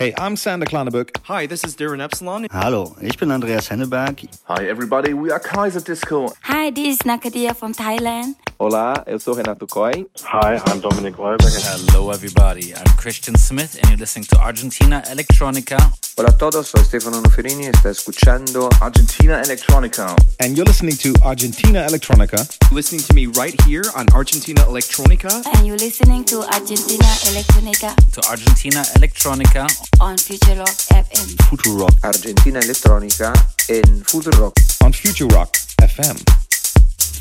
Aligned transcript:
Hey, 0.00 0.14
I'm 0.16 0.34
Sander 0.34 0.64
Klanneburg. 0.64 1.10
Hi, 1.24 1.46
this 1.46 1.62
is 1.62 1.76
Darren 1.76 2.00
Epsilon. 2.00 2.46
Hallo, 2.50 2.96
ich 3.02 3.18
bin 3.18 3.30
Andreas 3.30 3.68
Henneberg. 3.68 4.26
Hi 4.48 4.66
everybody, 4.66 5.12
we 5.12 5.30
are 5.30 5.38
Kaiser 5.38 5.82
Disco. 5.82 6.32
Hi, 6.44 6.70
this 6.70 6.94
is 6.94 6.98
Nakadia 7.00 7.54
from 7.54 7.74
Thailand. 7.74 8.34
Olá, 8.62 9.02
eu 9.06 9.18
sou 9.18 9.32
Renato 9.32 9.66
Coy. 9.66 10.06
Hi, 10.22 10.60
I'm 10.70 10.80
Dominic 10.80 11.16
Weiberg. 11.18 11.50
Hello 11.64 12.12
everybody, 12.12 12.74
I'm 12.74 12.94
Christian 12.98 13.34
Smith 13.38 13.78
and 13.80 13.88
you're 13.88 13.96
listening 13.98 14.26
to 14.28 14.36
Argentina 14.38 15.02
Electronica. 15.10 15.78
Hola 16.18 16.28
a 16.28 16.32
todos, 16.36 16.68
soy 16.68 16.84
Stefano 16.84 17.22
Noferini 17.22 17.64
y 17.64 17.68
está 17.68 17.88
escuchando 17.88 18.68
Argentina 18.82 19.40
Electronica. 19.40 20.14
And 20.40 20.58
you're 20.58 20.66
listening 20.66 20.94
to 20.98 21.14
Argentina 21.24 21.86
Electronica. 21.88 22.36
Listening 22.70 23.00
to 23.04 23.14
me 23.14 23.28
right 23.28 23.58
here 23.64 23.84
on 23.96 24.04
Argentina 24.12 24.60
Electronica. 24.68 25.30
And 25.56 25.66
you're 25.66 25.78
listening 25.78 26.22
to 26.26 26.42
Argentina 26.52 27.08
Electronica 27.32 27.94
To 28.12 28.20
Argentina 28.28 28.82
Electronica. 28.98 29.64
on 30.02 30.18
Future 30.18 30.56
Rock 30.56 30.76
FM. 30.92 31.36
Futurock. 31.48 31.96
Argentina 32.04 32.60
Electronica 32.60 33.32
en 33.70 34.04
Futurock. 34.04 34.52
on 34.84 34.92
Future 34.92 35.28
Rock 35.34 35.56
FM. 35.80 36.18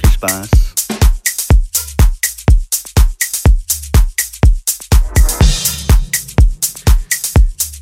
Viel 0.02 0.11
Spaß. 0.11 0.78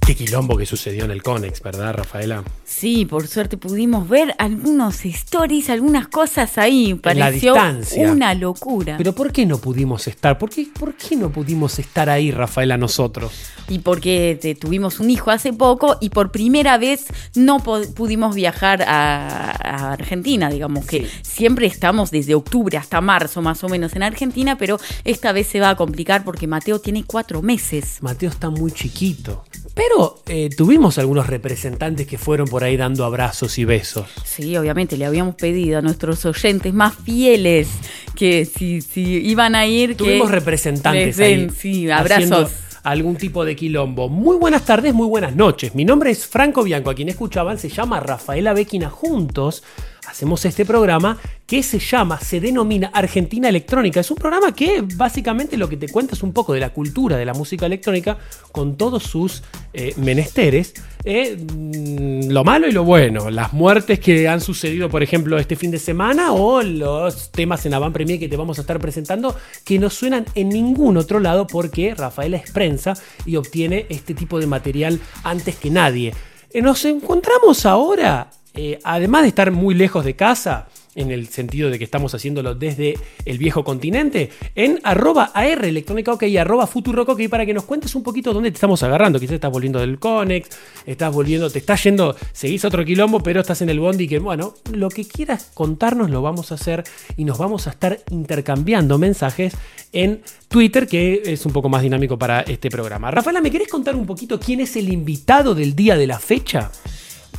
Qué 0.07 0.15
quilombo 0.15 0.55
que 0.55 0.65
sucedió 0.65 1.03
en 1.03 1.11
el 1.11 1.21
Conex, 1.21 1.61
¿verdad, 1.61 1.93
Rafaela? 1.93 2.41
Sí, 2.63 3.03
por 3.05 3.27
suerte 3.27 3.57
pudimos 3.57 4.07
ver 4.07 4.33
algunos 4.37 5.03
stories, 5.03 5.69
algunas 5.69 6.07
cosas 6.07 6.57
ahí. 6.57 6.93
Pareció 6.93 7.53
distancia. 7.53 8.09
una 8.09 8.33
locura. 8.33 8.95
Pero 8.97 9.13
¿por 9.13 9.33
qué 9.33 9.45
no 9.45 9.57
pudimos 9.57 10.07
estar? 10.07 10.37
¿Por 10.37 10.49
qué, 10.49 10.65
¿Por 10.79 10.93
qué 10.93 11.17
no 11.17 11.29
pudimos 11.29 11.77
estar 11.79 12.09
ahí, 12.09 12.31
Rafaela, 12.31 12.77
nosotros? 12.77 13.33
Y 13.67 13.79
porque 13.79 14.39
te- 14.41 14.55
tuvimos 14.55 15.01
un 15.01 15.09
hijo 15.09 15.29
hace 15.29 15.51
poco 15.51 15.97
y 15.99 16.09
por 16.09 16.31
primera 16.31 16.77
vez 16.77 17.07
no 17.35 17.59
pudimos 17.59 18.33
viajar 18.33 18.83
a, 18.83 19.51
a 19.51 19.91
Argentina, 19.91 20.49
digamos 20.49 20.85
que 20.85 21.05
siempre 21.21 21.67
estamos 21.67 22.11
desde 22.11 22.33
octubre 22.33 22.77
hasta 22.77 23.01
marzo 23.01 23.41
más 23.41 23.61
o 23.65 23.67
menos 23.67 23.93
en 23.93 24.03
Argentina, 24.03 24.57
pero 24.57 24.79
esta 25.03 25.33
vez 25.33 25.47
se 25.47 25.59
va 25.59 25.71
a 25.71 25.75
complicar 25.75 26.23
porque 26.23 26.47
Mateo 26.47 26.79
tiene 26.79 27.03
cuatro 27.03 27.41
meses. 27.41 27.97
Mateo 28.01 28.29
está 28.29 28.49
muy 28.49 28.71
chiquito. 28.71 29.43
Pero 29.77 30.15
eh, 30.25 30.49
tuvimos 30.49 30.97
algunos 30.97 31.27
representantes 31.27 32.07
que 32.07 32.17
fueron 32.17 32.47
por 32.47 32.63
ahí 32.63 32.75
dando 32.77 33.05
abrazos 33.05 33.59
y 33.59 33.63
besos. 33.63 34.07
Sí, 34.25 34.57
obviamente 34.57 34.97
le 34.97 35.05
habíamos 35.05 35.35
pedido 35.35 35.77
a 35.77 35.81
nuestros 35.83 36.25
oyentes 36.25 36.73
más 36.73 36.95
fieles 36.95 37.69
que 38.15 38.45
si, 38.45 38.81
si 38.81 39.01
iban 39.01 39.53
a 39.53 39.67
ir... 39.67 39.95
Tuvimos 39.95 40.29
que 40.29 40.35
representantes 40.35 41.17
den, 41.17 41.41
ahí 41.41 41.49
sí, 41.55 41.91
abrazos. 41.91 42.51
algún 42.81 43.17
tipo 43.17 43.45
de 43.45 43.55
quilombo. 43.55 44.09
Muy 44.09 44.37
buenas 44.37 44.65
tardes, 44.65 44.95
muy 44.95 45.07
buenas 45.07 45.35
noches. 45.35 45.75
Mi 45.75 45.85
nombre 45.85 46.09
es 46.09 46.25
Franco 46.25 46.63
Bianco, 46.63 46.89
a 46.89 46.95
quien 46.95 47.09
escuchaban 47.09 47.59
se 47.59 47.69
llama 47.69 47.99
Rafaela 47.99 48.53
Bequina. 48.53 48.89
Juntos 48.89 49.63
hacemos 50.07 50.43
este 50.45 50.65
programa 50.65 51.17
que 51.45 51.63
se 51.63 51.79
llama, 51.79 52.19
se 52.19 52.39
denomina 52.39 52.91
Argentina 52.93 53.47
Electrónica. 53.47 53.99
Es 53.99 54.11
un 54.11 54.17
programa 54.17 54.53
que 54.53 54.83
básicamente 54.95 55.55
lo 55.57 55.69
que 55.69 55.77
te 55.77 55.87
cuenta 55.87 56.13
es 56.15 56.23
un 56.23 56.33
poco 56.33 56.53
de 56.53 56.59
la 56.59 56.69
cultura 56.71 57.15
de 57.17 57.25
la 57.25 57.33
música 57.33 57.65
electrónica 57.65 58.17
con 58.51 58.75
todos 58.77 59.03
sus 59.03 59.43
eh, 59.73 59.93
menesteres. 59.97 60.73
eh, 61.05 61.37
mm, 61.37 62.29
lo 62.31 62.43
malo 62.43 62.67
y 62.67 62.71
lo 62.71 62.83
bueno, 62.83 63.29
las 63.29 63.53
muertes 63.53 63.99
que 63.99 64.27
han 64.27 64.41
sucedido, 64.41 64.89
por 64.89 65.03
ejemplo, 65.03 65.37
este 65.37 65.55
fin 65.55 65.71
de 65.71 65.79
semana 65.79 66.33
o 66.33 66.61
los 66.61 67.31
temas 67.31 67.65
en 67.65 67.73
Avant 67.73 67.93
Premier 67.93 68.19
que 68.19 68.27
te 68.27 68.35
vamos 68.35 68.57
a 68.57 68.61
estar 68.61 68.79
presentando 68.79 69.35
que 69.63 69.79
no 69.79 69.89
suenan 69.89 70.25
en 70.35 70.49
ningún 70.49 70.97
otro 70.97 71.19
lado 71.19 71.47
porque 71.47 71.93
Rafaela 71.95 72.37
es 72.37 72.51
prensa 72.51 72.93
y 73.25 73.35
obtiene 73.37 73.85
este 73.89 74.13
tipo 74.13 74.39
de 74.39 74.47
material 74.47 74.99
antes 75.23 75.55
que 75.55 75.69
nadie. 75.69 76.13
Eh, 76.51 76.61
Nos 76.61 76.83
encontramos 76.85 77.65
ahora, 77.65 78.29
eh, 78.57 78.79
además 78.83 79.21
de 79.21 79.29
estar 79.29 79.51
muy 79.51 79.75
lejos 79.75 80.03
de 80.03 80.15
casa, 80.15 80.67
en 80.97 81.11
el 81.11 81.27
sentido 81.27 81.69
de 81.69 81.77
que 81.77 81.83
estamos 81.83 82.13
haciéndolo 82.15 82.55
desde 82.55 82.95
el 83.23 83.37
viejo 83.37 83.63
continente, 83.63 84.31
en 84.55 84.79
arroba 84.83 85.31
AR 85.33 85.63
electrónica 85.63 86.11
ok 86.11 86.23
y 86.23 86.37
arroba 86.37 86.65
futurock 86.65 87.09
ok 87.09 87.21
para 87.29 87.45
que 87.45 87.53
nos 87.53 87.65
cuentes 87.65 87.93
un 87.93 88.01
poquito 88.01 88.33
dónde 88.33 88.49
te 88.49 88.55
estamos 88.55 88.81
agarrando. 88.81 89.19
Quizás 89.19 89.35
estás 89.35 89.51
volviendo 89.51 89.79
del 89.79 89.99
Conex, 89.99 90.49
estás 90.87 91.13
volviendo, 91.13 91.49
te 91.51 91.59
estás 91.59 91.83
yendo, 91.83 92.15
seguís 92.33 92.65
otro 92.65 92.83
quilombo, 92.83 93.21
pero 93.21 93.41
estás 93.41 93.61
en 93.61 93.69
el 93.69 93.79
bondi 93.79 94.07
que, 94.07 94.17
bueno, 94.17 94.55
lo 94.73 94.89
que 94.89 95.05
quieras 95.05 95.51
contarnos 95.53 96.09
lo 96.09 96.23
vamos 96.23 96.51
a 96.51 96.55
hacer 96.55 96.83
y 97.15 97.25
nos 97.25 97.37
vamos 97.37 97.67
a 97.67 97.69
estar 97.69 97.99
intercambiando 98.09 98.97
mensajes 98.97 99.55
en 99.93 100.23
Twitter, 100.47 100.87
que 100.87 101.21
es 101.25 101.45
un 101.45 101.53
poco 101.53 101.69
más 101.69 101.83
dinámico 101.83 102.17
para 102.17 102.41
este 102.41 102.71
programa. 102.71 103.11
Rafaela, 103.11 103.39
¿me 103.39 103.51
querés 103.51 103.67
contar 103.67 103.95
un 103.95 104.07
poquito 104.07 104.39
quién 104.39 104.61
es 104.61 104.75
el 104.75 104.91
invitado 104.91 105.53
del 105.53 105.75
día 105.75 105.95
de 105.95 106.07
la 106.07 106.17
fecha? 106.17 106.71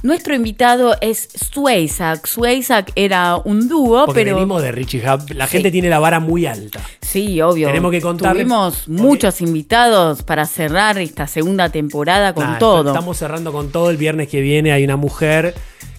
Nuestro 0.02 0.34
invitado 0.34 0.96
es 1.00 1.28
Swayzak. 1.52 2.26
Swayzak 2.26 2.92
era 2.94 3.36
un 3.36 3.68
dúo, 3.68 4.06
Porque 4.06 4.22
pero... 4.24 4.36
venimos 4.36 4.62
de 4.62 4.70
Richie 4.70 5.00
Hub, 5.00 5.32
la 5.34 5.46
Sí. 5.46 5.52
gente 5.54 5.70
tiene 5.72 5.88
la 5.90 5.98
vara 5.98 6.20
muy 6.20 6.46
alta. 6.46 6.80
Sí, 7.00 7.40
obvio. 7.40 7.66
Tenemos 7.66 7.90
que 7.90 8.00
contarle- 8.00 8.42
Tuvimos 8.42 8.84
porque- 8.86 9.02
muchos 9.02 9.40
invitados 9.40 10.22
para 10.22 10.46
cerrar 10.46 10.98
esta 10.98 11.26
segunda 11.26 11.70
temporada 11.70 12.32
con 12.32 12.44
Nah, 12.44 12.58
todo. 12.58 12.90
Estamos 12.90 13.16
cerrando 13.18 13.50
con 13.52 13.70
todo. 13.70 13.90
El 13.90 13.96
viernes 13.96 14.28
que 14.28 14.40
viene 14.40 14.70
hay 14.72 14.84
una 14.84 14.96
mujer 14.96 15.54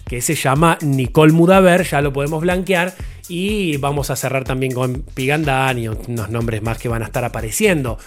que 0.06 0.22
se 0.22 0.34
llama 0.34 0.78
Nicole 0.80 1.32
Mudaver, 1.32 1.84
ya 1.86 2.00
lo 2.00 2.12
podemos 2.12 2.40
blanquear. 2.40 2.94
Y 3.28 3.76
vamos 3.76 4.10
a 4.10 4.16
cerrar 4.16 4.44
también 4.44 4.72
con 4.72 5.02
Pigandan 5.14 5.78
y 5.78 5.88
unos 5.88 6.30
nombres 6.30 6.62
más 6.62 6.78
que 6.78 6.88
van 6.88 7.02
a 7.02 7.06
estar 7.06 7.24
apareciendo. 7.24 7.98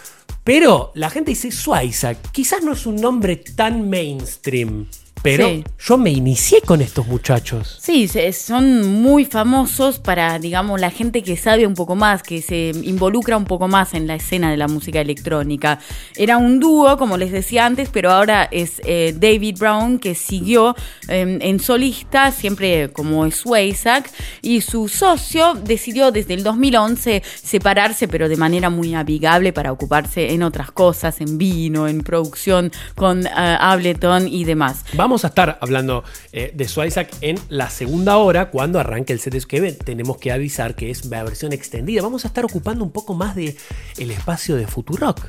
Pero 0.43 0.91
la 0.95 1.09
gente 1.09 1.31
dice 1.31 1.51
Suaiza, 1.51 2.15
quizás 2.15 2.61
no 2.63 2.73
es 2.73 2.85
un 2.85 2.95
nombre 2.97 3.37
tan 3.37 3.89
mainstream. 3.89 4.87
Pero 5.23 5.47
Sí. 5.47 5.63
yo 5.79 5.97
me 5.97 6.11
inicié 6.11 6.61
con 6.61 6.81
estos 6.81 7.07
muchachos. 7.07 7.79
Sí, 7.81 8.09
son 8.33 9.01
muy 9.01 9.25
famosos 9.25 9.99
para, 9.99 10.37
digamos, 10.37 10.79
la 10.79 10.91
gente 10.91 11.23
que 11.23 11.37
sabe 11.37 11.65
un 11.65 11.73
poco 11.75 11.95
más, 11.95 12.21
que 12.21 12.41
se 12.41 12.71
involucra 12.83 13.37
un 13.37 13.45
poco 13.45 13.67
más 13.67 13.93
en 13.93 14.05
la 14.05 14.15
escena 14.15 14.51
de 14.51 14.57
la 14.57 14.67
música 14.67 14.99
electrónica. 14.99 15.79
Era 16.15 16.37
un 16.37 16.59
dúo, 16.59 16.97
como 16.97 17.17
les 17.17 17.31
decía 17.31 17.65
antes, 17.65 17.89
pero 17.89 18.11
ahora 18.11 18.47
es 18.51 18.81
eh, 18.85 19.15
David 19.17 19.57
Brown 19.59 19.97
que 19.97 20.13
siguió 20.13 20.75
eh, 21.07 21.37
en 21.41 21.59
solista, 21.59 22.31
siempre 22.31 22.91
como 22.91 23.25
es 23.25 23.35
Swayzak, 23.37 24.09
y 24.41 24.61
su 24.61 24.89
socio 24.89 25.53
decidió 25.53 26.11
desde 26.11 26.33
el 26.33 26.43
2011 26.43 27.23
separarse, 27.41 28.07
pero 28.07 28.27
de 28.27 28.35
manera 28.35 28.69
muy 28.69 28.93
amigable 28.93 29.53
para 29.53 29.71
ocuparse 29.71 30.33
en 30.33 30.43
otras 30.43 30.71
cosas, 30.71 31.21
en 31.21 31.37
vino, 31.37 31.87
en 31.87 32.01
producción 32.01 32.71
con 32.95 33.25
eh, 33.25 33.29
Ableton 33.33 34.27
y 34.27 34.43
demás. 34.43 34.83
Vamos 34.93 35.12
a 35.23 35.27
estar 35.27 35.57
hablando 35.61 36.03
eh, 36.31 36.51
de 36.55 36.67
Swayzak 36.67 37.09
en 37.21 37.37
la 37.49 37.69
segunda 37.69 38.17
hora, 38.17 38.49
cuando 38.49 38.79
arranque 38.79 39.13
el 39.13 39.19
set 39.19 39.33
de 39.33 39.41
que 39.41 39.71
tenemos 39.73 40.17
que 40.17 40.31
avisar 40.31 40.75
que 40.75 40.89
es 40.89 41.05
la 41.05 41.23
versión 41.23 41.53
extendida. 41.53 42.01
Vamos 42.01 42.25
a 42.25 42.27
estar 42.29 42.43
ocupando 42.45 42.83
un 42.83 42.91
poco 42.91 43.13
más 43.13 43.35
de 43.35 43.55
el 43.97 44.09
espacio 44.11 44.55
de 44.55 44.65
Futurock. 44.65 45.19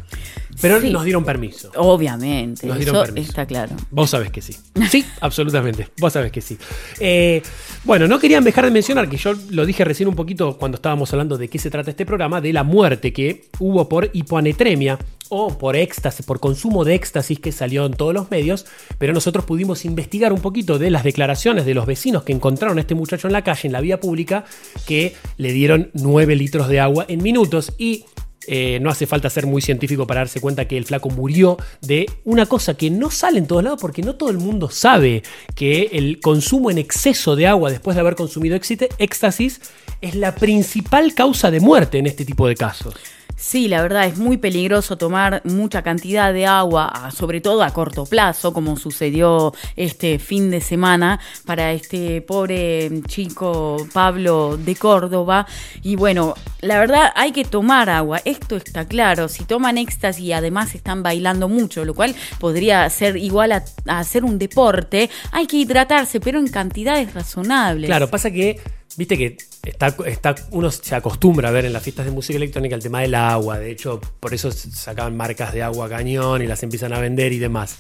Pero 0.61 0.81
Sí. 0.81 0.91
nos 0.91 1.05
dieron 1.05 1.25
permiso. 1.25 1.71
Obviamente, 1.77 2.67
Nos 2.67 2.77
dieron 2.79 2.95
eso 2.97 3.05
permiso. 3.05 3.29
está 3.31 3.45
claro. 3.45 3.75
Vos 3.91 4.11
sabés 4.11 4.31
que 4.31 4.41
sí. 4.41 4.57
Sí, 4.91 5.05
absolutamente. 5.21 5.89
Vos 5.99 6.13
sabés 6.13 6.31
que 6.31 6.41
sí. 6.41 6.57
Eh, 7.01 7.43
bueno, 7.83 8.07
no 8.07 8.19
querían 8.21 8.45
dejar 8.45 8.65
de 8.65 8.71
mencionar 8.71 9.09
que 9.11 9.17
yo 9.17 9.33
lo 9.51 9.67
dije 9.67 9.85
recién 9.85 10.09
un 10.09 10.15
poquito 10.15 10.57
cuando 10.57 10.77
estábamos 10.77 11.13
hablando 11.13 11.37
de 11.37 11.49
qué 11.49 11.59
se 11.59 11.71
trata 11.71 11.91
este 11.91 12.07
programa, 12.07 12.41
de 12.41 12.53
la 12.53 12.63
muerte 12.63 13.13
que 13.13 13.49
hubo 13.59 13.89
por 13.89 14.11
hipoanetremia 14.13 14.99
o 15.35 15.59
por 15.59 15.77
éxtasis, 15.77 16.25
por 16.25 16.41
consumo 16.41 16.85
de 16.85 16.95
éxtasis 16.95 17.41
que 17.41 17.53
salió 17.53 17.87
en 17.87 17.93
todos 17.93 18.15
los 18.15 18.31
medios, 18.31 18.67
pero 18.99 19.13
nosotros 19.13 19.45
pudimos 19.45 19.85
investigar 19.85 20.33
un 20.33 20.41
poquito 20.41 20.79
de 20.79 20.91
las 20.91 21.05
declaraciones 21.05 21.67
de 21.67 21.75
los 21.75 21.87
vecinos 21.87 22.23
que 22.23 22.33
encontraron 22.33 22.79
a 22.79 22.83
este 22.83 22.95
muchacho 22.95 23.27
en 23.27 23.33
la 23.33 23.43
calle, 23.43 23.67
en 23.67 23.73
la 23.73 23.81
vía 23.81 24.01
pública, 24.01 24.45
que 24.87 25.15
le 25.37 25.53
dieron 25.53 25.91
9 25.95 26.37
litros 26.37 26.69
de 26.69 26.81
agua 26.81 27.05
en 27.09 27.23
minutos 27.23 27.73
y 27.79 28.05
eh, 28.47 28.79
no 28.81 28.91
hace 28.91 29.07
falta 29.07 29.31
ser 29.31 29.47
muy 29.47 29.63
científico 29.63 30.07
para 30.07 30.21
darse 30.21 30.41
cuenta 30.41 30.67
que 30.67 30.77
el 30.77 30.85
flaco 30.85 31.09
murió 31.09 31.57
de 31.81 32.07
una 32.25 32.47
cosa 32.47 32.75
que 32.75 32.91
no 32.91 33.11
sale 33.11 33.39
en 33.39 33.47
todos 33.47 33.65
lados 33.65 33.81
porque 33.81 34.03
no 34.03 34.17
todo 34.17 34.31
el 34.31 34.39
mundo 34.39 34.69
sabe 34.71 35.23
que 35.55 35.91
el 35.93 36.21
consumo 36.21 36.71
en 36.71 36.79
exceso 36.79 37.37
de 37.37 37.47
agua 37.47 37.71
después 37.71 37.95
de 37.95 38.01
haber 38.01 38.17
consumido 38.17 38.57
éxtasis 38.57 39.61
es 40.01 40.15
la 40.15 40.35
principal 40.35 41.15
causa 41.15 41.51
de 41.51 41.61
muerte 41.61 41.99
en 41.99 42.07
este 42.07 42.25
tipo 42.25 42.47
de 42.47 42.55
casos. 42.55 42.95
Sí, 43.37 43.67
la 43.67 43.83
verdad 43.83 44.07
es 44.07 44.17
muy 44.17 44.37
peligroso 44.37 44.97
tomar 44.97 45.43
mucha 45.45 45.83
cantidad 45.83 46.33
de 46.33 46.47
agua, 46.47 47.11
sobre 47.15 47.41
todo 47.41 47.63
a 47.63 47.73
corto 47.73 48.07
plazo, 48.07 48.53
como 48.53 48.77
sucedió 48.77 49.53
este 49.75 50.19
fin 50.21 50.51
de 50.51 50.61
semana 50.61 51.19
para 51.45 51.73
este 51.73 52.23
pobre 52.23 53.03
chico 53.09 53.77
Pablo 53.93 54.57
de 54.57 54.77
Córdoba. 54.77 55.47
Y 55.83 55.97
bueno, 55.97 56.35
la 56.61 56.79
verdad 56.79 57.13
hay 57.17 57.33
que 57.33 57.45
tomar 57.45 57.91
agua, 57.91 58.21
esto 58.25 58.57
está 58.57 58.87
claro. 58.87 59.29
Si 59.29 59.45
toman 59.45 59.79
éxtasis 59.79 60.25
y 60.25 60.33
además 60.33 60.75
están 60.75 61.03
bailando 61.03 61.49
mucho, 61.49 61.85
lo 61.85 61.95
cual 61.95 62.15
podría 62.39 62.89
ser 62.89 63.17
igual 63.17 63.53
a, 63.53 63.65
a 63.87 63.99
hacer 63.99 64.25
un 64.25 64.39
deporte, 64.39 65.11
hay 65.33 65.47
que 65.47 65.57
hidratarse, 65.57 66.21
pero 66.21 66.39
en 66.39 66.49
cantidades 66.49 67.13
razonables. 67.13 67.89
Claro, 67.89 68.09
pasa 68.09 68.31
que, 68.31 68.61
viste 68.97 69.19
que 69.19 69.37
está, 69.65 69.95
está, 70.07 70.35
uno 70.51 70.71
se 70.71 70.95
acostumbra 70.95 71.49
a 71.49 71.53
ver 71.53 71.65
en 71.65 71.73
las 71.73 71.83
fiestas 71.83 72.07
de 72.07 72.13
música 72.13 72.37
electrónica 72.37 72.75
el 72.75 72.83
tema 72.83 73.01
del 73.01 73.15
agua. 73.15 73.59
De 73.59 73.71
hecho, 73.71 74.01
por 74.21 74.35
eso 74.35 74.51
sacaban 74.53 75.17
marcas 75.17 75.53
de 75.53 75.63
agua 75.63 75.89
cañón 75.89 76.43
y 76.43 76.47
las 76.47 76.63
empiezan 76.63 76.93
a 76.93 77.01
vender 77.01 77.33
y 77.33 77.39
demás. 77.39 77.79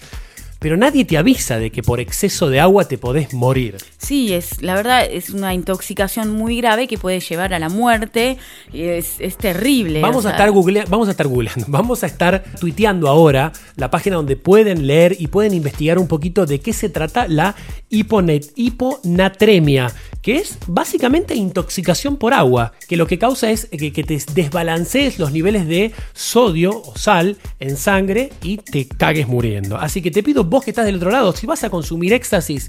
Pero 0.65 0.79
nadie 0.79 1.05
te 1.05 1.19
avisa 1.19 1.59
de 1.59 1.71
que 1.71 1.83
por 1.83 2.01
exceso 2.01 2.49
de 2.49 2.59
agua 2.59 2.89
te 2.89 2.97
podés 2.97 3.35
morir. 3.35 3.77
Sí, 3.99 4.33
es, 4.33 4.63
la 4.63 4.75
verdad 4.75 5.05
es 5.05 5.29
una 5.29 5.53
intoxicación 5.53 6.31
muy 6.31 6.57
grave 6.57 6.89
que 6.89 6.97
puede 6.97 7.21
llevar 7.21 7.53
a 7.53 7.59
la 7.59 7.69
muerte. 7.69 8.39
Es, 8.73 9.17
es 9.19 9.37
terrible. 9.37 10.01
Vamos 10.01 10.25
o 10.25 10.29
a 10.29 10.31
estar 10.31 10.51
google, 10.51 10.85
vamos 10.89 11.09
a 11.09 11.11
estar 11.11 11.27
googleando, 11.29 11.67
vamos 11.69 12.03
a 12.03 12.07
estar 12.07 12.43
tuiteando 12.59 13.09
ahora 13.11 13.53
la 13.77 13.91
página 13.91 14.17
donde 14.17 14.37
pueden 14.37 14.87
leer 14.87 15.15
y 15.19 15.27
pueden 15.27 15.53
investigar 15.53 15.99
un 15.99 16.09
poquito 16.09 16.47
de 16.47 16.59
qué 16.61 16.73
se 16.73 16.89
trata 16.89 17.29
la 17.29 17.55
hiponet- 17.91 18.53
hiponatremia, 18.57 19.93
que 20.23 20.37
es 20.37 20.57
básicamente 20.67 21.35
intoxicación 21.35 22.17
por 22.17 22.33
agua, 22.33 22.73
que 22.89 22.97
lo 22.97 23.07
que 23.07 23.19
causa 23.19 23.51
es 23.51 23.67
que, 23.67 23.93
que 23.93 24.03
te 24.03 24.19
desbalancees 24.33 25.19
los 25.19 25.31
niveles 25.31 25.69
de 25.69 25.93
sodio 26.15 26.71
o 26.87 26.97
sal 26.97 27.37
en 27.61 27.77
sangre 27.77 28.31
y 28.43 28.57
te 28.57 28.89
cagues 28.89 29.29
muriendo. 29.29 29.77
Así 29.77 30.01
que 30.01 30.11
te 30.11 30.23
pido 30.23 30.54
vos 30.55 30.65
que 30.65 30.71
estás 30.71 30.87
del 30.87 30.97
otro 30.97 31.11
lado, 31.11 31.35
si 31.35 31.47
vas 31.47 31.63
a 31.65 31.71
consumir 31.71 32.13
éxtasis, 32.13 32.69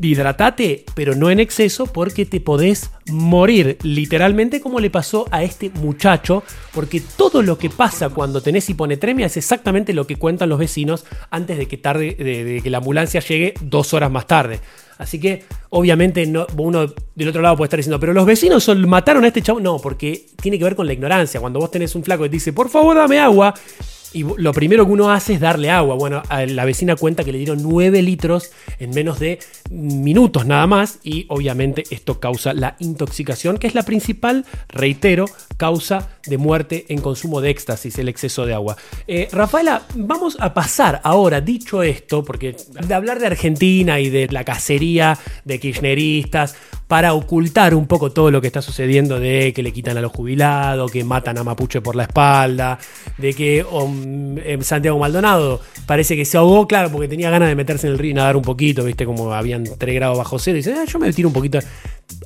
hidratate, 0.00 0.84
pero 0.94 1.14
no 1.14 1.30
en 1.30 1.40
exceso, 1.40 1.86
porque 1.86 2.26
te 2.26 2.40
podés 2.40 2.90
morir, 3.10 3.78
literalmente 3.82 4.60
como 4.60 4.80
le 4.80 4.90
pasó 4.90 5.26
a 5.30 5.42
este 5.42 5.70
muchacho, 5.70 6.42
porque 6.72 7.00
todo 7.16 7.42
lo 7.42 7.58
que 7.58 7.70
pasa 7.70 8.08
cuando 8.08 8.40
tenés 8.40 8.68
hiponetremia 8.68 9.26
es 9.26 9.36
exactamente 9.36 9.92
lo 9.92 10.06
que 10.06 10.16
cuentan 10.16 10.48
los 10.48 10.58
vecinos 10.58 11.04
antes 11.30 11.58
de 11.58 11.66
que, 11.68 11.76
tarde, 11.76 12.14
de, 12.14 12.60
que 12.62 12.70
la 12.70 12.78
ambulancia 12.78 13.20
llegue 13.20 13.54
dos 13.60 13.94
horas 13.94 14.10
más 14.10 14.26
tarde. 14.26 14.60
Así 14.96 15.18
que, 15.18 15.44
obviamente, 15.70 16.24
no, 16.26 16.46
uno 16.56 16.92
del 17.14 17.28
otro 17.28 17.42
lado 17.42 17.56
puede 17.56 17.66
estar 17.66 17.78
diciendo, 17.78 17.98
pero 17.98 18.12
los 18.12 18.24
vecinos 18.26 18.62
son- 18.62 18.88
mataron 18.88 19.24
a 19.24 19.26
este 19.28 19.42
chavo. 19.42 19.58
No, 19.58 19.78
porque 19.80 20.26
tiene 20.40 20.56
que 20.56 20.62
ver 20.64 20.76
con 20.76 20.86
la 20.86 20.92
ignorancia. 20.92 21.40
Cuando 21.40 21.58
vos 21.58 21.70
tenés 21.72 21.96
un 21.96 22.04
flaco 22.04 22.22
que 22.22 22.28
te 22.28 22.36
dice, 22.36 22.52
por 22.52 22.68
favor, 22.68 22.96
dame 22.96 23.18
agua, 23.18 23.54
y 24.14 24.24
lo 24.38 24.52
primero 24.52 24.86
que 24.86 24.92
uno 24.92 25.10
hace 25.10 25.34
es 25.34 25.40
darle 25.40 25.70
agua. 25.70 25.96
Bueno, 25.96 26.22
la 26.30 26.64
vecina 26.64 26.96
cuenta 26.96 27.24
que 27.24 27.32
le 27.32 27.38
dieron 27.38 27.62
9 27.62 28.00
litros 28.00 28.52
en 28.78 28.90
menos 28.90 29.18
de 29.18 29.40
minutos 29.70 30.46
nada 30.46 30.66
más 30.66 31.00
y 31.02 31.26
obviamente 31.28 31.84
esto 31.90 32.20
causa 32.20 32.54
la 32.54 32.76
intoxicación, 32.78 33.58
que 33.58 33.66
es 33.66 33.74
la 33.74 33.82
principal, 33.82 34.46
reitero, 34.68 35.26
causa 35.56 36.08
de 36.26 36.38
muerte 36.38 36.86
en 36.88 37.00
consumo 37.00 37.40
de 37.40 37.50
éxtasis, 37.50 37.98
el 37.98 38.08
exceso 38.08 38.46
de 38.46 38.54
agua. 38.54 38.76
Eh, 39.06 39.28
Rafaela, 39.32 39.82
vamos 39.94 40.36
a 40.40 40.52
pasar 40.54 41.00
ahora, 41.04 41.40
dicho 41.40 41.82
esto, 41.82 42.24
porque 42.24 42.56
de 42.86 42.94
hablar 42.94 43.18
de 43.20 43.26
Argentina 43.26 44.00
y 44.00 44.10
de 44.10 44.28
la 44.28 44.44
cacería 44.44 45.18
de 45.44 45.60
kirchneristas, 45.60 46.56
para 46.88 47.14
ocultar 47.14 47.74
un 47.74 47.86
poco 47.86 48.12
todo 48.12 48.30
lo 48.30 48.40
que 48.40 48.46
está 48.46 48.60
sucediendo 48.60 49.18
de 49.18 49.52
que 49.54 49.62
le 49.62 49.72
quitan 49.72 49.96
a 49.96 50.00
los 50.00 50.12
jubilados, 50.12 50.90
que 50.90 51.02
matan 51.02 51.38
a 51.38 51.44
Mapuche 51.44 51.80
por 51.80 51.96
la 51.96 52.04
espalda, 52.04 52.78
de 53.16 53.32
que 53.32 53.64
um, 53.64 54.36
eh, 54.38 54.58
Santiago 54.60 54.98
Maldonado 54.98 55.60
parece 55.86 56.14
que 56.14 56.24
se 56.24 56.36
ahogó, 56.36 56.68
claro, 56.68 56.90
porque 56.90 57.08
tenía 57.08 57.30
ganas 57.30 57.48
de 57.48 57.56
meterse 57.56 57.86
en 57.86 57.94
el 57.94 57.98
río 57.98 58.10
y 58.10 58.14
nadar 58.14 58.36
un 58.36 58.42
poquito, 58.42 58.84
viste, 58.84 59.06
como 59.06 59.32
habían 59.32 59.64
3 59.78 59.94
grados 59.94 60.18
bajo 60.18 60.38
cero, 60.38 60.56
y 60.56 60.60
dice, 60.60 60.74
"Ah, 60.74 60.84
yo 60.84 60.98
me 60.98 61.12
tiro 61.12 61.28
un 61.28 61.34
poquito. 61.34 61.58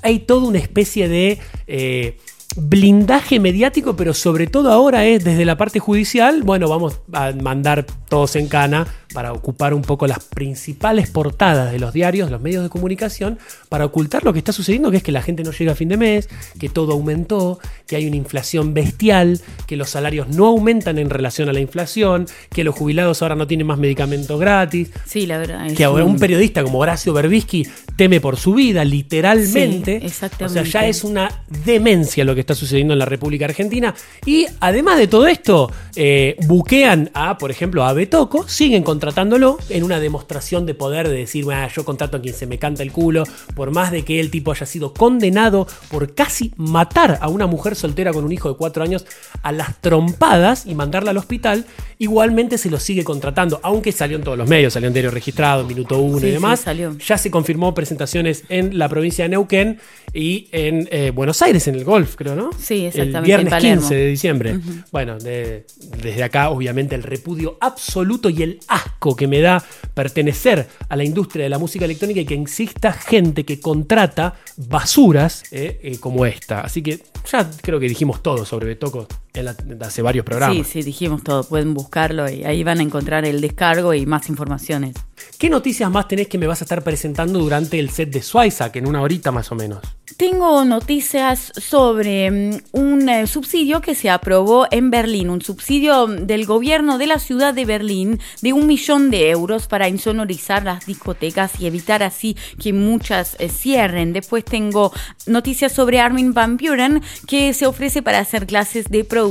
Hay 0.02 0.20
toda 0.20 0.46
una 0.48 0.58
especie 0.58 1.08
de... 1.08 1.38
eh, 1.66 2.16
blindaje 2.60 3.40
mediático, 3.40 3.96
pero 3.96 4.14
sobre 4.14 4.46
todo 4.46 4.72
ahora 4.72 5.04
es 5.04 5.24
desde 5.24 5.44
la 5.44 5.56
parte 5.56 5.78
judicial, 5.78 6.42
bueno, 6.42 6.68
vamos 6.68 7.00
a 7.12 7.32
mandar 7.32 7.86
todos 8.08 8.36
en 8.36 8.48
cana 8.48 8.86
para 9.14 9.32
ocupar 9.32 9.72
un 9.74 9.82
poco 9.82 10.06
las 10.06 10.18
principales 10.24 11.08
portadas 11.10 11.72
de 11.72 11.78
los 11.78 11.92
diarios, 11.92 12.30
los 12.30 12.40
medios 12.40 12.62
de 12.62 12.68
comunicación, 12.68 13.38
para 13.68 13.84
ocultar 13.86 14.24
lo 14.24 14.32
que 14.32 14.38
está 14.40 14.52
sucediendo, 14.52 14.90
que 14.90 14.98
es 14.98 15.02
que 15.02 15.12
la 15.12 15.22
gente 15.22 15.42
no 15.42 15.50
llega 15.52 15.72
a 15.72 15.74
fin 15.74 15.88
de 15.88 15.96
mes, 15.96 16.28
que 16.58 16.68
todo 16.68 16.92
aumentó, 16.92 17.58
que 17.86 17.96
hay 17.96 18.06
una 18.06 18.16
inflación 18.16 18.74
bestial, 18.74 19.40
que 19.66 19.76
los 19.76 19.90
salarios 19.90 20.28
no 20.28 20.46
aumentan 20.46 20.98
en 20.98 21.08
relación 21.10 21.48
a 21.48 21.52
la 21.52 21.60
inflación, 21.60 22.26
que 22.54 22.64
los 22.64 22.74
jubilados 22.74 23.22
ahora 23.22 23.34
no 23.34 23.46
tienen 23.46 23.66
más 23.66 23.78
medicamentos 23.78 24.38
gratis, 24.38 24.90
Sí, 25.06 25.26
la 25.26 25.38
verdad. 25.38 25.66
es 25.66 25.72
que 25.74 25.84
ahora 25.84 26.04
un- 26.04 26.18
periodista 26.18 26.62
como 26.62 26.78
Horacio 26.80 27.12
Berbisky 27.14 27.66
teme 27.96 28.20
por 28.20 28.36
su 28.36 28.54
vida, 28.54 28.84
literalmente. 28.84 30.00
Sí, 30.00 30.06
exactamente. 30.06 30.60
O 30.60 30.64
sea, 30.64 30.82
ya 30.82 30.86
es 30.88 31.04
una 31.04 31.42
demencia 31.64 32.24
lo 32.24 32.34
que 32.34 32.40
está 32.40 32.54
sucediendo 32.54 32.92
en 32.92 32.98
la 32.98 33.04
República 33.04 33.44
Argentina. 33.44 33.94
Y 34.26 34.46
además 34.60 34.98
de 34.98 35.06
todo 35.08 35.26
esto, 35.26 35.70
eh, 35.96 36.36
buquean 36.46 37.10
a, 37.14 37.38
por 37.38 37.50
ejemplo, 37.50 37.84
a 37.84 37.92
Betoco, 37.92 38.46
siguen 38.48 38.82
contratándolo 38.98 39.58
en 39.68 39.84
una 39.84 40.00
demostración 40.00 40.66
de 40.66 40.74
poder 40.74 41.08
de 41.08 41.14
decir, 41.14 41.44
"Ah, 41.52 41.68
yo 41.72 41.84
contrato 41.84 42.16
a 42.16 42.20
quien 42.20 42.34
se 42.34 42.48
me 42.48 42.58
canta 42.58 42.82
el 42.82 42.90
culo, 42.90 43.22
por 43.54 43.70
más 43.70 43.92
de 43.92 44.04
que 44.04 44.18
el 44.18 44.28
tipo 44.32 44.50
haya 44.50 44.66
sido 44.66 44.92
condenado 44.92 45.68
por 45.88 46.16
casi 46.16 46.52
matar 46.56 47.16
a 47.20 47.28
una 47.28 47.46
mujer 47.46 47.76
soltera 47.76 48.12
con 48.12 48.24
un 48.24 48.32
hijo 48.32 48.48
de 48.48 48.56
cuatro 48.56 48.82
años 48.82 49.06
a 49.42 49.52
las 49.52 49.80
trompadas 49.80 50.66
y 50.66 50.74
mandarla 50.74 51.12
al 51.12 51.16
hospital, 51.16 51.64
igualmente 51.98 52.58
se 52.58 52.70
lo 52.70 52.80
sigue 52.80 53.04
contratando, 53.04 53.60
aunque 53.62 53.92
salió 53.92 54.16
en 54.16 54.24
todos 54.24 54.36
los 54.36 54.48
medios, 54.48 54.72
salió 54.72 54.88
en 54.88 54.94
diario 54.94 55.12
registrado, 55.12 55.64
minuto 55.64 55.98
uno 56.00 56.18
Sí, 56.18 56.24
y 56.26 56.28
sí, 56.30 56.34
demás. 56.34 56.58
salió. 56.60 56.96
Ya 56.98 57.16
se 57.18 57.30
confirmó 57.30 57.72
presentaciones 57.74 58.42
en 58.48 58.78
la 58.78 58.88
provincia 58.88 59.24
de 59.26 59.28
Neuquén 59.28 59.78
y 60.12 60.48
en 60.50 60.88
eh, 60.90 61.12
Buenos 61.14 61.40
Aires, 61.42 61.68
en 61.68 61.76
el 61.76 61.84
golf, 61.84 62.16
creo, 62.16 62.34
¿no? 62.34 62.50
Sí, 62.58 62.86
exactamente, 62.86 63.18
El 63.18 63.24
viernes 63.24 63.46
en 63.46 63.50
Palermo. 63.50 63.80
15 63.82 63.94
de 63.94 64.06
diciembre. 64.08 64.58
Bueno, 64.90 65.18
de- 65.18 65.66
desde 66.02 66.24
acá, 66.24 66.50
obviamente, 66.50 66.96
el 66.96 67.04
repudio 67.04 67.58
absoluto 67.60 68.28
y 68.30 68.42
el 68.42 68.58
asco 68.66 68.87
que 69.16 69.26
me 69.26 69.40
da 69.40 69.62
pertenecer 69.94 70.68
a 70.88 70.96
la 70.96 71.04
industria 71.04 71.44
de 71.44 71.48
la 71.48 71.58
música 71.58 71.84
electrónica 71.84 72.20
y 72.20 72.26
que 72.26 72.34
exista 72.34 72.92
gente 72.92 73.44
que 73.44 73.60
contrata 73.60 74.34
basuras 74.56 75.44
eh, 75.52 75.80
eh, 75.82 75.98
como 75.98 76.26
esta. 76.26 76.60
Así 76.60 76.82
que 76.82 77.00
ya 77.30 77.48
creo 77.62 77.80
que 77.80 77.88
dijimos 77.88 78.22
todo 78.22 78.44
sobre 78.44 78.66
Betoco 78.66 79.06
la- 79.42 79.56
hace 79.80 80.02
varios 80.02 80.24
programas. 80.24 80.56
Sí, 80.56 80.64
sí, 80.64 80.82
dijimos 80.82 81.22
todo. 81.22 81.44
Pueden 81.44 81.74
buscarlo 81.74 82.28
y 82.30 82.44
ahí 82.44 82.62
van 82.64 82.80
a 82.80 82.82
encontrar 82.82 83.24
el 83.24 83.40
descargo 83.40 83.94
y 83.94 84.06
más 84.06 84.28
informaciones. 84.28 84.94
¿Qué 85.38 85.50
noticias 85.50 85.90
más 85.90 86.08
tenés 86.08 86.28
que 86.28 86.38
me 86.38 86.46
vas 86.46 86.60
a 86.60 86.64
estar 86.64 86.82
presentando 86.82 87.38
durante 87.38 87.78
el 87.78 87.90
set 87.90 88.10
de 88.10 88.22
Swiza, 88.22 88.70
que 88.72 88.78
en 88.78 88.86
una 88.86 89.02
horita 89.02 89.30
más 89.32 89.50
o 89.50 89.54
menos? 89.54 89.80
Tengo 90.16 90.64
noticias 90.64 91.52
sobre 91.56 92.30
mm, 92.30 92.60
un 92.72 93.08
eh, 93.08 93.26
subsidio 93.26 93.80
que 93.80 93.94
se 93.94 94.10
aprobó 94.10 94.66
en 94.70 94.90
Berlín, 94.90 95.30
un 95.30 95.40
subsidio 95.42 96.06
del 96.06 96.46
gobierno 96.46 96.98
de 96.98 97.06
la 97.06 97.18
ciudad 97.18 97.54
de 97.54 97.64
Berlín 97.64 98.18
de 98.42 98.52
un 98.52 98.66
millón 98.66 99.10
de 99.10 99.30
euros 99.30 99.66
para 99.68 99.88
insonorizar 99.88 100.64
las 100.64 100.86
discotecas 100.86 101.60
y 101.60 101.66
evitar 101.66 102.02
así 102.02 102.36
que 102.60 102.72
muchas 102.72 103.36
eh, 103.38 103.48
cierren. 103.48 104.12
Después 104.12 104.44
tengo 104.44 104.92
noticias 105.26 105.72
sobre 105.72 106.00
Armin 106.00 106.32
Van 106.32 106.56
Buren 106.56 107.02
que 107.26 107.52
se 107.54 107.66
ofrece 107.66 108.02
para 108.02 108.18
hacer 108.20 108.46
clases 108.46 108.86
de 108.86 109.04
producción 109.04 109.27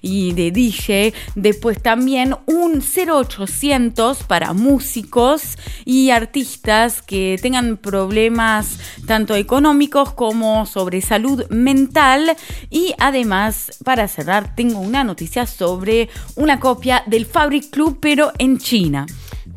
y 0.00 0.32
de 0.32 0.50
DJ. 0.50 1.14
Después 1.34 1.82
también 1.82 2.36
un 2.46 2.82
0800 2.82 4.22
para 4.24 4.52
músicos 4.52 5.56
y 5.84 6.10
artistas 6.10 7.02
que 7.02 7.38
tengan 7.40 7.76
problemas 7.76 8.78
tanto 9.06 9.34
económicos 9.34 10.12
como 10.12 10.66
sobre 10.66 11.00
salud 11.00 11.48
mental. 11.50 12.36
Y 12.70 12.94
además, 12.98 13.78
para 13.84 14.08
cerrar, 14.08 14.54
tengo 14.54 14.80
una 14.80 15.04
noticia 15.04 15.46
sobre 15.46 16.08
una 16.34 16.60
copia 16.60 17.02
del 17.06 17.26
Fabric 17.26 17.70
Club, 17.70 17.98
pero 18.00 18.32
en 18.38 18.58
China. 18.58 19.06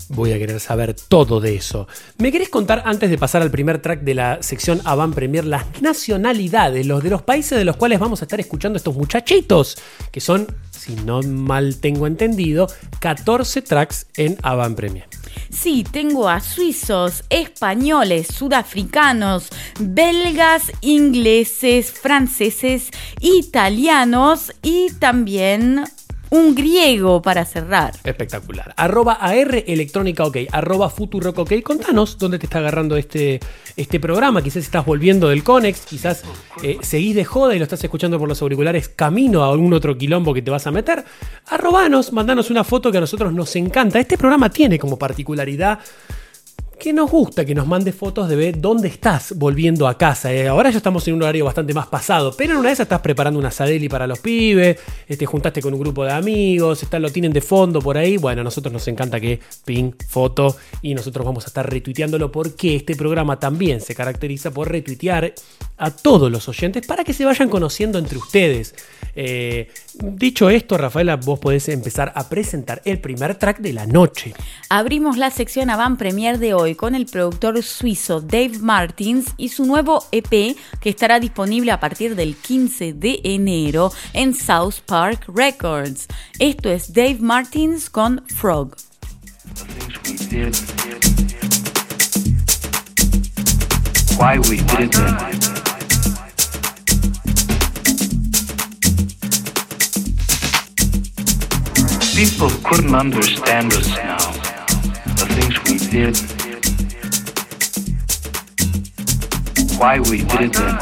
Voy 0.08 0.32
a 0.32 0.38
querer 0.38 0.60
saber 0.60 0.96
todo 0.96 1.40
de 1.40 1.56
eso. 1.56 1.88
¿Me 2.18 2.32
querés 2.32 2.50
contar 2.50 2.84
antes 2.86 3.10
de 3.10 3.18
pasar 3.18 3.42
al 3.42 3.52
primer 3.52 3.82
track 3.82 4.02
de 4.02 4.16
la 4.16 4.42
sección 4.42 4.82
Avant 4.86 5.14
Premier 5.14 5.46
las 5.46 5.66
nacionalidades, 5.82 6.86
los 6.86 7.04
de 7.04 7.10
los 7.10 7.22
países 7.22 7.58
de 7.58 7.66
los 7.66 7.76
cuales 7.76 8.00
vamos 8.00 8.22
a 8.22 8.26
estar 8.26 8.40
escuchando 8.40 8.78
estos 8.78 8.96
muchachitos? 8.96 9.78
Que 10.12 10.22
son, 10.22 10.48
si 10.72 10.96
no 10.96 11.22
mal 11.22 11.78
tengo 11.80 12.08
entendido, 12.08 12.68
14 13.00 13.62
tracks 13.62 14.08
en 14.16 14.38
Avant 14.42 14.76
Premier. 14.76 15.06
Sí, 15.50 15.84
tengo 15.90 16.30
a 16.30 16.42
suizos, 16.42 17.24
españoles, 17.30 18.28
sudafricanos, 18.28 19.50
belgas, 19.80 20.72
ingleses, 20.82 21.92
franceses, 21.92 22.92
italianos 23.20 24.54
y 24.62 24.92
también 24.94 25.84
un 26.32 26.56
griego 26.56 27.22
para 27.22 27.46
cerrar. 27.46 27.94
Espectacular. 28.04 28.74
Arroba 28.78 29.14
AR 29.14 29.64
Electrónica 29.68 30.26
OK, 30.26 30.38
arroba 30.52 30.90
Futurock 30.90 31.40
OK. 31.40 31.62
Contanos 31.64 32.18
dónde 32.18 32.40
te 32.40 32.46
está 32.46 32.60
agarrando 32.60 32.98
este, 32.98 33.40
este 33.76 34.00
programa. 34.00 34.42
Quizás 34.42 34.64
estás 34.64 34.86
volviendo 34.86 35.30
del 35.30 35.44
Conex, 35.44 35.82
quizás 35.82 36.24
eh, 36.64 36.78
seguís 36.82 37.16
de 37.16 37.26
joda 37.26 37.56
y 37.56 37.60
lo 37.60 37.64
estás 37.64 37.84
escuchando 37.84 38.20
por 38.20 38.28
los 38.28 38.42
auriculares 38.42 38.90
camino 38.90 39.44
a 39.44 39.50
algún 39.50 39.74
otro 39.74 39.98
quilombo 39.98 40.34
que 40.34 40.42
te 40.42 40.52
vas 40.52 40.68
a 40.68 40.72
meter. 40.72 41.04
Arrobanos, 41.48 42.14
mandanos 42.14 42.50
una 42.50 42.64
foto 42.64 42.92
que 42.92 42.98
a 42.98 43.02
nosotros 43.02 43.34
nos 43.34 43.56
encanta. 43.56 44.00
Este 44.00 44.18
programa 44.18 44.50
tiene 44.50 44.78
como 44.78 44.98
particularidad 44.98 45.80
que 46.80 46.94
nos 46.94 47.12
gusta 47.12 47.44
que 47.46 47.54
nos 47.54 47.68
mande 47.68 47.92
fotos 47.92 48.30
de 48.30 48.36
ver 48.38 48.60
dónde 48.60 48.88
estás 48.88 49.34
volviendo 49.36 49.88
a 49.88 49.98
casa. 49.98 50.34
Eh, 50.34 50.48
ahora 50.48 50.70
ya 50.70 50.78
estamos 50.78 51.06
en 51.08 51.16
un 51.16 51.24
horario 51.24 51.44
bastante 51.44 51.74
más 51.74 51.88
pasado, 51.88 52.34
pero 52.36 52.54
en 52.54 52.60
una 52.60 52.70
de 52.70 52.74
esas 52.74 52.86
estás 52.86 53.02
preparando 53.02 53.38
una 53.38 53.52
sadeli 53.52 53.90
para 53.90 54.08
los 54.08 54.20
pibes, 54.20 54.78
te 55.06 55.26
juntaste 55.26 55.62
con 55.62 55.74
un 55.74 55.80
grupo 55.82 56.06
de 56.06 56.14
amigos, 56.14 56.82
está, 56.82 56.98
lo 56.98 57.12
tienen 57.12 57.34
de 57.34 57.42
fondo 57.42 57.82
por 57.82 57.98
ahí. 57.98 58.16
Bueno, 58.16 58.42
a 58.42 58.44
nosotros 58.46 58.72
nos 58.72 58.88
encanta 58.88 59.20
que 59.20 59.40
ping, 59.66 59.92
foto, 60.08 60.56
y 60.82 60.96
nosotros 60.96 61.26
vamos 61.26 61.44
a 61.44 61.48
estar 61.48 61.70
retuiteándolo 61.70 62.32
porque 62.32 62.78
este 62.78 62.96
programa 62.96 63.38
también 63.38 63.82
se 63.82 63.94
caracteriza 63.94 64.52
por 64.52 64.72
retuitear 64.72 65.34
a 65.80 65.92
todos 65.92 66.32
los 66.32 66.48
oyentes 66.48 66.86
para 66.86 67.04
que 67.04 67.14
se 67.14 67.26
vayan 67.26 67.50
conociendo 67.50 67.98
entre 67.98 68.18
ustedes. 68.18 68.76
Eh, 69.16 69.72
dicho 69.96 70.50
esto, 70.50 70.78
Rafaela, 70.78 71.16
vos 71.16 71.40
podés 71.40 71.68
empezar 71.70 72.12
a 72.16 72.30
presentar 72.30 72.82
el 72.86 73.00
primer 73.00 73.36
track 73.36 73.60
de 73.60 73.74
la 73.74 73.86
noche. 73.86 74.34
Abrimos 74.70 75.18
la 75.18 75.32
sección 75.32 75.70
Avant 75.70 75.98
Premier 75.98 76.38
de 76.38 76.54
hoy 76.54 76.76
con 76.76 76.96
el 76.96 77.06
productor 77.06 77.62
suizo 77.64 78.22
Dave 78.22 78.60
Martins 78.60 79.34
y 79.38 79.50
su 79.50 79.66
nuevo 79.66 80.06
EP 80.12 80.56
que 80.80 80.90
estará 80.90 81.20
disponible 81.20 81.72
a 81.72 81.80
partir 81.80 82.16
del 82.16 82.36
15 82.36 82.94
de 82.94 83.20
enero 83.24 83.92
en 84.14 84.36
South 84.36 84.76
Park 84.86 85.26
Records. 85.34 86.08
Esto 86.38 86.70
es 86.70 86.94
Dave 86.94 87.18
Martins 87.20 87.90
con 87.90 88.24
Frog. 88.28 88.76
Why 94.20 94.38
we 94.38 94.58
did 94.58 95.49
People 102.20 102.52
couldn't 102.66 102.94
understand 102.94 103.72
us 103.72 103.88
now, 103.96 104.18
the 105.16 105.26
things 105.36 105.56
we 105.64 105.78
did, 105.88 106.18
why 109.80 110.02
we 110.02 110.18
did 110.26 110.54
them. 110.54 110.78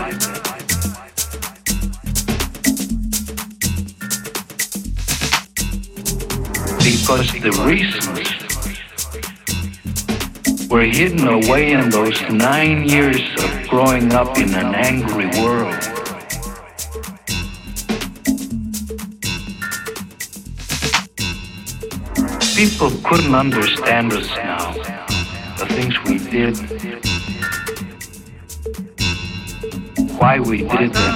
Because 6.79 7.31
the 7.39 7.51
reasons 7.67 8.27
were 10.71 10.85
hidden 10.85 11.27
away 11.27 11.73
in 11.73 11.91
those 11.91 12.19
nine 12.31 12.83
years 12.89 13.21
of 13.37 13.67
growing 13.69 14.11
up 14.11 14.39
in 14.39 14.55
an 14.55 14.73
angry 14.73 15.27
world. 15.39 15.96
People 22.57 22.89
couldn't 23.03 23.35
understand 23.35 24.11
us 24.13 24.27
now, 24.35 24.73
the 25.59 25.67
things 25.75 25.93
we 26.05 26.17
did, 26.17 26.57
why 30.17 30.39
we 30.39 30.63
did 30.63 30.91
them. 30.91 31.15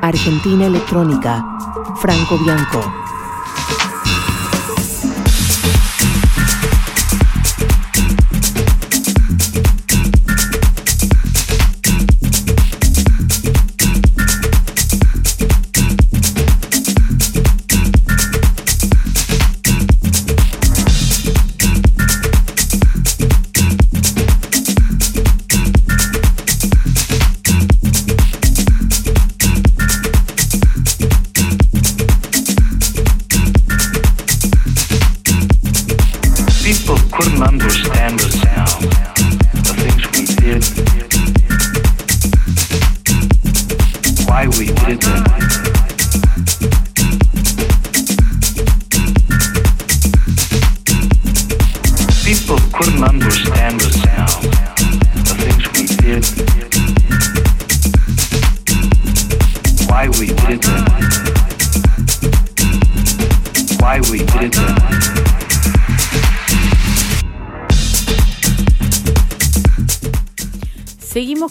Argentina 0.00 0.66
Electrónica, 0.70 1.42
Franco 2.00 2.38
Bianco. 2.38 3.11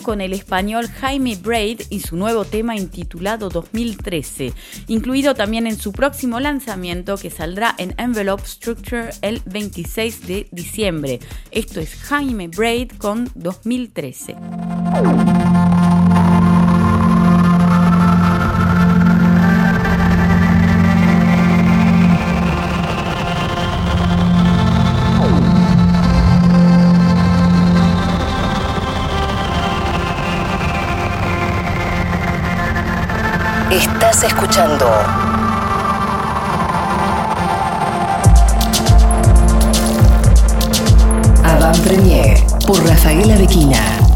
Con 0.01 0.22
el 0.22 0.34
español 0.34 0.88
Jaime 0.88 1.36
Braid 1.36 1.81
y 1.89 2.00
su 2.00 2.15
nuevo 2.15 2.46
tema 2.46 2.75
intitulado 2.75 3.50
2013, 3.50 4.53
incluido 4.88 5.34
también 5.36 5.67
en 5.67 5.77
su 5.77 5.91
próximo 5.91 6.39
lanzamiento 6.39 7.17
que 7.17 7.29
saldrá 7.29 7.75
en 7.77 7.93
Envelope 7.98 8.43
Structure 8.46 9.10
el 9.22 9.41
26 9.46 10.27
de 10.27 10.48
diciembre. 10.51 11.20
Esto 11.51 11.79
es 11.79 11.96
Jaime 11.96 12.48
Braid 12.48 12.91
con 12.98 13.29
2013. 13.36 14.36
Estás 33.72 34.22
escuchando 34.24 34.86
Avant 41.46 41.80
Premier 41.80 42.44
por 42.68 42.86
Rafaela 42.86 43.38
Bequina. 43.38 44.11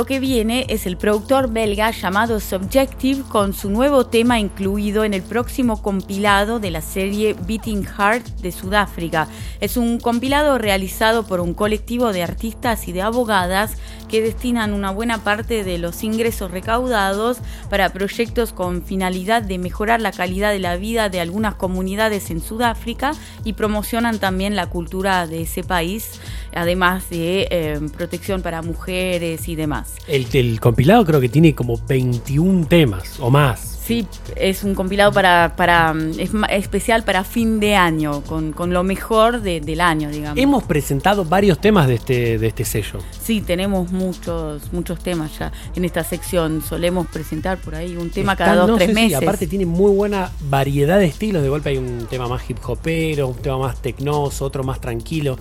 Lo 0.00 0.06
que 0.06 0.18
viene 0.18 0.64
es 0.70 0.86
el 0.86 0.96
productor 0.96 1.52
belga 1.52 1.90
llamado 1.90 2.40
Subjective 2.40 3.22
con 3.28 3.52
su 3.52 3.68
nuevo 3.68 4.06
tema 4.06 4.40
incluido 4.40 5.04
en 5.04 5.12
el 5.12 5.20
próximo 5.20 5.82
compilado 5.82 6.58
de 6.58 6.70
la 6.70 6.80
serie 6.80 7.36
Beating 7.46 7.84
Heart 7.84 8.26
de 8.40 8.50
Sudáfrica. 8.50 9.28
Es 9.60 9.76
un 9.76 10.00
compilado 10.00 10.56
realizado 10.56 11.26
por 11.26 11.40
un 11.40 11.52
colectivo 11.52 12.14
de 12.14 12.22
artistas 12.22 12.88
y 12.88 12.92
de 12.92 13.02
abogadas 13.02 13.76
que 14.08 14.22
destinan 14.22 14.72
una 14.72 14.90
buena 14.90 15.18
parte 15.18 15.64
de 15.64 15.76
los 15.76 16.02
ingresos 16.02 16.50
recaudados 16.50 17.36
para 17.68 17.92
proyectos 17.92 18.54
con 18.54 18.82
finalidad 18.82 19.42
de 19.42 19.58
mejorar 19.58 20.00
la 20.00 20.12
calidad 20.12 20.50
de 20.50 20.60
la 20.60 20.76
vida 20.76 21.10
de 21.10 21.20
algunas 21.20 21.56
comunidades 21.56 22.30
en 22.30 22.40
Sudáfrica 22.40 23.12
y 23.44 23.52
promocionan 23.52 24.18
también 24.18 24.56
la 24.56 24.66
cultura 24.66 25.26
de 25.26 25.42
ese 25.42 25.62
país, 25.62 26.20
además 26.54 27.08
de 27.10 27.48
eh, 27.50 27.80
protección 27.96 28.42
para 28.42 28.62
mujeres 28.62 29.48
y 29.48 29.56
demás. 29.56 29.94
El, 30.06 30.26
el 30.32 30.60
compilado 30.60 31.04
creo 31.04 31.20
que 31.20 31.28
tiene 31.28 31.54
como 31.54 31.78
21 31.86 32.66
temas 32.66 33.18
o 33.20 33.30
más. 33.30 33.78
Sí, 33.80 34.06
es 34.36 34.62
un 34.62 34.76
compilado 34.76 35.10
para, 35.12 35.54
para 35.56 35.92
es 36.16 36.30
especial 36.50 37.02
para 37.02 37.24
fin 37.24 37.58
de 37.58 37.74
año, 37.74 38.20
con, 38.22 38.52
con 38.52 38.72
lo 38.72 38.84
mejor 38.84 39.40
de- 39.40 39.60
del 39.60 39.80
año, 39.80 40.10
digamos. 40.10 40.38
Hemos 40.38 40.62
presentado 40.62 41.24
varios 41.24 41.60
temas 41.60 41.88
de 41.88 41.94
este, 41.94 42.38
de 42.38 42.46
este 42.46 42.64
sello. 42.64 43.00
Sí, 43.20 43.40
tenemos 43.40 43.90
muchos, 43.90 44.72
muchos 44.72 45.00
temas 45.00 45.36
ya 45.40 45.50
en 45.74 45.84
esta 45.84 46.04
sección. 46.04 46.62
Solemos 46.62 47.08
presentar 47.08 47.58
por 47.58 47.74
ahí 47.74 47.96
un 47.96 48.10
tema 48.10 48.36
cada 48.36 48.54
dos, 48.54 48.68
no 48.70 48.76
tres 48.76 48.90
sé 48.90 48.94
meses. 48.94 49.18
aparte 49.18 49.48
tiene 49.48 49.66
muy 49.66 49.90
buena 49.90 50.30
variedad 50.48 50.98
de 51.00 51.06
estilos. 51.06 51.42
De 51.42 51.48
golpe 51.48 51.70
hay 51.70 51.78
un 51.78 52.06
tema 52.08 52.28
más 52.28 52.48
hip 52.48 52.58
hopero, 52.64 53.26
un 53.26 53.38
tema 53.38 53.58
más 53.58 53.82
tecnoso, 53.82 54.44
otro 54.44 54.62
más 54.62 54.80
tranquilo. 54.80 55.36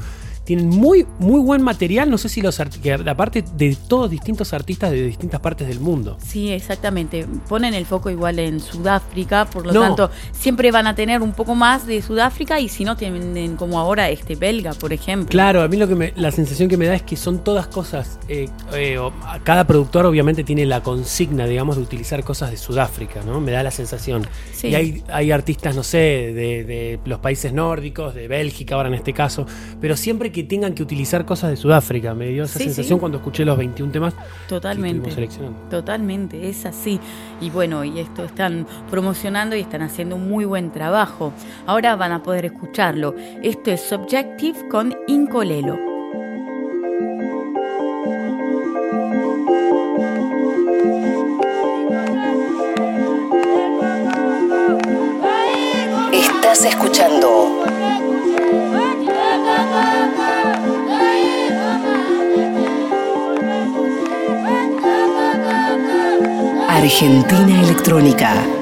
Tienen 0.50 0.68
muy, 0.70 1.06
muy 1.20 1.40
buen 1.42 1.62
material. 1.62 2.10
No 2.10 2.18
sé 2.18 2.28
si 2.28 2.42
los 2.42 2.60
aparte 2.60 3.44
de 3.56 3.78
todos 3.88 4.10
distintos 4.10 4.52
artistas 4.52 4.90
de 4.90 5.06
distintas 5.06 5.40
partes 5.42 5.68
del 5.68 5.80
mundo. 5.80 6.18
Sí, 6.26 6.50
exactamente. 6.50 7.28
Ponen 7.48 7.76
el 7.76 7.86
foco 7.86 8.10
igual 8.10 8.40
en 8.40 8.60
Sudáfrica, 8.60 9.46
por 9.46 9.68
lo 9.68 9.74
No. 9.74 9.82
tanto, 9.82 10.10
siempre 10.32 10.72
van 10.72 10.88
a 10.88 10.96
tener 10.96 11.22
un 11.22 11.34
poco 11.34 11.54
más 11.54 11.86
de 11.86 12.02
Sudáfrica 12.02 12.60
y 12.60 12.68
si 12.68 12.84
no 12.84 12.98
tienen 12.98 13.58
como 13.58 13.78
ahora 13.80 14.10
este 14.10 14.36
belga, 14.36 14.74
por 14.74 14.92
ejemplo. 14.92 15.30
Claro, 15.30 15.62
a 15.62 15.68
mí 15.68 15.78
lo 15.78 15.88
que 15.88 15.94
me- 15.94 16.14
la 16.16 16.32
sensación 16.32 16.68
que 16.68 16.78
me 16.78 16.88
da 16.88 16.96
es 16.96 17.04
que 17.04 17.16
son 17.16 17.44
todas 17.44 17.68
cosas. 17.68 18.18
eh, 18.28 18.48
eh, 18.74 18.98
cada 19.44 19.68
productor 19.68 20.08
obviamente 20.08 20.44
tiene 20.44 20.66
la 20.66 20.82
consigna, 20.82 21.46
digamos, 21.46 21.76
de 21.78 21.84
utilizar 21.84 22.24
cosas 22.24 22.50
de 22.50 22.58
Sudáfrica, 22.58 23.22
¿no? 23.24 23.40
Me 23.40 23.52
da 23.52 23.62
la 23.62 23.70
sensación. 23.72 24.26
Sí. 24.52 24.70
Y 24.70 24.76
hay, 24.76 25.04
hay 25.14 25.32
artistas, 25.32 25.76
no 25.76 25.84
sé, 25.84 25.98
de, 25.98 26.64
de 26.64 27.00
los 27.06 27.20
países 27.20 27.54
nórdicos, 27.54 28.16
de 28.16 28.28
Bélgica 28.28 28.74
ahora 28.74 28.90
en 28.90 28.96
este 28.96 29.14
caso, 29.14 29.46
pero 29.80 29.96
siempre 29.96 30.32
que 30.32 30.39
tengan 30.44 30.74
que 30.74 30.84
utilizar 30.84 31.26
cosas 31.26 31.52
de 31.52 31.58
Sudáfrica. 31.58 32.14
Me 32.14 32.28
dio 32.28 32.44
esa 32.44 32.58
Sí, 32.60 32.66
sensación 32.66 32.98
sí. 32.98 33.00
cuando 33.00 33.18
escuché 33.20 33.46
los 33.46 33.58
21 33.58 33.92
temas. 33.92 34.14
que 34.14 34.22
Totalmente. 34.48 35.12
seleccionando. 35.12 35.60
Totalmente, 35.70 36.50
es 36.50 36.66
así. 36.66 37.00
Y 37.42 37.50
bueno, 37.50 37.84
y 37.84 38.00
esto 38.00 38.24
están 38.26 38.66
promocionando 38.90 39.56
y 39.56 39.62
están 39.62 39.82
haciendo 39.82 40.16
un 40.16 40.30
muy 40.30 40.46
buen 40.46 40.72
trabajo. 40.72 41.34
Ahora 41.66 41.96
van 41.96 42.12
a 42.12 42.24
poder 42.24 42.46
escucharlo. 42.46 43.16
Esto 43.44 43.72
es 43.72 43.82
Subjective 43.82 44.68
con 44.70 44.96
Incolelo. 45.08 45.78
Estás 56.12 56.66
escuchando 56.66 57.59
Argentina 66.80 67.60
Electrónica. 67.62 68.59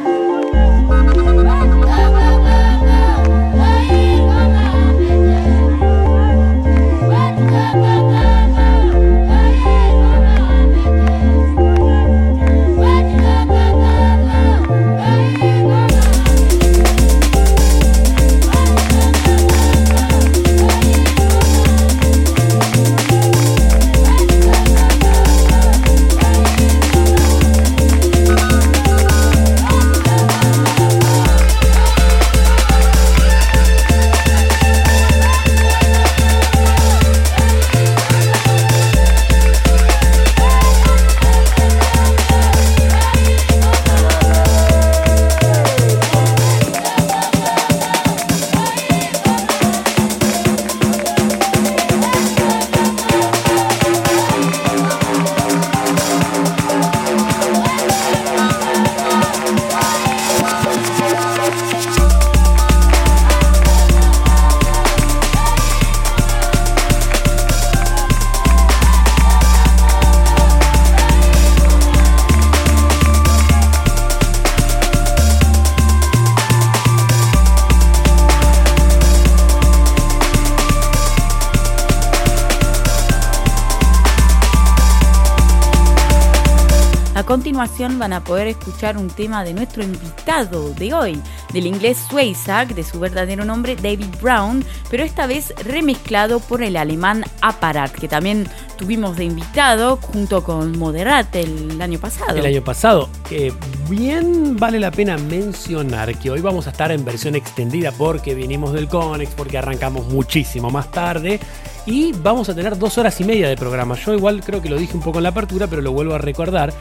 Van 87.57 88.13
a 88.13 88.23
poder 88.23 88.47
escuchar 88.47 88.97
un 88.97 89.07
tema 89.07 89.43
de 89.43 89.51
nuestro 89.51 89.83
invitado 89.83 90.69
de 90.75 90.93
hoy, 90.93 91.19
del 91.51 91.65
inglés 91.65 91.97
Swayzak, 92.07 92.69
de 92.75 92.83
su 92.83 92.99
verdadero 92.99 93.45
nombre 93.45 93.75
David 93.75 94.13
Brown, 94.21 94.63
pero 94.91 95.03
esta 95.03 95.25
vez 95.25 95.55
remezclado 95.65 96.39
por 96.39 96.61
el 96.61 96.77
alemán 96.77 97.25
Apparat, 97.41 97.91
que 97.93 98.07
también 98.07 98.47
tuvimos 98.77 99.17
de 99.17 99.23
invitado 99.23 99.97
junto 99.97 100.43
con 100.43 100.77
Moderat 100.77 101.35
el 101.35 101.81
año 101.81 101.97
pasado. 101.97 102.37
El 102.37 102.45
año 102.45 102.63
pasado. 102.63 103.09
Eh, 103.31 103.51
bien 103.89 104.55
vale 104.55 104.79
la 104.79 104.91
pena 104.91 105.17
mencionar 105.17 106.15
que 106.19 106.29
hoy 106.29 106.41
vamos 106.41 106.67
a 106.67 106.69
estar 106.69 106.91
en 106.91 107.03
versión 107.03 107.35
extendida 107.35 107.91
porque 107.91 108.35
vinimos 108.35 108.71
del 108.71 108.87
Conex, 108.87 109.33
porque 109.33 109.57
arrancamos 109.57 110.07
muchísimo 110.09 110.69
más 110.69 110.91
tarde 110.91 111.39
y 111.87 112.11
vamos 112.11 112.49
a 112.49 112.53
tener 112.53 112.77
dos 112.77 112.97
horas 112.99 113.19
y 113.19 113.23
media 113.23 113.47
de 113.49 113.55
programa. 113.55 113.95
Yo 113.95 114.13
igual 114.13 114.43
creo 114.43 114.61
que 114.61 114.69
lo 114.69 114.77
dije 114.77 114.95
un 114.95 115.01
poco 115.01 115.19
en 115.19 115.23
la 115.23 115.29
apertura, 115.29 115.65
pero 115.67 115.81
lo 115.81 115.91
vuelvo 115.91 116.13
a 116.13 116.19
recordar. 116.19 116.73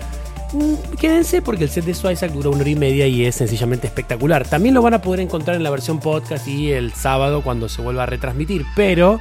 Mm, 0.57 0.97
Quédense 0.99 1.43
porque 1.43 1.65
el 1.65 1.71
set 1.71 1.85
de 1.85 1.93
Swayzak 1.93 2.33
dura 2.33 2.49
una 2.49 2.61
hora 2.61 2.71
y 2.71 2.77
media 2.77 3.07
y 3.07 3.27
es 3.27 3.35
sencillamente 3.35 3.87
espectacular. 3.87 4.49
También 4.49 4.75
lo 4.75 4.81
van 4.81 4.95
a 4.95 5.03
poder 5.03 5.21
encontrar 5.21 5.55
en 5.57 5.63
la 5.63 5.71
versión 5.71 6.01
podcast 6.01 6.49
y 6.49 6.73
el 6.73 6.93
sábado 6.95 7.43
cuando 7.43 7.69
se 7.69 7.83
vuelva 7.83 8.05
a 8.05 8.07
retransmitir, 8.07 8.65
pero 8.75 9.21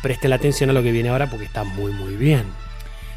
presten 0.00 0.32
atención 0.32 0.70
a 0.70 0.72
lo 0.72 0.82
que 0.84 0.92
viene 0.92 1.08
ahora 1.08 1.28
porque 1.28 1.44
está 1.46 1.64
muy 1.64 1.92
muy 1.92 2.14
bien. 2.14 2.44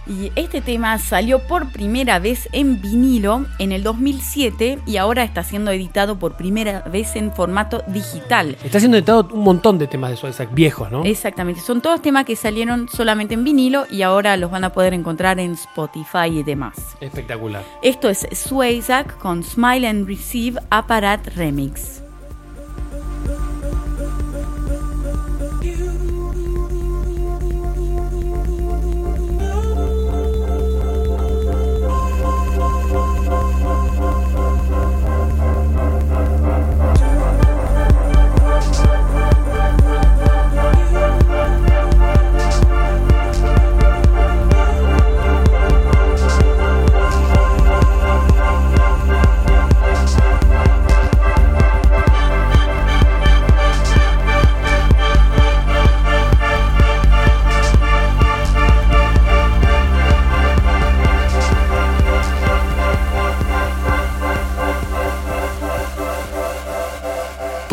Y 0.10 0.32
este 0.36 0.60
tema 0.62 0.98
salió 0.98 1.38
por 1.39 1.72
primera 1.72 2.17
vez 2.17 2.50
en 2.52 2.82
vinilo 2.82 3.45
en 3.60 3.72
el 3.72 3.84
2007 3.84 4.80
y 4.88 4.98
ahora 4.98 5.24
está 5.24 5.43
siendo 5.43 5.69
editado 5.69 6.17
por 6.17 6.36
primera 6.36 6.82
vez 6.82 7.15
en 7.15 7.32
formato 7.32 7.84
digital. 7.88 8.58
Está 8.63 8.80
siendo 8.80 8.98
editado 8.98 9.30
un 9.32 9.43
montón 9.43 9.78
de 9.78 9.86
temas 9.86 10.10
de 10.10 10.17
Swayzak 10.17 10.52
viejos, 10.52 10.91
¿no? 10.91 11.06
Exactamente, 11.06 11.62
son 11.62 11.82
todos 11.82 12.02
temas 12.02 12.26
que 12.26 12.36
salieron 12.36 12.89
solamente 12.89 13.36
en 13.36 13.43
vinilo 13.43 13.86
y 13.91 14.02
ahora 14.02 14.36
los 14.36 14.50
van 14.50 14.63
a 14.63 14.72
poder 14.72 14.95
encontrar 14.95 15.39
en 15.39 15.52
Spotify 15.52 16.28
y 16.32 16.43
demás. 16.43 16.76
Espectacular. 17.00 17.63
Esto 17.84 18.10
es 18.10 18.28
Swayzak 18.32 19.19
con 19.19 19.43
Smile 19.43 19.88
and 19.88 20.08
Receive 20.08 20.60
Apparat 20.72 21.28
Remix. 21.36 22.02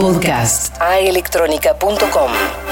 Podcast 0.07 0.73
a 0.79 1.01
electronica.com. 1.01 2.66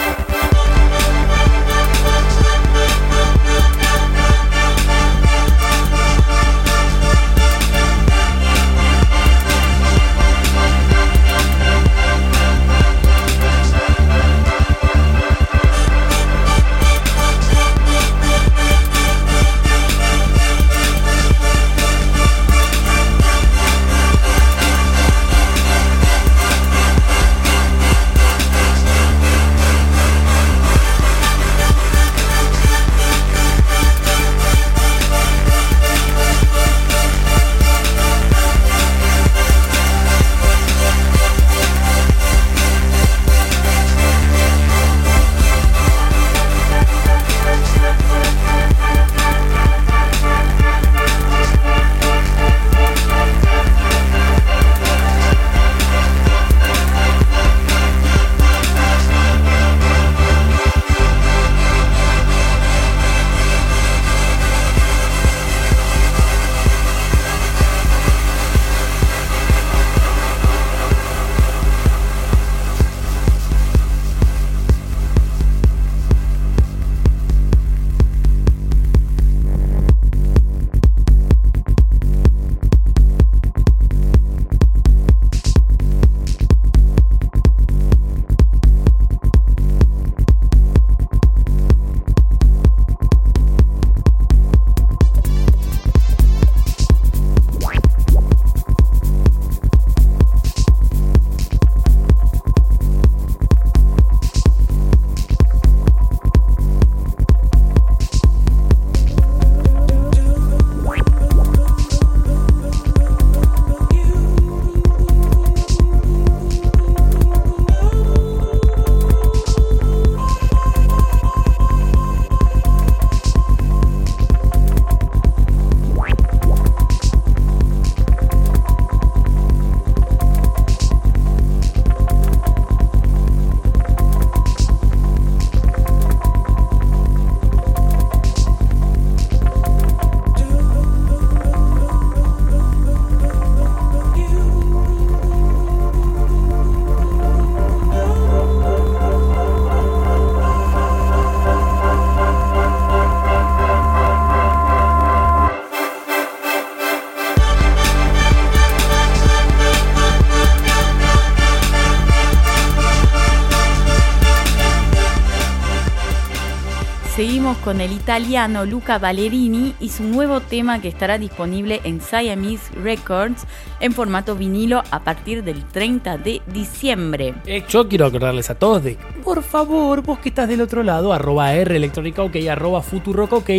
con 167.65 167.81
el 167.81 167.93
italiano 167.93 168.67
Luca 168.67 168.99
Ballerini 168.99 169.75
y 169.81 169.89
su 169.89 170.05
nuevo 170.05 170.41
tema 170.41 170.83
que 170.83 170.89
estará 170.89 171.17
disponible 171.17 171.81
en 171.85 172.03
Siamese 172.03 172.75
Records 172.75 173.47
en 173.81 173.93
formato 173.93 174.37
vinilo 174.37 174.83
a 174.91 175.01
partir 175.01 175.43
del 175.43 175.65
30 175.65 176.19
de 176.19 176.43
diciembre. 176.47 177.35
Eh, 177.47 177.65
yo 177.67 177.89
quiero 177.89 178.05
acordarles 178.05 178.51
a 178.51 178.55
todos 178.57 178.85
de, 178.85 178.99
por 179.25 179.43
favor, 179.43 180.03
vos 180.03 180.19
que 180.19 180.29
estás 180.29 180.47
del 180.47 180.61
otro 180.61 180.83
lado, 180.83 181.15
arroba 181.15 181.55
R 181.55 181.91
ok, 182.19 182.37
arroba 182.51 182.83
futurock 182.83 183.33
ok, 183.33 183.51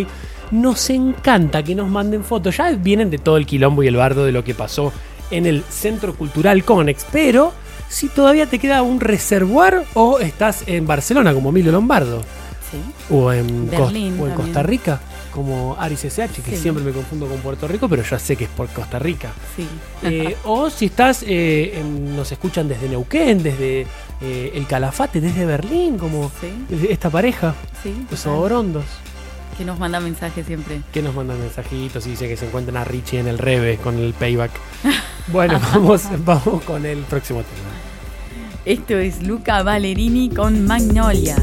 nos 0.51 0.87
encanta 0.91 1.63
que 1.63 1.73
nos 1.73 1.89
manden 1.89 2.23
fotos. 2.23 2.57
Ya 2.57 2.71
vienen 2.71 3.09
de 3.09 3.17
todo 3.17 3.37
el 3.37 3.47
quilombo 3.47 3.81
y 3.81 3.87
el 3.87 3.95
bardo 3.95 4.23
de 4.23 4.31
lo 4.31 4.43
que 4.43 4.53
pasó 4.53 4.93
en 5.31 5.47
el 5.47 5.63
Centro 5.63 6.13
Cultural 6.15 6.63
Conex, 6.63 7.07
pero 7.11 7.53
si 7.89 8.07
todavía 8.09 8.45
te 8.45 8.59
queda 8.59 8.83
un 8.83 8.99
reservoir 8.99 9.83
o 9.95 10.19
estás 10.19 10.63
en 10.67 10.85
Barcelona 10.85 11.33
como 11.33 11.49
Emilio 11.49 11.71
Lombardo. 11.71 12.21
O 13.09 13.31
en, 13.31 13.69
Berlín 13.69 14.17
Cos- 14.17 14.21
o 14.21 14.27
en 14.27 14.33
también. 14.33 14.35
Costa 14.35 14.63
Rica, 14.63 14.99
como 15.31 15.75
Aris 15.79 16.05
SH, 16.05 16.41
que 16.41 16.55
Sí. 16.55 16.61
siempre 16.63 16.83
me 16.83 16.91
confundo 16.91 17.27
con 17.27 17.37
Puerto 17.39 17.67
Rico, 17.67 17.87
pero 17.89 18.03
ya 18.03 18.17
sé 18.19 18.35
que 18.35 18.45
es 18.45 18.49
por 18.49 18.67
Costa 18.69 18.99
Rica. 18.99 19.31
Sí. 19.55 19.67
Eh, 20.03 20.35
o 20.45 20.69
si 20.69 20.85
estás, 20.85 21.23
eh, 21.27 21.79
en- 21.79 22.15
nos 22.15 22.31
escuchan 22.31 22.67
desde 22.67 22.87
Neuquén, 22.89 23.41
desde 23.43 23.85
eh, 24.21 24.51
el 24.55 24.65
Calafate, 24.67 25.19
desde 25.21 25.45
Berlín, 25.45 25.97
como 25.97 26.31
esta 26.89 27.09
pareja, 27.09 27.53
los 28.09 28.21
total. 28.23 28.39
Orondos, 28.39 28.85
que 29.57 29.65
nos 29.65 29.77
manda 29.79 29.99
mensajes 29.99 30.45
siempre. 30.45 30.81
que 30.93 31.01
nos 31.01 31.13
mandan 31.15 31.39
mensajitos 31.39 32.05
y 32.07 32.11
dice 32.11 32.27
que 32.27 32.37
se 32.37 32.45
encuentran 32.45 32.77
a 32.77 32.83
Richie 32.85 33.19
en 33.19 33.27
el 33.27 33.37
Reve 33.37 33.77
con 33.77 33.97
el 33.99 34.13
payback. 34.13 34.51
Bueno, 35.27 35.59
vamos, 35.73 36.03
vamos 36.23 36.61
con 36.65 36.85
el 36.85 36.99
próximo 36.99 37.39
tema. 37.39 37.69
Esto 38.63 38.95
es 38.99 39.23
Luca 39.23 39.63
Ballerini 39.63 40.29
con 40.29 40.65
Magnolia. 40.67 41.35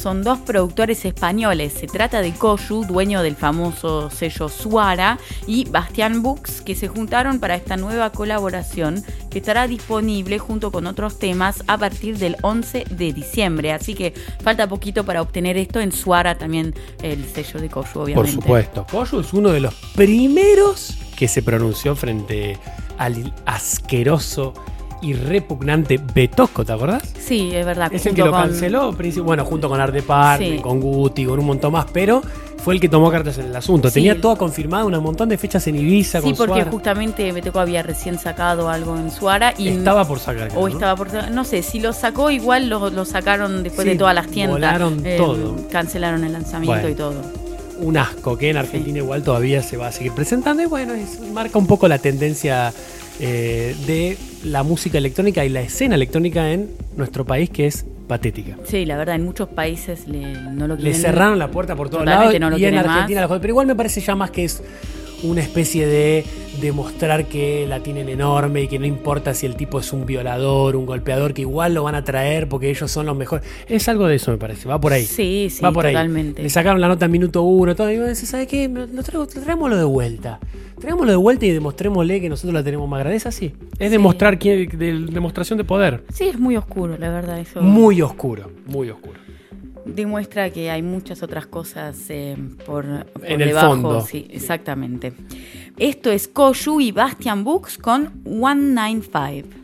Son 0.00 0.22
dos 0.22 0.38
productores 0.38 1.04
españoles. 1.04 1.74
Se 1.74 1.86
trata 1.86 2.22
de 2.22 2.32
Koyu, 2.32 2.84
dueño 2.84 3.22
del 3.22 3.36
famoso 3.36 4.10
sello 4.10 4.48
Suara, 4.48 5.18
y 5.46 5.66
Bastian 5.68 6.22
Books, 6.22 6.62
que 6.62 6.74
se 6.74 6.88
juntaron 6.88 7.38
para 7.38 7.54
esta 7.54 7.76
nueva 7.76 8.10
colaboración 8.10 9.04
que 9.30 9.38
estará 9.38 9.68
disponible 9.68 10.38
junto 10.38 10.72
con 10.72 10.86
otros 10.86 11.18
temas 11.18 11.62
a 11.66 11.76
partir 11.76 12.18
del 12.18 12.36
11 12.42 12.84
de 12.90 13.12
diciembre. 13.12 13.72
Así 13.72 13.94
que 13.94 14.14
falta 14.42 14.66
poquito 14.66 15.04
para 15.04 15.20
obtener 15.20 15.56
esto 15.56 15.80
en 15.80 15.92
Suara, 15.92 16.36
también 16.38 16.74
el 17.02 17.24
sello 17.26 17.60
de 17.60 17.68
Koyu, 17.68 18.00
obviamente. 18.00 18.14
Por 18.14 18.42
supuesto. 18.42 18.86
Koyu 18.90 19.20
es 19.20 19.32
uno 19.32 19.50
de 19.50 19.60
los 19.60 19.74
primeros 19.94 20.96
que 21.14 21.28
se 21.28 21.42
pronunció 21.42 21.94
frente 21.94 22.58
al 22.96 23.34
asqueroso 23.44 24.54
y 25.02 25.12
repugnante 25.12 25.98
Betosco, 26.14 26.64
¿te 26.64 26.72
acordás? 26.72 27.09
Sí, 27.30 27.50
es 27.54 27.64
verdad. 27.64 27.92
Es 27.94 28.04
el 28.06 28.14
que 28.14 28.22
lo 28.22 28.32
con- 28.32 28.40
canceló, 28.42 28.92
bueno, 29.22 29.44
junto 29.44 29.68
con 29.68 29.80
Art 29.80 29.94
Department, 29.94 30.56
Sí. 30.56 30.60
con 30.60 30.80
Guti, 30.80 31.24
con 31.24 31.38
un 31.38 31.46
montón 31.46 31.72
más, 31.72 31.86
pero 31.92 32.20
fue 32.58 32.74
el 32.74 32.80
que 32.80 32.88
tomó 32.88 33.08
cartas 33.10 33.38
en 33.38 33.46
el 33.46 33.54
asunto. 33.56 33.88
Sí. 33.88 33.94
Tenía 33.94 34.20
todo 34.20 34.36
confirmado, 34.36 34.88
un 34.88 34.98
montón 35.02 35.28
de 35.28 35.38
fechas 35.38 35.64
en 35.68 35.76
Ibiza, 35.76 36.18
Sí, 36.20 36.24
con 36.30 36.36
porque 36.36 36.54
Suara. 36.54 36.70
justamente 36.72 37.30
Beteco 37.30 37.60
había 37.60 37.84
recién 37.84 38.18
sacado 38.18 38.68
algo 38.68 38.96
en 38.98 39.12
Suara 39.12 39.54
y 39.56 39.68
Estaba 39.68 40.04
por 40.08 40.18
sacar. 40.18 40.48
creo, 40.48 40.60
o 40.60 40.68
¿no? 40.68 40.74
estaba 40.74 40.96
por 40.96 41.30
no 41.30 41.44
sé, 41.44 41.62
si 41.62 41.78
lo 41.78 41.92
sacó 41.92 42.30
igual 42.32 42.68
lo, 42.68 42.90
lo 42.90 43.04
sacaron 43.04 43.62
después 43.62 43.84
Sí, 43.84 43.92
de 43.92 43.96
todas 43.98 44.14
las 44.16 44.26
tiendas. 44.26 44.56
volaron 44.56 45.00
Eh, 45.06 45.14
todo. 45.16 45.56
Cancelaron 45.70 46.24
el 46.24 46.32
lanzamiento 46.32 46.72
Bueno. 46.80 46.88
y 46.88 46.94
todo. 46.94 47.14
un 47.80 47.96
asco 47.96 48.36
que 48.36 48.50
en 48.50 48.58
Argentina 48.58 48.98
igual 48.98 49.22
todavía 49.22 49.62
se 49.62 49.78
va 49.78 49.86
a 49.86 49.92
seguir 49.92 50.12
presentando 50.12 50.62
y 50.62 50.66
bueno, 50.66 50.92
es- 50.92 51.18
marca 51.32 51.58
un 51.58 51.66
poco 51.66 51.88
la 51.88 51.96
tendencia 51.98 52.74
eh, 53.20 53.74
de 53.86 54.18
la 54.44 54.62
música 54.62 54.98
electrónica 54.98 55.44
y 55.44 55.48
la 55.48 55.60
escena 55.62 55.94
electrónica 55.94 56.50
en 56.52 56.68
nuestro 57.00 57.24
país 57.24 57.50
que 57.50 57.66
es 57.66 57.84
patética. 58.06 58.56
Sí, 58.64 58.84
la 58.86 58.96
verdad, 58.96 59.16
en 59.16 59.24
muchos 59.24 59.48
países 59.48 60.06
le, 60.08 60.32
no 60.32 60.66
lo 60.68 60.76
Le 60.76 60.82
quieren. 60.82 61.00
cerraron 61.00 61.38
la 61.38 61.50
puerta 61.50 61.74
por 61.76 61.90
todos 61.90 62.04
lados 62.04 62.26
no 62.26 62.32
y 62.32 62.36
en 62.36 62.42
Argentina 62.44 62.82
más. 62.86 63.10
la. 63.30 63.40
Pero 63.40 63.48
igual 63.50 63.66
me 63.66 63.74
parece 63.74 64.00
ya 64.00 64.14
más 64.14 64.30
que 64.30 64.44
es 64.44 64.62
una 65.22 65.42
especie 65.42 65.86
de 65.86 66.24
demostrar 66.62 67.26
que 67.26 67.66
la 67.68 67.80
tienen 67.82 68.08
enorme 68.08 68.62
y 68.62 68.68
que 68.68 68.78
no 68.78 68.86
importa 68.86 69.34
si 69.34 69.44
el 69.46 69.54
tipo 69.54 69.78
es 69.78 69.92
un 69.92 70.06
violador, 70.06 70.76
un 70.76 70.86
golpeador, 70.86 71.34
que 71.34 71.42
igual 71.42 71.74
lo 71.74 71.82
van 71.84 71.94
a 71.94 72.02
traer 72.04 72.48
porque 72.48 72.70
ellos 72.70 72.90
son 72.90 73.06
los 73.06 73.16
mejores. 73.16 73.44
Es 73.68 73.88
algo 73.88 74.06
de 74.06 74.16
eso, 74.16 74.30
me 74.30 74.38
parece. 74.38 74.66
Va 74.68 74.80
por 74.80 74.92
ahí. 74.92 75.04
Sí, 75.04 75.48
sí, 75.50 75.62
Va 75.62 75.72
por 75.72 75.86
ahí. 75.86 75.92
totalmente. 75.92 76.42
Le 76.42 76.48
sacaron 76.50 76.80
la 76.80 76.88
nota 76.88 77.04
en 77.04 77.10
minuto 77.12 77.42
uno, 77.42 77.74
todo. 77.76 77.90
Y 77.90 77.98
vos 77.98 78.06
decís, 78.08 78.28
¿sabes 78.28 78.46
qué? 78.48 78.68
Lo 78.68 78.86
traigo- 79.02 79.26
traémoslo 79.26 79.76
de 79.76 79.84
vuelta. 79.84 80.40
Traémoslo 80.80 81.10
de 81.12 81.16
vuelta 81.16 81.44
y 81.46 81.50
demostrémosle 81.50 82.20
que 82.20 82.28
nosotros 82.28 82.54
la 82.54 82.62
tenemos 82.64 82.88
más 82.88 83.00
grande. 83.00 83.16
Es 83.18 83.26
así. 83.26 83.52
Es 83.80 83.90
demostrar 83.90 84.38
quién, 84.38 84.68
de, 84.68 84.92
demostración 85.10 85.56
de 85.56 85.64
poder. 85.64 86.04
Sí, 86.12 86.24
es 86.28 86.38
muy 86.38 86.56
oscuro, 86.56 86.96
la 86.98 87.10
verdad, 87.10 87.40
eso. 87.40 87.62
Muy 87.62 88.02
oscuro, 88.02 88.50
muy 88.66 88.90
oscuro. 88.90 89.18
Demuestra 89.86 90.50
que 90.50 90.70
hay 90.70 90.82
muchas 90.82 91.22
otras 91.22 91.46
cosas 91.46 91.98
eh, 92.10 92.36
por, 92.66 92.84
por 93.06 93.24
En 93.24 93.40
el 93.40 93.48
debajo. 93.48 93.68
fondo. 93.68 94.00
Sí, 94.02 94.26
exactamente. 94.30 95.14
Esto 95.78 96.10
es 96.12 96.28
Koyu 96.28 96.80
y 96.80 96.92
Bastian 96.92 97.42
Books 97.42 97.78
con 97.78 98.12
195. 98.24 99.59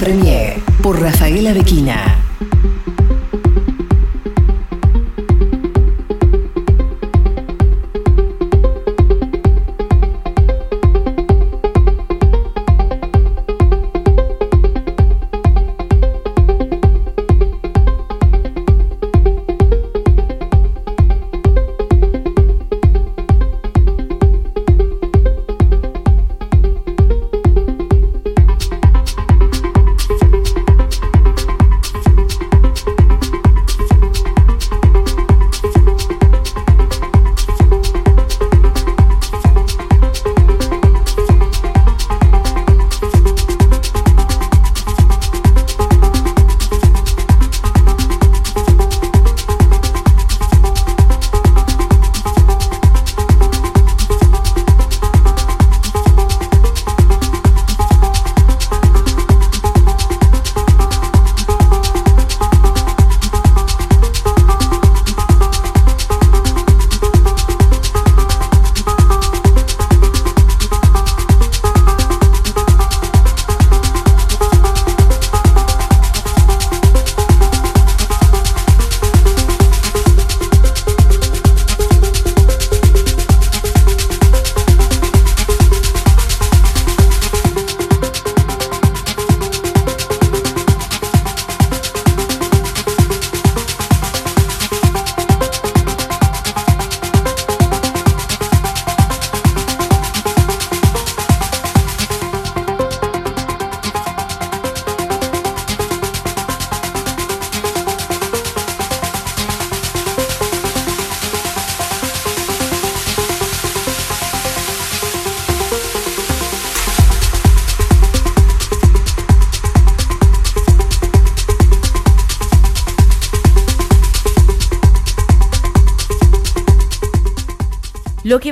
Premier 0.00 0.56
por 0.82 0.98
Rafaela 0.98 1.52
Bequina. 1.52 2.29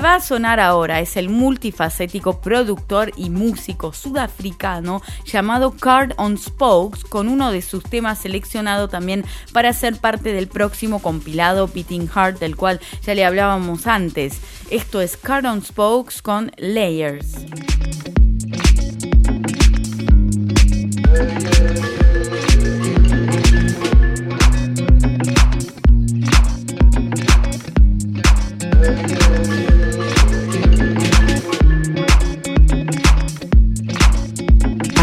Va 0.09 0.15
a 0.15 0.21
sonar 0.21 0.59
ahora 0.59 1.01
es 1.01 1.19
el 1.19 1.29
multifacético 1.29 2.41
productor 2.41 3.13
y 3.19 3.29
músico 3.29 3.93
sudafricano 3.93 5.03
llamado 5.27 5.73
Card 5.73 6.13
on 6.17 6.39
Spokes, 6.39 7.05
con 7.05 7.29
uno 7.29 7.53
de 7.53 7.61
sus 7.61 7.85
temas 7.85 8.19
seleccionado 8.19 8.89
también 8.89 9.27
para 9.53 9.75
ser 9.75 9.97
parte 9.97 10.33
del 10.33 10.49
próximo 10.49 11.03
compilado 11.03 11.69
Beating 11.69 12.09
Heart, 12.09 12.39
del 12.39 12.57
cual 12.57 12.81
ya 13.03 13.15
le 13.15 13.27
hablábamos 13.27 13.87
antes. 13.87 14.41
Esto 14.71 15.03
es 15.03 15.19
Card 15.19 15.45
on 15.45 15.63
Spokes 15.63 16.23
con 16.23 16.53
Layers. 16.57 17.38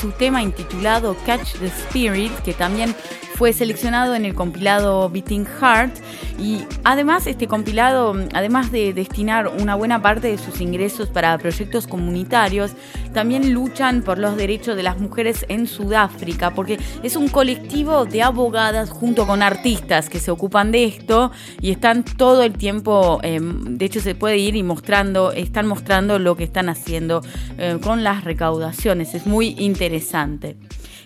Su 0.00 0.10
tema 0.12 0.42
intitulado 0.42 1.16
Catch 1.26 1.54
the 1.58 1.66
Spirit, 1.66 2.32
que 2.44 2.52
también 2.52 2.94
fue 3.34 3.52
seleccionado 3.52 4.14
en 4.14 4.24
el 4.24 4.34
compilado 4.34 5.08
Beating 5.10 5.46
Heart 5.46 5.94
y 6.38 6.64
además 6.84 7.26
este 7.26 7.48
compilado, 7.48 8.14
además 8.34 8.70
de 8.70 8.92
destinar 8.92 9.48
una 9.48 9.74
buena 9.74 10.02
parte 10.02 10.28
de 10.28 10.38
sus 10.38 10.60
ingresos 10.60 11.08
para 11.08 11.36
proyectos 11.38 11.86
comunitarios, 11.86 12.72
también 13.12 13.52
luchan 13.52 14.02
por 14.02 14.18
los 14.18 14.36
derechos 14.36 14.76
de 14.76 14.82
las 14.82 14.98
mujeres 14.98 15.46
en 15.48 15.66
Sudáfrica, 15.66 16.52
porque 16.52 16.78
es 17.02 17.16
un 17.16 17.28
colectivo 17.28 18.04
de 18.04 18.22
abogadas 18.22 18.90
junto 18.90 19.26
con 19.26 19.42
artistas 19.42 20.10
que 20.10 20.18
se 20.18 20.30
ocupan 20.30 20.72
de 20.72 20.84
esto 20.84 21.30
y 21.60 21.70
están 21.70 22.04
todo 22.04 22.42
el 22.42 22.52
tiempo, 22.52 23.20
eh, 23.22 23.40
de 23.40 23.84
hecho 23.84 24.00
se 24.00 24.14
puede 24.14 24.38
ir 24.38 24.56
y 24.56 24.62
mostrando, 24.62 25.32
están 25.32 25.66
mostrando 25.66 26.18
lo 26.18 26.36
que 26.36 26.44
están 26.44 26.68
haciendo 26.68 27.22
eh, 27.58 27.78
con 27.82 28.04
las 28.04 28.24
recaudaciones, 28.24 29.14
es 29.14 29.26
muy 29.26 29.54
interesante. 29.58 30.56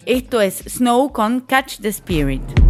Esto 0.07 0.41
es 0.41 0.65
Snow 0.67 1.13
con 1.13 1.41
Catch 1.41 1.79
the 1.81 1.89
Spirit. 1.89 2.70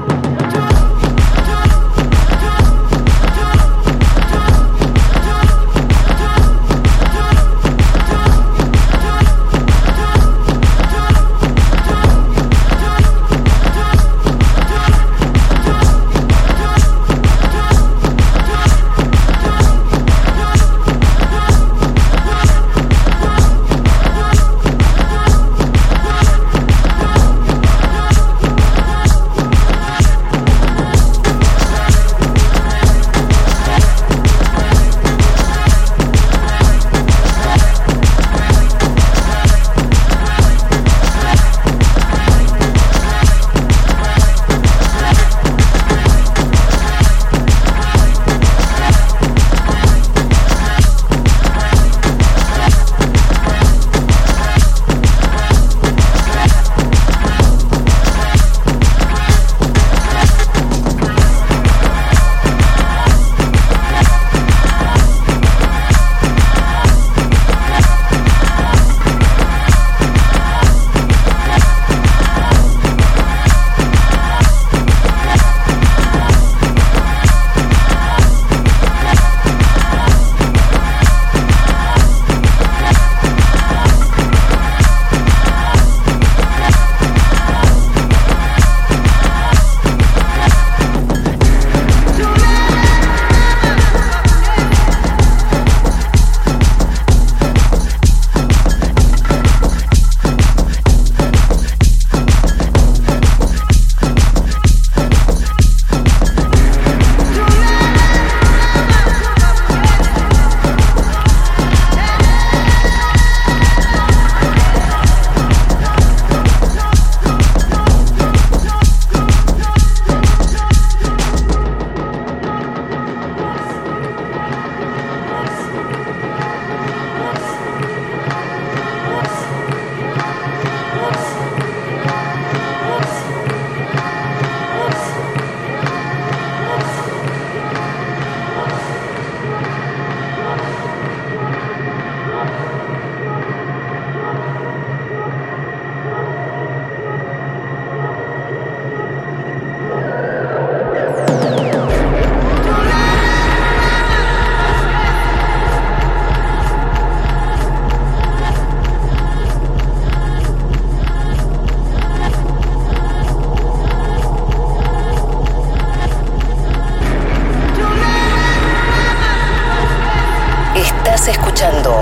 Escuchando 171.27 171.93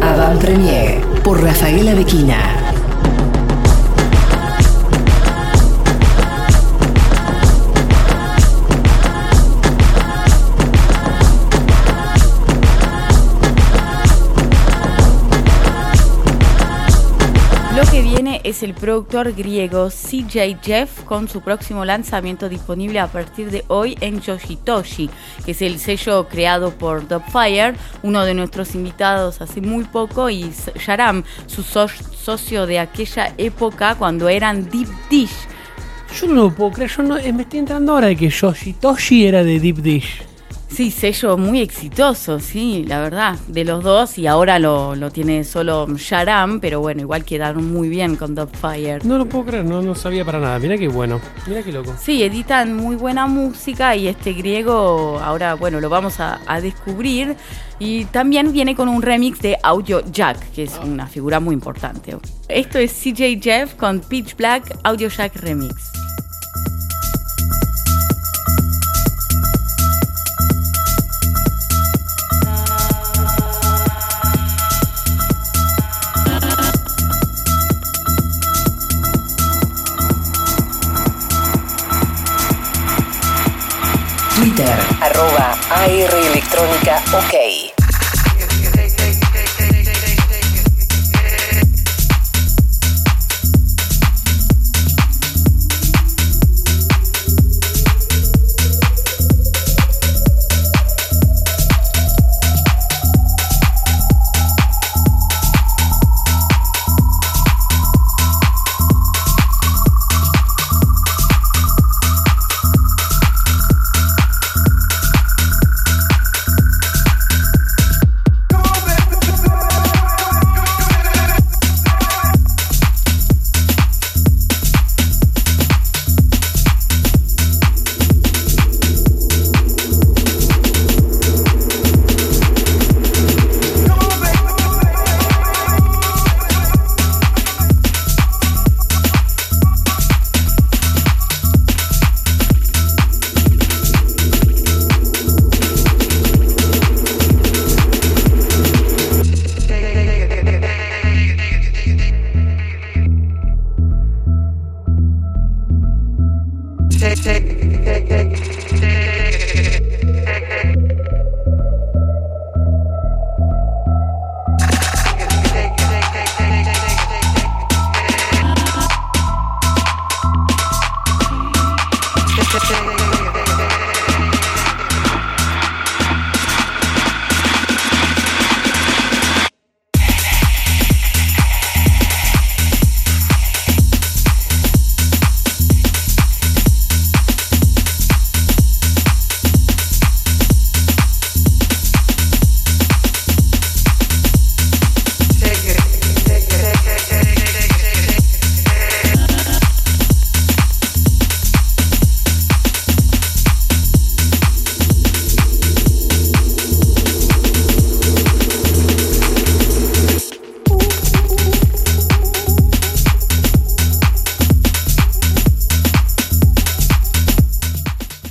Avant 0.00 0.40
Premier 0.40 1.00
por 1.22 1.40
Rafaela 1.42 1.94
Bequina. 1.94 2.63
Es 18.44 18.62
el 18.62 18.74
productor 18.74 19.32
griego 19.32 19.88
CJ 19.90 20.58
Jeff 20.62 21.02
con 21.04 21.28
su 21.28 21.40
próximo 21.40 21.84
lanzamiento 21.84 22.48
disponible 22.48 23.00
a 23.00 23.08
partir 23.08 23.50
de 23.50 23.64
hoy 23.68 23.96
en 24.00 24.20
Yoshitoshi, 24.20 25.10
que 25.44 25.50
es 25.52 25.62
el 25.62 25.78
sello 25.78 26.28
creado 26.28 26.70
por 26.70 27.08
Dubfire, 27.08 27.74
uno 28.02 28.24
de 28.24 28.34
nuestros 28.34 28.74
invitados 28.74 29.40
hace 29.40 29.60
muy 29.60 29.84
poco, 29.84 30.30
y 30.30 30.52
Sharam, 30.76 31.24
su 31.46 31.62
so- 31.62 31.88
socio 31.88 32.66
de 32.66 32.78
aquella 32.78 33.32
época 33.38 33.94
cuando 33.96 34.28
eran 34.28 34.68
Deep 34.70 34.88
Dish. 35.10 35.48
Yo 36.20 36.28
no 36.28 36.34
lo 36.34 36.54
puedo 36.54 36.70
creer, 36.70 36.90
yo 36.96 37.02
no, 37.02 37.16
eh, 37.18 37.32
me 37.32 37.42
estoy 37.42 37.58
entrando 37.58 37.92
ahora 37.92 38.06
de 38.08 38.16
que 38.16 38.28
Yoshitoshi 38.28 39.26
era 39.26 39.42
de 39.42 39.58
Deep 39.58 39.76
Dish. 39.78 40.22
Sí, 40.74 40.90
sello 40.90 41.36
muy 41.36 41.60
exitoso, 41.60 42.40
sí, 42.40 42.84
la 42.88 42.98
verdad, 42.98 43.38
de 43.46 43.64
los 43.64 43.84
dos 43.84 44.18
y 44.18 44.26
ahora 44.26 44.58
lo, 44.58 44.96
lo 44.96 45.12
tiene 45.12 45.44
solo 45.44 45.86
Sharam, 45.96 46.58
pero 46.58 46.80
bueno, 46.80 47.00
igual 47.00 47.24
quedaron 47.24 47.72
muy 47.72 47.88
bien 47.88 48.16
con 48.16 48.34
Dubfire. 48.34 48.98
No 49.04 49.16
lo 49.16 49.26
puedo 49.26 49.44
creer, 49.44 49.64
no, 49.64 49.82
no 49.82 49.94
sabía 49.94 50.24
para 50.24 50.40
nada. 50.40 50.58
Mira 50.58 50.76
qué 50.76 50.88
bueno, 50.88 51.20
mira 51.46 51.62
qué 51.62 51.70
loco. 51.70 51.94
Sí, 52.02 52.24
editan 52.24 52.74
muy 52.74 52.96
buena 52.96 53.28
música 53.28 53.94
y 53.94 54.08
este 54.08 54.32
griego 54.32 55.20
ahora, 55.22 55.54
bueno, 55.54 55.80
lo 55.80 55.88
vamos 55.88 56.18
a, 56.18 56.40
a 56.44 56.60
descubrir. 56.60 57.36
Y 57.78 58.06
también 58.06 58.52
viene 58.52 58.74
con 58.74 58.88
un 58.88 59.00
remix 59.00 59.40
de 59.42 59.56
Audio 59.62 60.02
Jack, 60.10 60.50
que 60.54 60.64
es 60.64 60.80
una 60.82 61.06
figura 61.06 61.38
muy 61.38 61.54
importante. 61.54 62.16
Esto 62.48 62.78
es 62.80 62.92
CJ 62.92 63.40
Jeff 63.40 63.74
con 63.74 64.00
Pitch 64.00 64.36
Black 64.36 64.76
Audio 64.82 65.08
Jack 65.08 65.36
Remix. 65.36 66.03
AR 85.70 86.14
Electrónica 86.14 87.02
OK. 87.12 87.53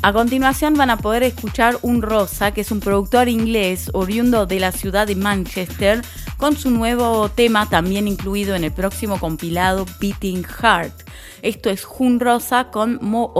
A 0.05 0.11
continuación 0.11 0.73
van 0.73 0.89
a 0.89 0.97
poder 0.97 1.23
escuchar 1.23 1.77
un 1.81 2.01
Rosa, 2.01 2.51
que 2.51 2.59
es 2.59 2.71
un 2.71 2.81
productor 2.81 3.29
inglés 3.29 3.89
oriundo 3.93 4.45
de 4.45 4.59
la 4.59 4.73
ciudad 4.73 5.07
de 5.07 5.15
Manchester, 5.15 6.01
con 6.35 6.57
su 6.57 6.71
nuevo 6.71 7.29
tema 7.29 7.69
también 7.69 8.09
incluido 8.09 8.53
en 8.53 8.65
el 8.65 8.73
próximo 8.73 9.17
compilado 9.17 9.85
Beating 10.01 10.43
Heart. 10.43 11.09
Esto 11.41 11.69
es 11.69 11.85
Jun 11.85 12.19
Rosa 12.19 12.69
con 12.69 12.99
Mo 13.01 13.31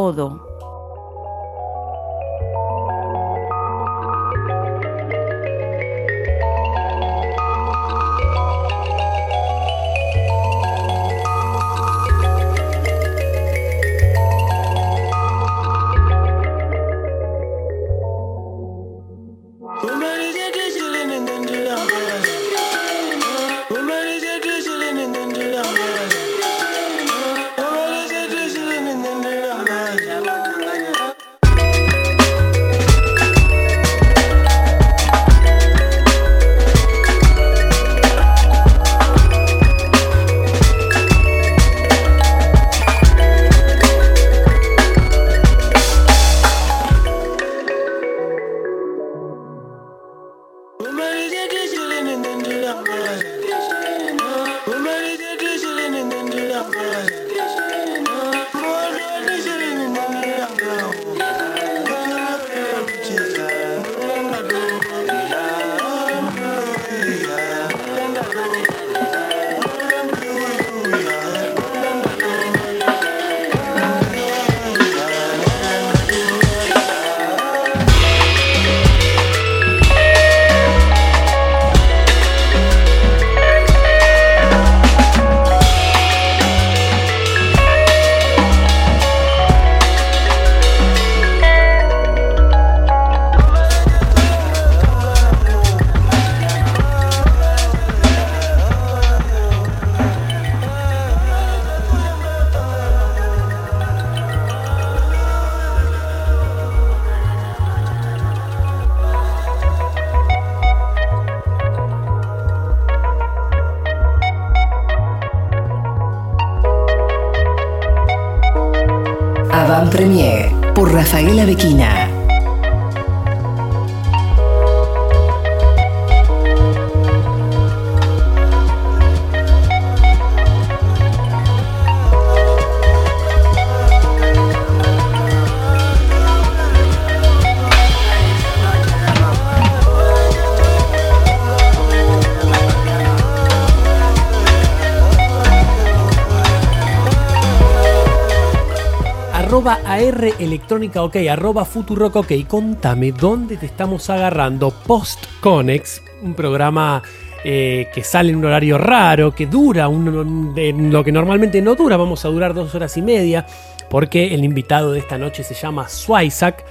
AR 150.14 150.36
Electrónica 150.40 151.02
OK, 151.02 151.16
arroba 151.28 151.66
Futurock 151.66 152.18
OK. 152.18 152.32
Contame 152.48 153.12
dónde 153.12 153.58
te 153.58 153.66
estamos 153.66 154.12
agarrando 154.12 154.70
Post 154.70 155.26
Conex, 155.40 156.04
un 156.22 156.36
programa 156.36 157.02
eh, 157.44 157.88
que 157.92 158.04
sale 158.04 158.30
en 158.30 158.36
un 158.36 158.46
horario 158.46 158.78
raro, 158.78 159.34
que 159.34 159.48
dura 159.48 159.88
lo 159.90 161.04
que 161.04 161.12
normalmente 161.12 161.64
no 161.64 161.74
dura, 161.74 161.98
vamos 161.98 162.24
a 162.26 162.28
durar 162.30 162.54
dos 162.54 162.76
horas 162.76 162.96
y 162.96 163.02
media, 163.02 163.48
porque 163.90 164.36
el 164.36 164.44
invitado 164.44 164.92
de 164.92 165.00
esta 165.00 165.18
noche 165.18 165.44
se 165.44 165.56
llama 165.56 165.90
Swaisak. 165.90 166.64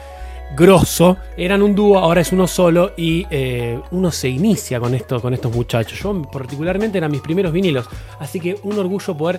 Grosso, 0.55 1.16
eran 1.36 1.62
un 1.62 1.74
dúo, 1.74 1.99
ahora 1.99 2.20
es 2.20 2.30
uno 2.30 2.47
solo 2.47 2.93
y 2.97 3.26
eh, 3.30 3.80
uno 3.90 4.11
se 4.11 4.28
inicia 4.28 4.78
con, 4.78 4.95
esto, 4.95 5.20
con 5.20 5.32
estos 5.34 5.51
muchachos. 5.53 5.99
Yo 5.99 6.22
particularmente 6.30 6.99
eran 6.99 7.11
mis 7.11 7.22
primeros 7.22 7.53
vinilos, 7.53 7.88
así 8.20 8.38
que 8.38 8.57
un 8.62 8.78
orgullo 8.78 9.16
poder 9.16 9.38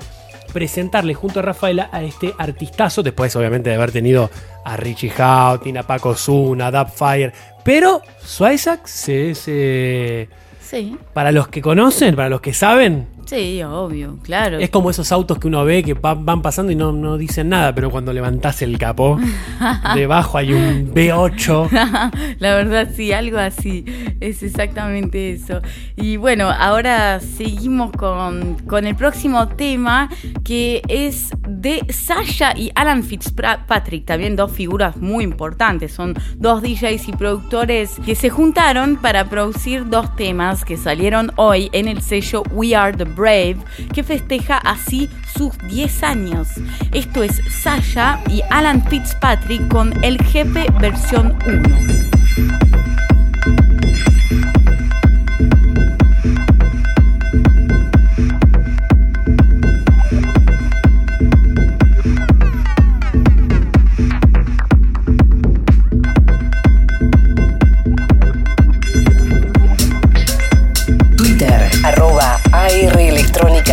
presentarle 0.54 1.14
junto 1.16 1.39
a 1.39 1.43
Rafaela 1.43 1.89
a 1.91 2.04
este 2.04 2.34
artistazo, 2.38 3.04
después 3.04 3.36
obviamente 3.36 3.70
de 3.72 3.76
haber 3.76 3.91
tenido 3.91 4.30
a 4.64 4.78
Richie 4.78 5.10
Houghton, 5.12 5.78
a 5.78 5.84
Paco 5.84 6.16
Zuna, 6.16 6.68
a 6.68 6.72
Dubfire, 6.72 7.34
pero 7.64 8.01
Swaisak 8.24 8.86
se, 8.86 9.36
se- 9.36 10.30
Sí, 10.62 10.97
para 11.14 11.32
los 11.32 11.47
que 11.49 11.62
conocen, 11.62 12.16
para 12.16 12.30
los 12.30 12.41
que 12.41 12.54
saben, 12.54 13.08
sí, 13.26 13.61
obvio, 13.63 14.17
claro. 14.24 14.59
es 14.59 14.69
como 14.69 14.89
esos 14.89 15.11
autos 15.11 15.39
que 15.39 15.47
uno 15.47 15.63
ve 15.65 15.84
que 15.84 15.93
van 15.93 16.41
pasando 16.41 16.71
y 16.71 16.76
no, 16.76 16.91
no 16.91 17.17
dicen 17.17 17.49
nada, 17.49 17.74
pero 17.74 17.89
cuando 17.89 18.13
levantás 18.13 18.61
el 18.61 18.78
capó, 18.78 19.19
debajo 19.95 20.38
hay 20.38 20.53
un 20.53 20.93
V8. 20.93 21.69
La 22.39 22.55
verdad, 22.55 22.89
sí, 22.95 23.11
algo 23.11 23.38
así. 23.38 23.86
Es 24.19 24.43
exactamente 24.43 25.32
eso. 25.32 25.61
Y 25.95 26.17
bueno, 26.17 26.49
ahora 26.49 27.19
seguimos 27.19 27.91
con, 27.91 28.55
con 28.67 28.86
el 28.86 28.95
próximo 28.95 29.47
tema 29.49 30.09
que 30.43 30.82
es 30.88 31.32
de 31.47 31.86
Sasha 31.89 32.53
y 32.57 32.71
Alan 32.76 33.03
Fitzpatrick, 33.03 34.05
también 34.05 34.36
dos 34.36 34.51
figuras 34.51 34.97
muy 34.97 35.24
importantes. 35.24 35.93
Son 35.93 36.13
dos 36.38 36.61
DJs 36.61 37.07
y 37.07 37.11
productores 37.13 37.97
que 38.05 38.15
se 38.15 38.30
juntaron 38.30 38.97
para 38.97 39.26
producir 39.30 39.89
dos 39.89 40.15
temas 40.15 40.65
que 40.65 40.78
salieron 40.78 41.32
hoy 41.36 41.69
en 41.74 41.88
el 41.88 42.01
sello 42.01 42.43
We 42.51 42.76
Are 42.76 42.95
the 42.95 43.05
Brave, 43.16 43.57
que 43.93 44.03
festeja 44.03 44.57
así 44.57 45.09
sus 45.36 45.57
10 45.59 46.03
años. 46.03 46.47
Esto 46.91 47.24
es 47.24 47.41
Sasha 47.49 48.20
y 48.30 48.41
Alan 48.49 48.86
Fitzpatrick 48.88 49.68
con 49.68 49.93
El 50.03 50.22
Jefe 50.24 50.66
versión 50.80 51.38
1. 51.45 53.03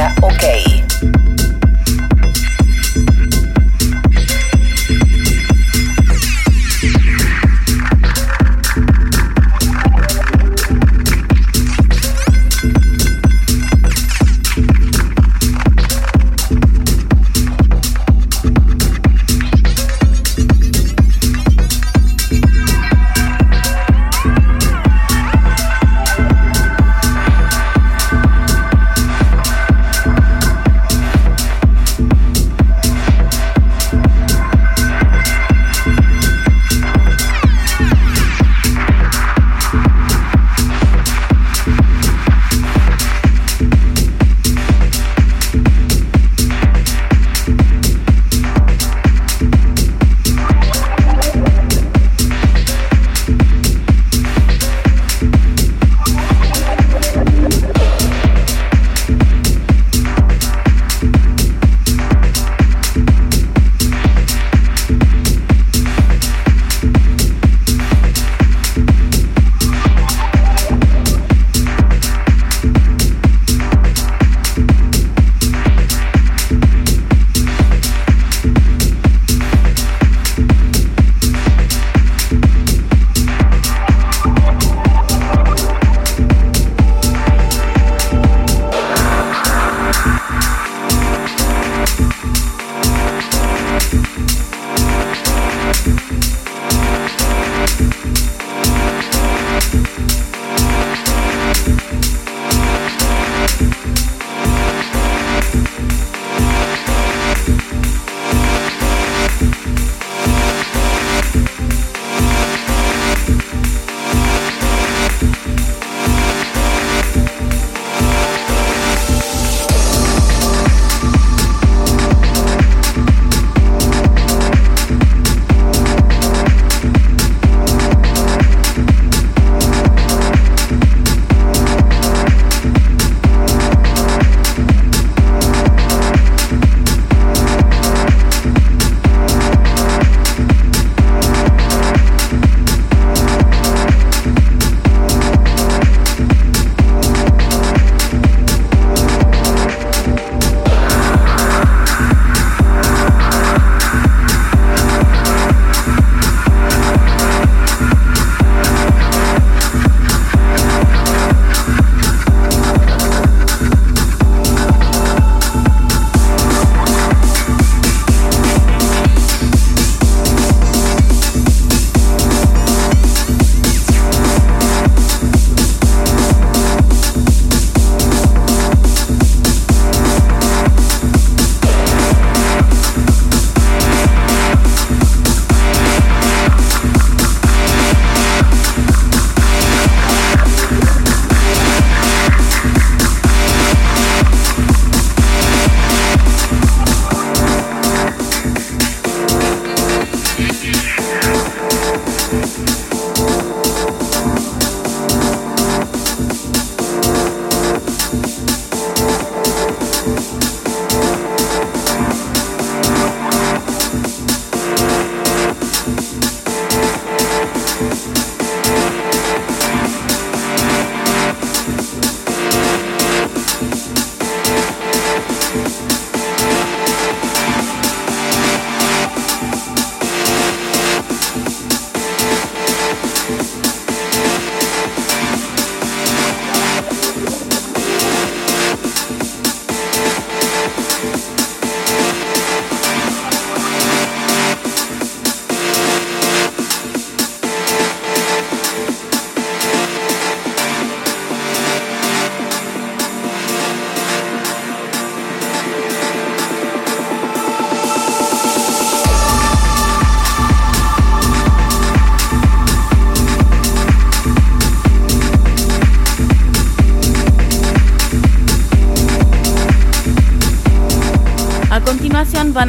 Electrónica 0.00 0.14
OK. 0.22 0.69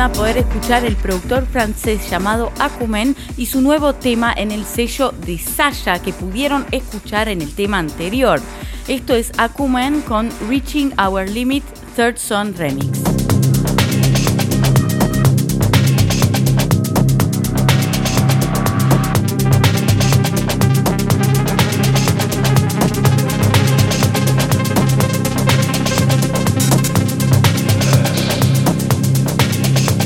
A 0.01 0.11
poder 0.11 0.37
escuchar 0.37 0.83
el 0.83 0.95
productor 0.95 1.45
francés 1.45 2.09
llamado 2.09 2.51
Acumen 2.59 3.15
y 3.37 3.45
su 3.45 3.61
nuevo 3.61 3.93
tema 3.93 4.33
en 4.35 4.51
el 4.51 4.65
sello 4.65 5.11
de 5.11 5.37
Sasha 5.37 6.01
que 6.01 6.11
pudieron 6.11 6.65
escuchar 6.71 7.29
en 7.29 7.41
el 7.41 7.53
tema 7.53 7.77
anterior. 7.77 8.41
Esto 8.87 9.13
es 9.13 9.31
Acumen 9.37 10.01
con 10.01 10.29
Reaching 10.49 10.91
Our 10.99 11.29
Limit 11.29 11.63
Third 11.95 12.17
Son 12.17 12.55
Remix. 12.55 13.00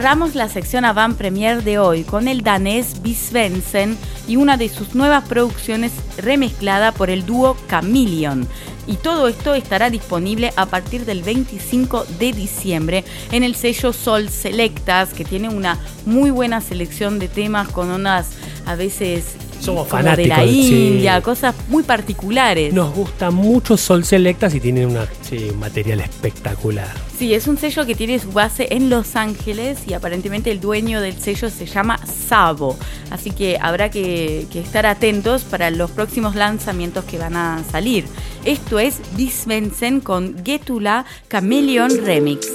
Cerramos 0.00 0.34
la 0.34 0.48
sección 0.48 0.86
Avant 0.86 1.14
Premier 1.14 1.62
de 1.62 1.78
hoy 1.78 2.04
con 2.04 2.26
el 2.26 2.40
danés 2.40 3.02
Bisvensen 3.02 3.98
y 4.26 4.36
una 4.36 4.56
de 4.56 4.70
sus 4.70 4.94
nuevas 4.94 5.28
producciones 5.28 5.92
remezclada 6.16 6.92
por 6.92 7.10
el 7.10 7.26
dúo 7.26 7.54
Chameleon. 7.68 8.48
Y 8.86 8.94
todo 8.94 9.28
esto 9.28 9.52
estará 9.52 9.90
disponible 9.90 10.54
a 10.56 10.64
partir 10.64 11.04
del 11.04 11.22
25 11.22 12.06
de 12.18 12.32
diciembre 12.32 13.04
en 13.30 13.44
el 13.44 13.54
sello 13.54 13.92
Sol 13.92 14.30
Selectas, 14.30 15.12
que 15.12 15.26
tiene 15.26 15.50
una 15.50 15.78
muy 16.06 16.30
buena 16.30 16.62
selección 16.62 17.18
de 17.18 17.28
temas 17.28 17.68
con 17.68 17.90
unas 17.90 18.28
a 18.64 18.76
veces 18.76 19.34
Somos 19.60 19.86
como 19.86 20.02
fanáticos. 20.02 20.38
de 20.38 20.44
la 20.46 20.50
sí. 20.50 20.86
India, 20.94 21.20
cosas 21.20 21.54
muy 21.68 21.82
particulares. 21.82 22.72
Nos 22.72 22.94
gusta 22.94 23.30
mucho 23.30 23.76
Sol 23.76 24.02
Selectas 24.06 24.54
y 24.54 24.60
tienen 24.60 24.88
una, 24.88 25.06
sí, 25.20 25.50
un 25.52 25.58
material 25.58 26.00
espectacular. 26.00 27.09
Sí, 27.20 27.34
es 27.34 27.48
un 27.48 27.58
sello 27.58 27.84
que 27.84 27.94
tiene 27.94 28.18
su 28.18 28.32
base 28.32 28.68
en 28.70 28.88
Los 28.88 29.14
Ángeles 29.14 29.80
y 29.86 29.92
aparentemente 29.92 30.50
el 30.50 30.58
dueño 30.58 31.02
del 31.02 31.20
sello 31.20 31.50
se 31.50 31.66
llama 31.66 32.00
Sabo. 32.06 32.78
Así 33.10 33.30
que 33.30 33.58
habrá 33.60 33.90
que, 33.90 34.46
estar 34.54 34.86
atentos 34.86 35.44
para 35.44 35.70
los 35.70 35.90
próximos 35.90 36.34
lanzamientos 36.34 37.04
que 37.04 37.18
van 37.18 37.36
a 37.36 37.62
salir. 37.70 38.06
Esto 38.46 38.78
es 38.78 39.02
Disvensen 39.18 40.00
con 40.00 40.42
Getula 40.42 41.04
Chameleon 41.28 41.90
Remix. 42.06 42.49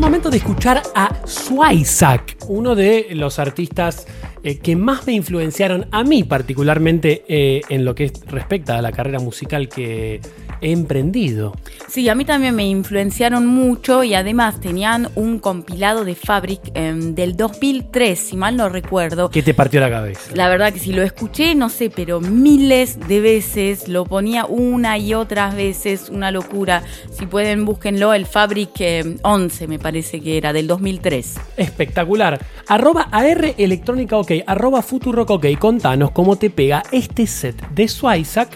Momento 0.00 0.30
de 0.30 0.38
escuchar 0.38 0.82
a 0.94 1.26
Swisak, 1.26 2.36
uno 2.48 2.74
de 2.74 3.08
los 3.12 3.38
artistas 3.38 4.06
eh, 4.42 4.58
que 4.58 4.74
más 4.76 5.06
me 5.06 5.12
influenciaron 5.12 5.86
a 5.92 6.02
mí 6.04 6.24
particularmente 6.24 7.24
eh, 7.28 7.60
en 7.68 7.84
lo 7.84 7.94
que 7.94 8.04
es- 8.04 8.24
respecta 8.26 8.78
a 8.78 8.82
la 8.82 8.92
carrera 8.92 9.18
musical 9.18 9.68
que 9.68 10.20
emprendido. 10.60 11.54
Sí, 11.88 12.08
a 12.08 12.14
mí 12.14 12.24
también 12.24 12.54
me 12.54 12.66
influenciaron 12.66 13.46
mucho 13.46 14.04
y 14.04 14.14
además 14.14 14.60
tenían 14.60 15.08
un 15.14 15.38
compilado 15.38 16.04
de 16.04 16.14
Fabric 16.14 16.60
em, 16.74 17.14
del 17.14 17.36
2003, 17.36 18.18
si 18.18 18.36
mal 18.36 18.56
no 18.56 18.68
recuerdo. 18.68 19.30
¿Qué 19.30 19.42
te 19.42 19.54
partió 19.54 19.80
la 19.80 19.90
cabeza? 19.90 20.20
La 20.34 20.48
verdad 20.48 20.72
que 20.72 20.78
si 20.78 20.92
lo 20.92 21.02
escuché, 21.02 21.54
no 21.54 21.68
sé, 21.68 21.90
pero 21.90 22.20
miles 22.20 22.98
de 23.08 23.20
veces, 23.20 23.88
lo 23.88 24.04
ponía 24.04 24.44
una 24.44 24.98
y 24.98 25.14
otras 25.14 25.54
veces, 25.56 26.10
una 26.10 26.30
locura. 26.30 26.82
Si 27.12 27.26
pueden, 27.26 27.64
búsquenlo, 27.64 28.14
el 28.14 28.26
Fabric 28.26 28.70
em, 28.80 29.18
11 29.22 29.66
me 29.66 29.78
parece 29.78 30.20
que 30.20 30.36
era, 30.36 30.52
del 30.52 30.66
2003. 30.66 31.34
Espectacular. 31.56 32.40
Arroba 32.68 33.08
AR 33.10 33.54
Electrónica 33.58 34.16
OK, 34.16 34.32
arroba 34.46 34.82
Futurock 34.82 35.30
OK. 35.30 35.46
Contanos 35.58 36.10
cómo 36.12 36.36
te 36.36 36.50
pega 36.50 36.82
este 36.92 37.26
set 37.26 37.56
de 37.70 37.88
Swisak 37.88 38.50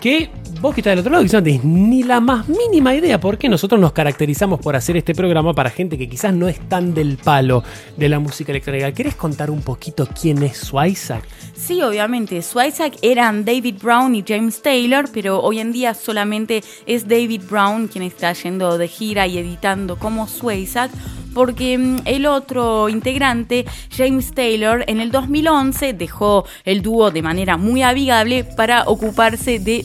que 0.00 0.30
vos 0.60 0.74
que 0.74 0.80
estás 0.80 0.92
del 0.92 1.00
otro 1.00 1.12
lado 1.12 1.22
quizás 1.22 1.40
no 1.40 1.44
tenés 1.44 1.64
ni 1.64 2.02
la 2.02 2.20
más 2.20 2.48
mínima 2.48 2.94
idea 2.94 3.20
porque 3.20 3.48
nosotros 3.48 3.80
nos 3.80 3.92
caracterizamos 3.92 4.60
por 4.60 4.76
hacer 4.76 4.96
este 4.96 5.14
programa 5.14 5.54
para 5.54 5.70
gente 5.70 5.96
que 5.96 6.08
quizás 6.08 6.34
no 6.34 6.48
es 6.48 6.58
tan 6.68 6.94
del 6.94 7.16
palo 7.16 7.62
de 7.96 8.08
la 8.08 8.18
música 8.18 8.52
electrónica. 8.52 8.92
¿Querés 8.92 9.14
contar 9.14 9.50
un 9.50 9.62
poquito 9.62 10.08
quién 10.20 10.42
es 10.42 10.58
Swisak? 10.58 11.26
Sí, 11.54 11.82
obviamente. 11.82 12.42
Swisak 12.42 12.94
eran 13.02 13.44
David 13.44 13.76
Brown 13.82 14.14
y 14.14 14.24
James 14.26 14.62
Taylor, 14.62 15.06
pero 15.12 15.40
hoy 15.40 15.60
en 15.60 15.72
día 15.72 15.94
solamente 15.94 16.62
es 16.86 17.06
David 17.06 17.42
Brown 17.48 17.88
quien 17.88 18.04
está 18.04 18.32
yendo 18.32 18.78
de 18.78 18.88
gira 18.88 19.26
y 19.26 19.38
editando 19.38 19.96
como 19.96 20.26
Swisak, 20.26 20.90
porque 21.34 21.78
mm, 21.78 22.00
el 22.04 22.26
otro 22.26 22.88
integrante, 22.88 23.66
James 23.94 24.32
Taylor, 24.32 24.84
en 24.86 25.00
el 25.00 25.10
2011 25.10 25.92
dejó 25.92 26.44
el 26.64 26.82
dúo 26.82 27.10
de 27.10 27.22
manera 27.22 27.56
muy 27.56 27.82
amigable 27.82 28.44
para 28.44 28.84
ocuparse 28.86 29.58
de 29.58 29.84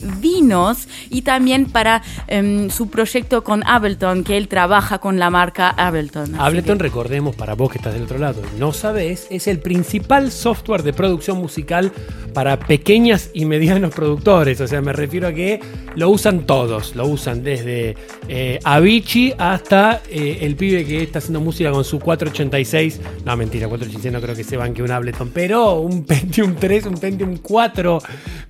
vinos 0.56 0.88
y 1.10 1.22
también 1.22 1.66
para 1.66 2.02
em, 2.26 2.70
su 2.70 2.88
proyecto 2.88 3.44
con 3.44 3.66
Ableton, 3.66 4.24
que 4.24 4.36
él 4.36 4.48
trabaja 4.48 4.98
con 4.98 5.18
la 5.18 5.30
marca 5.30 5.70
Ableton. 5.70 6.34
Ableton, 6.38 6.78
recordemos 6.78 7.34
para 7.36 7.54
vos 7.54 7.70
que 7.70 7.78
estás 7.78 7.94
del 7.94 8.04
otro 8.04 8.18
lado, 8.18 8.42
no 8.58 8.72
sabés, 8.72 9.26
es 9.30 9.46
el 9.46 9.58
principal 9.58 10.30
software 10.30 10.82
de 10.82 10.92
producción 10.92 11.38
musical 11.38 11.92
para 12.36 12.58
pequeñas 12.58 13.30
y 13.32 13.46
medianos 13.46 13.94
productores. 13.94 14.60
O 14.60 14.66
sea, 14.66 14.82
me 14.82 14.92
refiero 14.92 15.26
a 15.26 15.32
que 15.32 15.58
lo 15.94 16.10
usan 16.10 16.44
todos. 16.44 16.94
Lo 16.94 17.06
usan 17.06 17.42
desde 17.42 17.96
eh, 18.28 18.58
Avicii 18.62 19.32
hasta 19.38 20.02
eh, 20.10 20.40
el 20.42 20.54
pibe 20.54 20.84
que 20.84 21.02
está 21.02 21.20
haciendo 21.20 21.40
música 21.40 21.70
con 21.70 21.82
su 21.82 21.98
486. 21.98 23.00
No, 23.24 23.34
mentira, 23.38 23.68
486 23.68 24.12
no 24.12 24.20
creo 24.20 24.36
que 24.36 24.44
se 24.44 24.58
banque 24.58 24.82
un 24.82 24.90
Ableton, 24.90 25.30
pero 25.32 25.80
un 25.80 26.04
Pentium 26.04 26.56
3, 26.56 26.84
un 26.84 26.98
Pentium 26.98 27.38
4. 27.38 28.02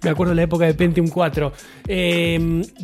Me 0.02 0.10
acuerdo 0.10 0.30
de 0.30 0.36
la 0.36 0.42
época 0.42 0.66
de 0.66 0.74
Pentium 0.74 1.06
4. 1.06 1.52
Eh, 1.86 1.95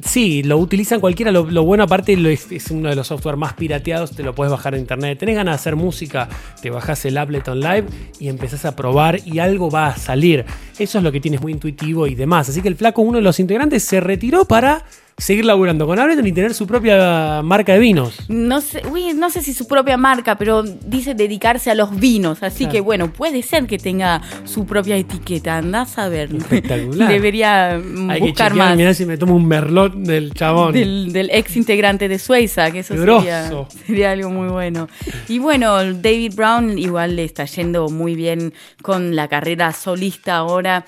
sí, 0.04 0.42
lo 0.42 0.58
utilizan 0.58 1.00
cualquiera. 1.00 1.30
Lo, 1.32 1.64
bueno, 1.64 1.84
aparte, 1.84 2.16
lo 2.16 2.28
es, 2.28 2.70
uno 2.70 2.88
de 2.88 2.96
los 2.96 3.06
software 3.06 3.36
más 3.36 3.54
pirateados. 3.54 4.12
Te 4.12 4.22
lo 4.22 4.34
puedes 4.34 4.50
bajar 4.50 4.74
de 4.74 4.80
internet. 4.80 5.18
Tenés 5.18 5.36
ganas 5.36 5.52
de 5.52 5.56
hacer 5.56 5.76
música, 5.76 6.28
te 6.60 6.70
bajás 6.70 7.04
el 7.04 7.18
Ableton 7.18 7.60
Live 7.60 7.84
y 8.18 8.28
empezás 8.28 8.64
a 8.64 8.76
probar 8.76 9.20
y 9.24 9.38
algo 9.38 9.70
va 9.70 9.88
a 9.88 9.96
salir. 9.96 10.44
Eso 10.78 10.98
es 10.98 11.04
lo 11.04 11.12
que 11.12 11.20
tienes 11.20 11.40
muy 11.40 11.52
intuitivo 11.52 12.06
y 12.06 12.14
demás. 12.14 12.48
Así 12.48 12.62
que 12.62 12.68
el 12.68 12.76
flaco, 12.76 13.02
uno 13.02 13.18
de 13.18 13.22
los 13.22 13.40
integrantes, 13.40 13.82
se 13.82 14.00
retiró 14.00 14.44
para 14.44 14.84
seguir 15.22 15.44
laburando 15.44 15.86
con 15.86 15.98
Ableton 15.98 16.26
y 16.26 16.32
tener 16.32 16.52
su 16.54 16.66
propia 16.66 17.40
marca 17.42 17.72
de 17.74 17.78
vinos. 17.78 18.14
No 18.28 18.60
sé, 18.60 18.82
uy, 18.90 19.12
no 19.14 19.30
sé 19.30 19.40
si 19.40 19.54
su 19.54 19.66
propia 19.66 19.96
marca, 19.96 20.36
pero 20.36 20.62
dice 20.62 21.14
dedicarse 21.14 21.70
a 21.70 21.74
los 21.74 21.94
vinos. 21.98 22.42
Así 22.42 22.64
Claro. 22.64 22.72
que 22.72 22.80
bueno, 22.80 23.12
puede 23.12 23.42
ser 23.42 23.66
que 23.66 23.78
tenga 23.78 24.20
su 24.44 24.66
propia 24.66 24.96
etiqueta. 24.96 25.58
Andás 25.58 25.98
a 25.98 26.08
ver. 26.08 26.34
Espectacular. 26.34 27.08
Debería 27.12 27.80
mm, 27.82 28.10
Hay 28.10 28.20
que 28.20 28.26
buscar 28.28 28.50
chequear, 28.52 28.68
más. 28.68 28.76
mirá 28.76 28.94
si 28.94 29.06
me 29.06 29.16
tomo 29.16 29.36
un 29.36 29.46
merlot 29.46 29.94
del 29.94 30.34
chabón. 30.34 30.72
Del, 30.72 31.12
del 31.12 31.30
ex 31.30 31.56
integrante 31.56 32.08
de 32.08 32.18
Suiza, 32.18 32.70
que 32.70 32.80
eso 32.80 32.94
sería, 32.96 33.50
sería 33.86 34.10
algo 34.12 34.30
muy 34.30 34.48
bueno. 34.48 34.88
Y 35.28 35.38
bueno, 35.38 35.76
David 35.94 36.34
Brown 36.34 36.78
igual 36.78 37.16
le 37.16 37.24
está 37.24 37.44
yendo 37.44 37.88
muy 37.88 38.14
bien 38.14 38.52
con 38.82 39.14
la 39.16 39.28
carrera 39.28 39.72
solista 39.72 40.36
ahora. 40.36 40.84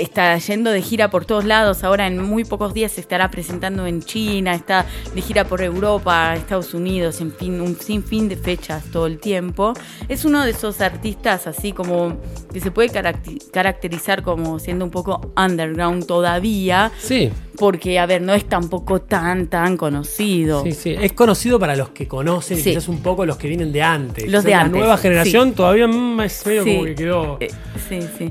Está 0.00 0.36
yendo 0.38 0.70
de 0.70 0.80
gira 0.82 1.10
por 1.10 1.24
todos 1.24 1.44
lados. 1.44 1.84
Ahora 1.84 2.06
en 2.06 2.22
muy 2.22 2.44
pocos 2.44 2.74
días 2.74 2.92
se 2.92 3.00
estará 3.00 3.30
presentando 3.30 3.86
en 3.86 4.02
China, 4.02 4.54
está 4.54 4.86
de 5.14 5.20
gira 5.20 5.44
por 5.44 5.62
Europa, 5.62 6.34
Estados 6.34 6.74
Unidos, 6.74 7.20
en 7.20 7.32
fin, 7.32 7.60
un 7.60 7.76
sinfín 7.76 8.28
de 8.28 8.36
fechas 8.36 8.84
todo 8.92 9.06
el 9.06 9.18
tiempo. 9.18 9.74
Es 10.08 10.24
uno 10.24 10.44
de 10.44 10.52
esos 10.52 10.80
artistas 10.80 11.46
así 11.46 11.72
como 11.72 12.20
que 12.52 12.60
se 12.60 12.70
puede 12.70 12.90
caracterizar 12.90 14.22
como 14.22 14.58
siendo 14.58 14.84
un 14.84 14.90
poco 14.90 15.32
underground 15.36 16.06
todavía. 16.06 16.92
Sí. 16.98 17.30
Porque, 17.58 17.98
a 17.98 18.06
ver, 18.06 18.22
no 18.22 18.34
es 18.34 18.44
tampoco 18.48 19.00
tan, 19.00 19.48
tan 19.48 19.76
conocido. 19.76 20.62
Sí, 20.62 20.72
sí. 20.72 20.94
Es 21.00 21.12
conocido 21.12 21.58
para 21.58 21.74
los 21.76 21.90
que 21.90 22.06
conocen 22.06 22.58
y 22.58 22.62
Sí. 22.62 22.70
quizás 22.70 22.88
un 22.88 23.00
poco 23.02 23.26
los 23.26 23.36
que 23.36 23.48
vienen 23.48 23.72
de 23.72 23.82
antes. 23.82 24.30
Los 24.30 24.44
de 24.44 24.50
la 24.50 24.60
antes, 24.62 24.78
nueva 24.78 24.96
generación 24.96 25.50
sí. 25.50 25.54
todavía 25.56 25.86
es 25.86 26.44
medio 26.44 26.64
Sí. 26.64 26.70
como 26.70 26.84
que 26.84 26.94
quedó 26.94 27.36
Eh, 27.40 27.50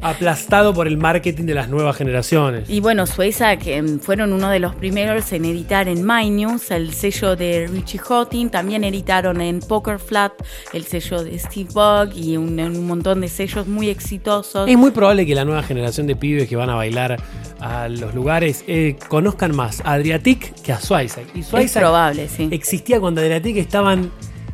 aplastado 0.02 0.74
por 0.74 0.88
el 0.88 0.98
marketing 0.98 1.46
de 1.46 1.54
las 1.54 1.70
nuevas 1.70 1.96
generaciones. 1.96 2.70
Y 2.70 2.80
bueno, 2.80 3.06
Suiza, 3.08 3.58
que 3.58 3.82
mm, 3.82 4.00
fueron 4.00 4.34
uno 4.34 4.50
de 4.50 4.60
los 4.60 4.76
primeros 4.76 5.32
en 5.34 5.46
editar 5.46 5.88
en 5.88 6.06
My 6.06 6.30
News, 6.30 6.72
el 6.72 6.94
sello 6.94 7.36
de 7.36 7.68
Richie 7.68 8.00
Houghton. 8.00 8.50
También 8.50 8.84
editaron 8.84 9.42
en 9.42 9.60
Poker 9.60 10.00
Flat, 10.00 10.34
el 10.74 10.86
sello 10.86 11.24
de 11.24 11.38
Steve 11.40 11.70
Bug 11.74 12.16
y 12.16 12.38
un, 12.38 12.60
un 12.60 12.88
montón 12.88 13.22
de 13.22 13.28
sellos 13.28 13.68
muy 13.68 13.90
exitosos. 13.90 14.70
Es 14.70 14.78
muy 14.78 14.92
probable 14.92 15.26
que 15.26 15.36
la 15.36 15.46
nueva 15.46 15.64
generación 15.64 16.08
de 16.08 16.16
pibes 16.16 16.48
que 16.48 16.56
van 16.56 16.70
a 16.70 16.76
bailar 16.76 17.18
a 17.60 17.88
los 17.90 18.14
lugares 18.14 18.64
eh, 18.68 18.96
conozcan 19.18 19.56
más 19.56 19.82
a 19.82 19.94
Adriatic 19.94 20.54
que 20.62 20.72
a 20.72 20.80
Swisak. 20.80 21.26
Y 21.34 21.40
Es 21.40 21.48
Swisak 21.48 21.82
probable, 21.82 22.30
sí. 22.30 22.50
existía 22.52 23.00
cuando 23.00 23.20
Adriatic 23.22 23.58
estaban 23.58 24.12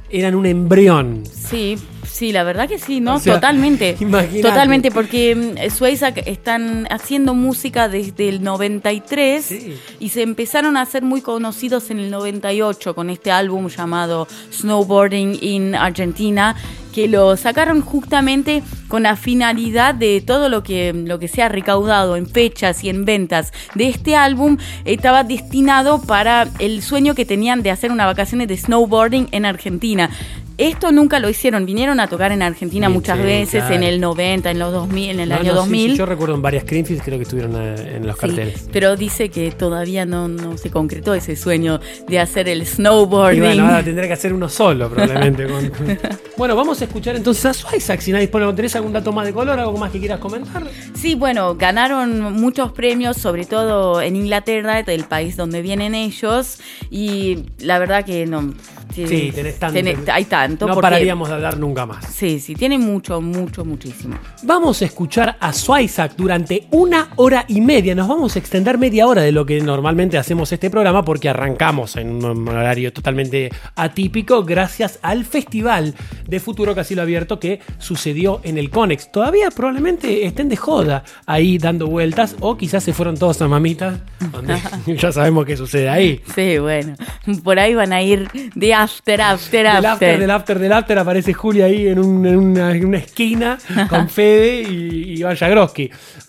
eran 0.09 0.35
un 0.35 0.45
embrión. 0.45 1.23
Sí, 1.25 1.75
sí, 2.13 2.31
la 2.31 2.43
verdad 2.43 2.69
que 2.69 2.77
sí, 2.79 3.01
¿no? 3.01 3.15
O 3.15 3.19
sea, 3.19 3.35
Totalmente. 3.35 3.97
imagínate. 3.99 4.41
Totalmente, 4.41 4.91
porque 4.91 5.35
mm, 5.35 5.69
Suiza 5.75 6.09
están 6.09 6.87
haciendo 6.89 7.33
música 7.33 7.89
desde 7.89 8.29
el 8.29 8.43
93 8.43 9.43
Sí. 9.43 9.75
y 9.99 10.09
se 10.09 10.21
empezaron 10.21 10.77
a 10.77 10.81
hacer 10.81 11.03
muy 11.03 11.21
conocidos 11.21 11.89
en 11.89 11.99
el 11.99 12.11
98 12.11 12.93
con 12.95 13.09
este 13.09 13.31
álbum 13.31 13.67
llamado 13.67 14.27
Snowboarding 14.51 15.37
in 15.41 15.75
Argentina 15.75 16.55
que 16.93 17.07
lo 17.07 17.35
sacaron 17.37 17.81
justamente 17.81 18.61
con 18.87 19.03
la 19.03 19.15
finalidad 19.15 19.95
de 19.95 20.21
todo 20.21 20.47
lo 20.47 20.61
que, 20.63 20.93
lo 20.93 21.17
que 21.17 21.27
se 21.27 21.41
ha 21.41 21.49
recaudado 21.49 22.15
en 22.15 22.27
fechas 22.27 22.83
y 22.83 22.89
en 22.89 23.03
ventas 23.03 23.51
de 23.73 23.87
este 23.87 24.15
álbum 24.15 24.57
estaba 24.85 25.23
destinado 25.23 25.99
para 26.01 26.47
el 26.59 26.83
sueño 26.83 27.15
que 27.15 27.25
tenían 27.25 27.63
de 27.63 27.71
hacer 27.71 27.91
unas 27.91 28.05
vacaciones 28.05 28.47
de 28.47 28.57
snowboarding 28.57 29.27
en 29.31 29.45
Argentina. 29.45 30.11
Esto 30.57 30.91
nunca 30.91 31.19
lo 31.19 31.29
hicieron, 31.29 31.65
vinieron 31.65 31.99
a 31.99 32.07
tocar 32.07 32.31
en 32.31 32.41
Argentina 32.43 32.87
muchas 32.87 33.17
sí, 33.17 33.23
veces, 33.23 33.61
claro. 33.61 33.75
en 33.75 33.83
el 33.83 33.99
90, 33.99 34.51
en 34.51 34.59
los 34.59 34.71
2000, 34.71 35.09
en 35.11 35.19
el 35.21 35.29
No, 35.29 35.35
año 35.35 35.43
no, 35.45 35.51
sí, 35.51 35.55
2000. 35.69 35.91
sí, 35.91 35.97
yo 35.97 36.05
recuerdo 36.05 36.35
en 36.35 36.41
varias 36.43 36.65
Greenfields 36.65 37.03
creo 37.03 37.17
que 37.17 37.23
estuvieron 37.23 37.55
eh, 37.55 37.95
en 37.97 38.05
los 38.05 38.15
Sí, 38.15 38.21
carteles. 38.27 38.67
pero 38.71 38.95
dice 38.95 39.29
que 39.29 39.51
todavía 39.51 40.05
no, 40.05 40.27
no 40.27 40.57
se 40.57 40.69
concretó 40.69 41.13
ese 41.15 41.35
sueño 41.35 41.79
de 42.07 42.19
hacer 42.19 42.47
el 42.49 42.65
snowboarding. 42.67 43.43
Y 43.43 43.45
bueno, 43.47 43.65
ahora 43.65 43.83
tendré 43.83 44.07
que 44.07 44.13
hacer 44.13 44.31
uno 44.31 44.47
solo, 44.47 44.89
probablemente. 44.89 45.47
con- 45.47 45.71
bueno, 46.37 46.55
vamos 46.55 46.79
a 46.81 46.85
escuchar 46.85 47.15
entonces 47.15 47.45
a 47.45 47.53
Swisak. 47.53 47.99
Si 48.01 48.11
nadie 48.11 48.27
dispone, 48.27 48.51
¿tenés 48.53 48.75
algún 48.75 48.93
dato 48.93 49.11
más 49.11 49.25
de 49.25 49.33
color? 49.33 49.59
¿Algo 49.59 49.77
más 49.77 49.91
que 49.91 49.99
quieras 49.99 50.19
comentar? 50.19 50.63
Sí, 50.93 51.15
bueno, 51.15 51.55
ganaron 51.55 52.33
muchos 52.33 52.71
premios, 52.73 53.17
sobre 53.17 53.45
todo 53.45 54.01
en 54.01 54.15
Inglaterra, 54.15 54.79
el 54.81 55.03
país 55.05 55.35
donde 55.35 55.61
vienen 55.63 55.95
ellos, 55.95 56.59
y 56.91 57.45
la 57.59 57.79
verdad 57.79 58.05
que 58.05 58.25
no 58.27 58.53
Sí, 58.93 59.31
tenés 59.33 59.57
tanto. 59.57 59.79
Tenés- 59.79 60.07
hay 60.11 60.25
tanto. 60.47 60.67
No 60.67 60.73
porque- 60.75 60.85
pararíamos 60.85 61.29
de 61.29 61.35
hablar 61.35 61.57
nunca 61.57 61.85
más. 61.85 62.05
Sí, 62.05 62.39
sí, 62.39 62.55
tiene 62.55 62.77
mucho, 62.77 63.21
mucho, 63.21 63.63
muchísimo. 63.65 64.15
Vamos 64.43 64.81
a 64.81 64.85
escuchar 64.85 65.37
a 65.39 65.53
Swisak 65.53 66.15
durante 66.15 66.67
una 66.71 67.09
hora 67.15 67.45
y 67.47 67.61
media. 67.61 67.95
Nos 67.95 68.07
vamos 68.07 68.35
a 68.35 68.39
extender 68.39 68.77
media 68.77 69.07
hora 69.07 69.21
de 69.21 69.31
lo 69.31 69.45
que 69.45 69.59
normalmente 69.61 70.17
hacemos 70.17 70.51
este 70.51 70.69
programa 70.69 71.03
porque 71.03 71.29
arrancamos 71.29 71.95
en 71.95 72.23
un 72.23 72.47
horario 72.47 72.91
totalmente 72.93 73.49
atípico 73.75 74.43
gracias 74.43 74.99
al 75.01 75.25
festival 75.25 75.93
de 76.27 76.39
Futuro 76.39 76.75
Casilo 76.75 77.01
Abierto 77.01 77.39
que 77.39 77.59
sucedió 77.79 78.41
en 78.43 78.57
el 78.57 78.69
Conex. 78.69 79.11
Todavía 79.11 79.49
probablemente 79.51 80.25
estén 80.25 80.49
de 80.49 80.57
joda 80.57 81.03
ahí 81.25 81.57
dando 81.57 81.87
vueltas 81.87 82.35
o 82.39 82.57
quizás 82.57 82.83
se 82.83 82.93
fueron 82.93 83.17
todos 83.17 83.41
a 83.41 83.47
mamitas, 83.47 83.99
donde 84.31 84.55
ya 84.97 85.11
sabemos 85.11 85.45
qué 85.45 85.55
sucede 85.57 85.89
ahí. 85.89 86.21
Sí, 86.35 86.57
bueno. 86.59 86.95
Por 87.43 87.59
ahí 87.59 87.73
van 87.73 87.93
a 87.93 88.01
ir 88.01 88.29
de 88.55 88.73
after, 88.73 89.21
after, 89.21 89.65
Del 89.65 89.67
after. 89.77 89.91
after, 89.91 90.19
del 90.19 90.31
after, 90.33 90.59
del 90.59 90.71
after 90.73 90.97
aparece 90.99 91.33
Julia 91.33 91.65
ahí 91.65 91.87
en, 91.87 91.99
un- 91.99 92.25
en 92.25 92.35
una, 92.37 92.71
en 92.75 92.85
una 92.85 92.97
esquina 92.97 93.57
con 93.89 94.09
Fede 94.17 94.61
y, 94.63 95.13
y 95.19 95.23
Vaya. 95.23 95.47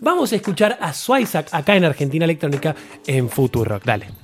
Vamos 0.00 0.32
a 0.32 0.36
escuchar 0.36 0.78
a 0.80 0.92
Swisak 0.92 1.48
acá 1.52 1.74
en 1.76 1.84
Argentina 1.84 2.24
Electrónica 2.24 2.74
en 3.07 3.28
Futurock. 3.28 3.84
Dale. 3.84 4.24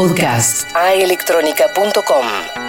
Podcast 0.00 0.64
aelectronica.com. 0.72 2.59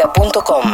argentinaelectronica.com. 0.00 0.69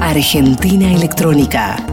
Argentina 0.00 0.90
Electrónica. 0.90 1.89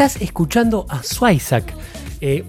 Estás 0.00 0.22
escuchando 0.22 0.86
a 0.88 1.02
Swisak, 1.02 1.74
eh, 2.22 2.42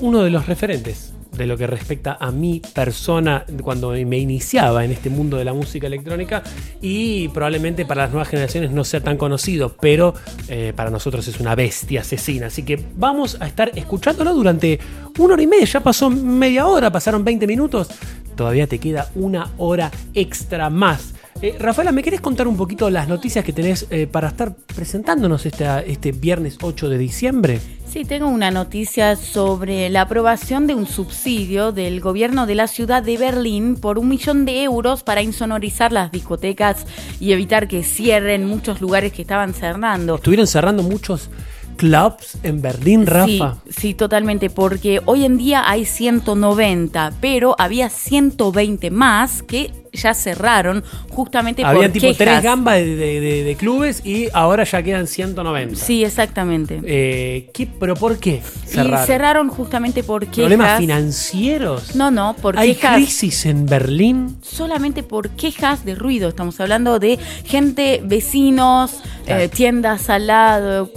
uno 0.00 0.22
de 0.22 0.30
los 0.30 0.46
referentes 0.46 1.12
de 1.36 1.46
lo 1.46 1.58
que 1.58 1.66
respecta 1.66 2.16
a 2.18 2.30
mi 2.30 2.60
persona 2.60 3.44
cuando 3.62 3.90
me 3.90 4.16
iniciaba 4.16 4.86
en 4.86 4.92
este 4.92 5.10
mundo 5.10 5.36
de 5.36 5.44
la 5.44 5.52
música 5.52 5.86
electrónica 5.86 6.42
y 6.80 7.28
probablemente 7.28 7.84
para 7.84 8.04
las 8.04 8.10
nuevas 8.12 8.28
generaciones 8.28 8.70
no 8.70 8.84
sea 8.84 9.02
tan 9.02 9.18
conocido, 9.18 9.76
pero 9.78 10.14
eh, 10.48 10.72
para 10.74 10.88
nosotros 10.88 11.28
es 11.28 11.38
una 11.40 11.54
bestia 11.54 12.00
asesina. 12.00 12.46
Así 12.46 12.62
que 12.62 12.82
vamos 12.96 13.36
a 13.38 13.46
estar 13.46 13.70
escuchándolo 13.74 14.32
durante 14.32 14.80
una 15.18 15.34
hora 15.34 15.42
y 15.42 15.46
media. 15.46 15.66
Ya 15.66 15.80
pasó 15.80 16.08
media 16.08 16.66
hora, 16.66 16.90
pasaron 16.90 17.22
20 17.22 17.46
minutos. 17.46 17.88
Todavía 18.34 18.66
te 18.66 18.78
queda 18.78 19.10
una 19.14 19.50
hora 19.58 19.90
extra 20.14 20.70
más. 20.70 21.12
Eh, 21.40 21.54
Rafaela, 21.60 21.92
¿me 21.92 22.02
querés 22.02 22.20
contar 22.20 22.48
un 22.48 22.56
poquito 22.56 22.90
las 22.90 23.06
noticias 23.06 23.44
que 23.44 23.52
tenés 23.52 23.86
eh, 23.90 24.08
para 24.08 24.26
estar 24.28 24.56
presentándonos 24.56 25.46
esta- 25.46 25.80
este 25.82 26.10
viernes 26.10 26.58
8 26.60 26.88
de 26.88 26.98
diciembre? 26.98 27.60
Sí, 27.88 28.04
tengo 28.04 28.26
una 28.26 28.50
noticia 28.50 29.14
sobre 29.14 29.88
la 29.88 30.00
aprobación 30.02 30.66
de 30.66 30.74
un 30.74 30.86
subsidio 30.86 31.70
del 31.70 32.00
gobierno 32.00 32.44
de 32.46 32.56
la 32.56 32.66
ciudad 32.66 33.04
de 33.04 33.16
Berlín 33.18 33.76
por 33.76 33.98
un 34.00 34.08
millón 34.08 34.46
de 34.46 34.64
euros 34.64 35.04
para 35.04 35.22
insonorizar 35.22 35.92
las 35.92 36.10
discotecas 36.10 36.84
y 37.20 37.30
evitar 37.30 37.68
que 37.68 37.84
cierren 37.84 38.44
muchos 38.44 38.80
lugares 38.80 39.12
que 39.12 39.22
estaban 39.22 39.54
cerrando. 39.54 40.16
Estuvieron 40.16 40.48
cerrando 40.48 40.82
muchos 40.82 41.30
clubs 41.78 42.36
en 42.42 42.60
Berlín, 42.60 43.06
Rafa. 43.06 43.56
Sí, 43.66 43.72
sí, 43.78 43.94
totalmente, 43.94 44.50
porque 44.50 45.00
hoy 45.06 45.24
en 45.24 45.38
día 45.38 45.62
hay 45.66 45.86
190, 45.86 47.12
pero 47.20 47.54
había 47.58 47.88
120 47.88 48.90
más 48.90 49.42
que 49.42 49.72
ya 49.90 50.12
cerraron 50.12 50.84
justamente 51.08 51.64
Había 51.64 51.84
por 51.84 51.92
tipo 51.92 52.02
quejas. 52.08 52.18
tres 52.18 52.42
gambas 52.42 52.76
de, 52.76 52.94
de- 52.94 53.20
de- 53.20 53.42
de 53.44 53.56
clubes 53.56 54.04
y 54.04 54.28
ahora 54.34 54.64
ya 54.64 54.82
quedan 54.82 55.06
190. 55.06 55.74
Sí, 55.76 56.04
exactamente. 56.04 56.80
Eh, 56.84 57.50
¿qué, 57.54 57.66
¿Pero 57.66 57.94
por 57.96 58.18
qué 58.18 58.42
Y 58.64 58.68
cerraron? 58.68 59.06
cerraron 59.06 59.48
justamente 59.48 60.02
por 60.04 60.22
quejas. 60.26 60.36
¿Problemas 60.40 60.78
financieros? 60.78 61.94
No, 61.96 62.10
no, 62.10 62.34
por 62.34 62.58
¿Hay 62.58 62.74
quejas. 62.74 62.96
crisis 62.96 63.46
en 63.46 63.64
Berlín? 63.66 64.36
solamente 64.42 65.02
por 65.02 65.30
quejas 65.30 65.84
de 65.86 65.94
ruido. 65.94 66.28
Estamos 66.28 66.60
hablando 66.60 66.98
de 66.98 67.18
gente, 67.44 68.00
vecinos, 68.04 69.00
Claro. 69.24 69.42
eh, 69.42 69.48
tiendas 69.48 70.10
al 70.10 70.26
lado. 70.26 70.90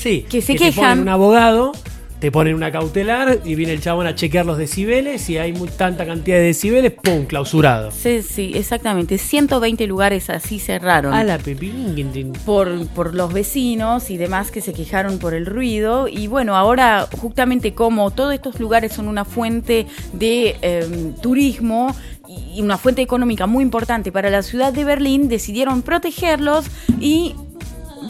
Sí, 0.00 0.24
Que 0.28 0.40
se 0.40 0.54
te 0.54 0.58
ponen 0.58 0.72
quejan. 0.72 1.00
un 1.00 1.08
abogado, 1.10 1.72
te 2.20 2.32
ponen 2.32 2.54
una 2.54 2.72
cautelar 2.72 3.40
y 3.44 3.54
viene 3.54 3.72
el 3.74 3.82
chabón 3.82 4.06
a 4.06 4.14
chequear 4.14 4.46
los 4.46 4.56
decibeles 4.56 5.28
y 5.28 5.36
hay 5.36 5.52
muy, 5.52 5.68
tanta 5.68 6.06
cantidad 6.06 6.38
de 6.38 6.44
decibeles, 6.44 6.92
¡pum! 6.92 7.26
clausurado. 7.26 7.90
Sí, 7.90 8.22
sí, 8.22 8.52
exactamente. 8.54 9.18
120 9.18 9.86
lugares 9.86 10.30
así 10.30 10.58
cerraron. 10.58 11.12
A 11.12 11.22
la 11.22 11.36
pepín. 11.36 12.32
por, 12.46 12.86
por 12.88 13.14
los 13.14 13.32
vecinos 13.32 14.08
y 14.10 14.16
demás 14.16 14.50
que 14.50 14.62
se 14.62 14.72
quejaron 14.72 15.18
por 15.18 15.34
el 15.34 15.44
ruido. 15.44 16.08
Y 16.08 16.28
bueno, 16.28 16.56
ahora 16.56 17.06
justamente 17.20 17.74
como 17.74 18.10
todos 18.10 18.32
estos 18.32 18.58
lugares 18.58 18.92
son 18.92 19.06
una 19.06 19.26
fuente 19.26 19.86
de 20.14 20.56
eh, 20.62 21.12
turismo 21.20 21.94
y 22.54 22.62
una 22.62 22.78
fuente 22.78 23.02
económica 23.02 23.46
muy 23.46 23.62
importante 23.64 24.12
para 24.12 24.30
la 24.30 24.42
ciudad 24.42 24.72
de 24.72 24.84
Berlín, 24.84 25.28
decidieron 25.28 25.82
protegerlos 25.82 26.66
y 27.00 27.34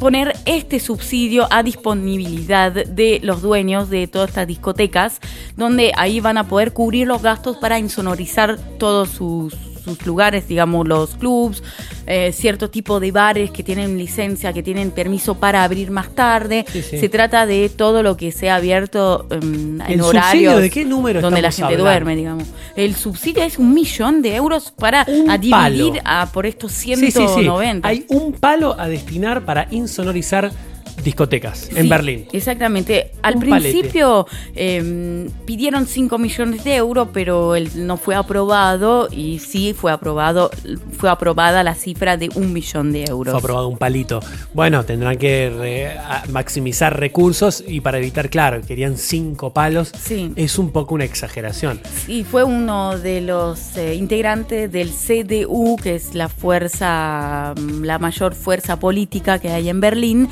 poner 0.01 0.35
este 0.47 0.81
subsidio 0.81 1.47
a 1.51 1.63
disponibilidad 1.63 2.73
de 2.73 3.21
los 3.23 3.43
dueños 3.43 3.91
de 3.91 4.09
todas 4.09 4.31
estas 4.31 4.49
discotecas, 4.49 5.21
donde 5.57 5.93
ahí 5.97 6.21
van 6.21 6.39
a 6.39 6.49
poder 6.49 6.73
cubrir 6.73 7.07
los 7.07 7.23
gastos 7.23 7.59
para 7.59 7.79
insonorizar 7.79 8.59
todos 8.79 9.11
sus, 9.11 9.55
sus 9.83 10.05
lugares, 10.07 10.49
digamos, 10.49 10.87
los 10.87 11.15
clubs, 11.17 11.63
eh, 12.07 12.33
cierto 12.33 12.71
tipo 12.71 13.01
de 13.01 13.13
bares 13.13 13.51
que 13.51 13.63
tienen 13.63 13.97
licencia, 13.99 14.53
que 14.53 14.63
tienen 14.63 14.91
permiso 14.91 15.37
para 15.37 15.65
abrir 15.65 15.91
más 15.91 16.11
tarde. 16.15 16.65
Sí, 16.73 16.83
sí. 16.83 16.99
Se 16.99 17.09
trata 17.09 17.47
de 17.47 17.69
todo 17.69 18.03
lo 18.03 18.17
que 18.17 18.33
sea 18.33 18.57
abierto 18.57 19.27
em, 19.31 19.81
en 19.81 19.91
¿El 19.91 20.01
horarios 20.01 20.61
de 20.61 20.71
qué 20.71 20.85
número 20.85 21.21
donde 21.21 21.43
la 21.43 21.51
gente 21.51 21.65
hablando? 21.65 21.85
duerme, 21.85 22.17
digamos. 22.17 22.49
El 22.77 22.95
subsidio 22.95 23.43
es 23.43 23.59
un 23.59 23.73
millón 23.75 24.23
de 24.23 24.37
euros 24.37 24.73
para 24.77 25.07
a 25.29 25.39
dividir 25.39 26.01
a, 26.05 26.31
por 26.33 26.47
estos 26.47 26.73
Sí, 26.81 26.95
sí, 26.97 27.07
sí. 27.07 27.27
190. 27.27 27.87
Hay 27.87 28.07
un 28.09 28.33
palo 28.33 28.75
a 28.79 28.89
destinar 28.89 29.45
para 29.45 29.67
insonorizar 29.71 30.51
discotecas 31.03 31.69
en 31.75 31.85
Sí, 31.85 31.89
Berlín. 31.89 32.27
Exactamente. 32.33 33.13
Al 33.23 33.35
Un 33.37 33.41
principio 33.41 34.27
eh, 34.55 35.29
pidieron 35.47 35.87
5 35.87 36.19
millones 36.19 36.65
de 36.65 36.77
euros, 36.77 37.09
pero 37.13 37.55
él 37.57 37.71
no 37.87 37.97
fue 37.97 38.15
aprobado 38.15 39.09
y 39.11 39.39
sí 39.39 39.75
fue 39.75 39.93
aprobado, 39.93 40.51
fue 40.99 41.11
aprobada 41.11 41.63
la 41.63 41.75
cifra 41.75 42.17
de 42.17 42.31
un 42.35 42.53
millón 42.53 42.93
de 42.93 43.05
euros. 43.05 43.33
Fue 43.33 43.39
aprobado 43.41 43.69
un 43.69 43.79
palito. 43.79 44.21
Bueno, 44.55 44.85
tendrán 44.85 45.17
que 45.19 45.51
re- 45.51 46.31
maximizar 46.31 46.99
recursos 46.99 47.63
y 47.67 47.81
para 47.81 47.99
evitar, 47.99 48.31
claro, 48.31 48.61
querían 48.63 48.97
cinco 48.97 49.53
palos. 49.53 49.93
Sí. 50.01 50.33
Es 50.37 50.59
un 50.59 50.71
poco 50.71 50.95
una 50.95 51.05
exageración. 51.05 51.81
Y 52.09 52.25
fue 52.25 52.45
uno 52.45 52.99
de 52.99 53.21
los 53.21 53.77
eh, 53.77 53.95
integrantes 53.95 54.71
del 54.71 54.91
CDU, 54.91 55.77
que 55.83 55.95
es 55.97 56.15
la 56.15 56.29
fuerza, 56.29 57.55
mm, 57.57 57.83
la 57.85 57.99
mayor 57.99 58.35
fuerza 58.35 58.79
política 58.79 59.39
que 59.39 59.51
hay 59.51 59.69
en 59.69 59.81
Berlín. 59.81 60.29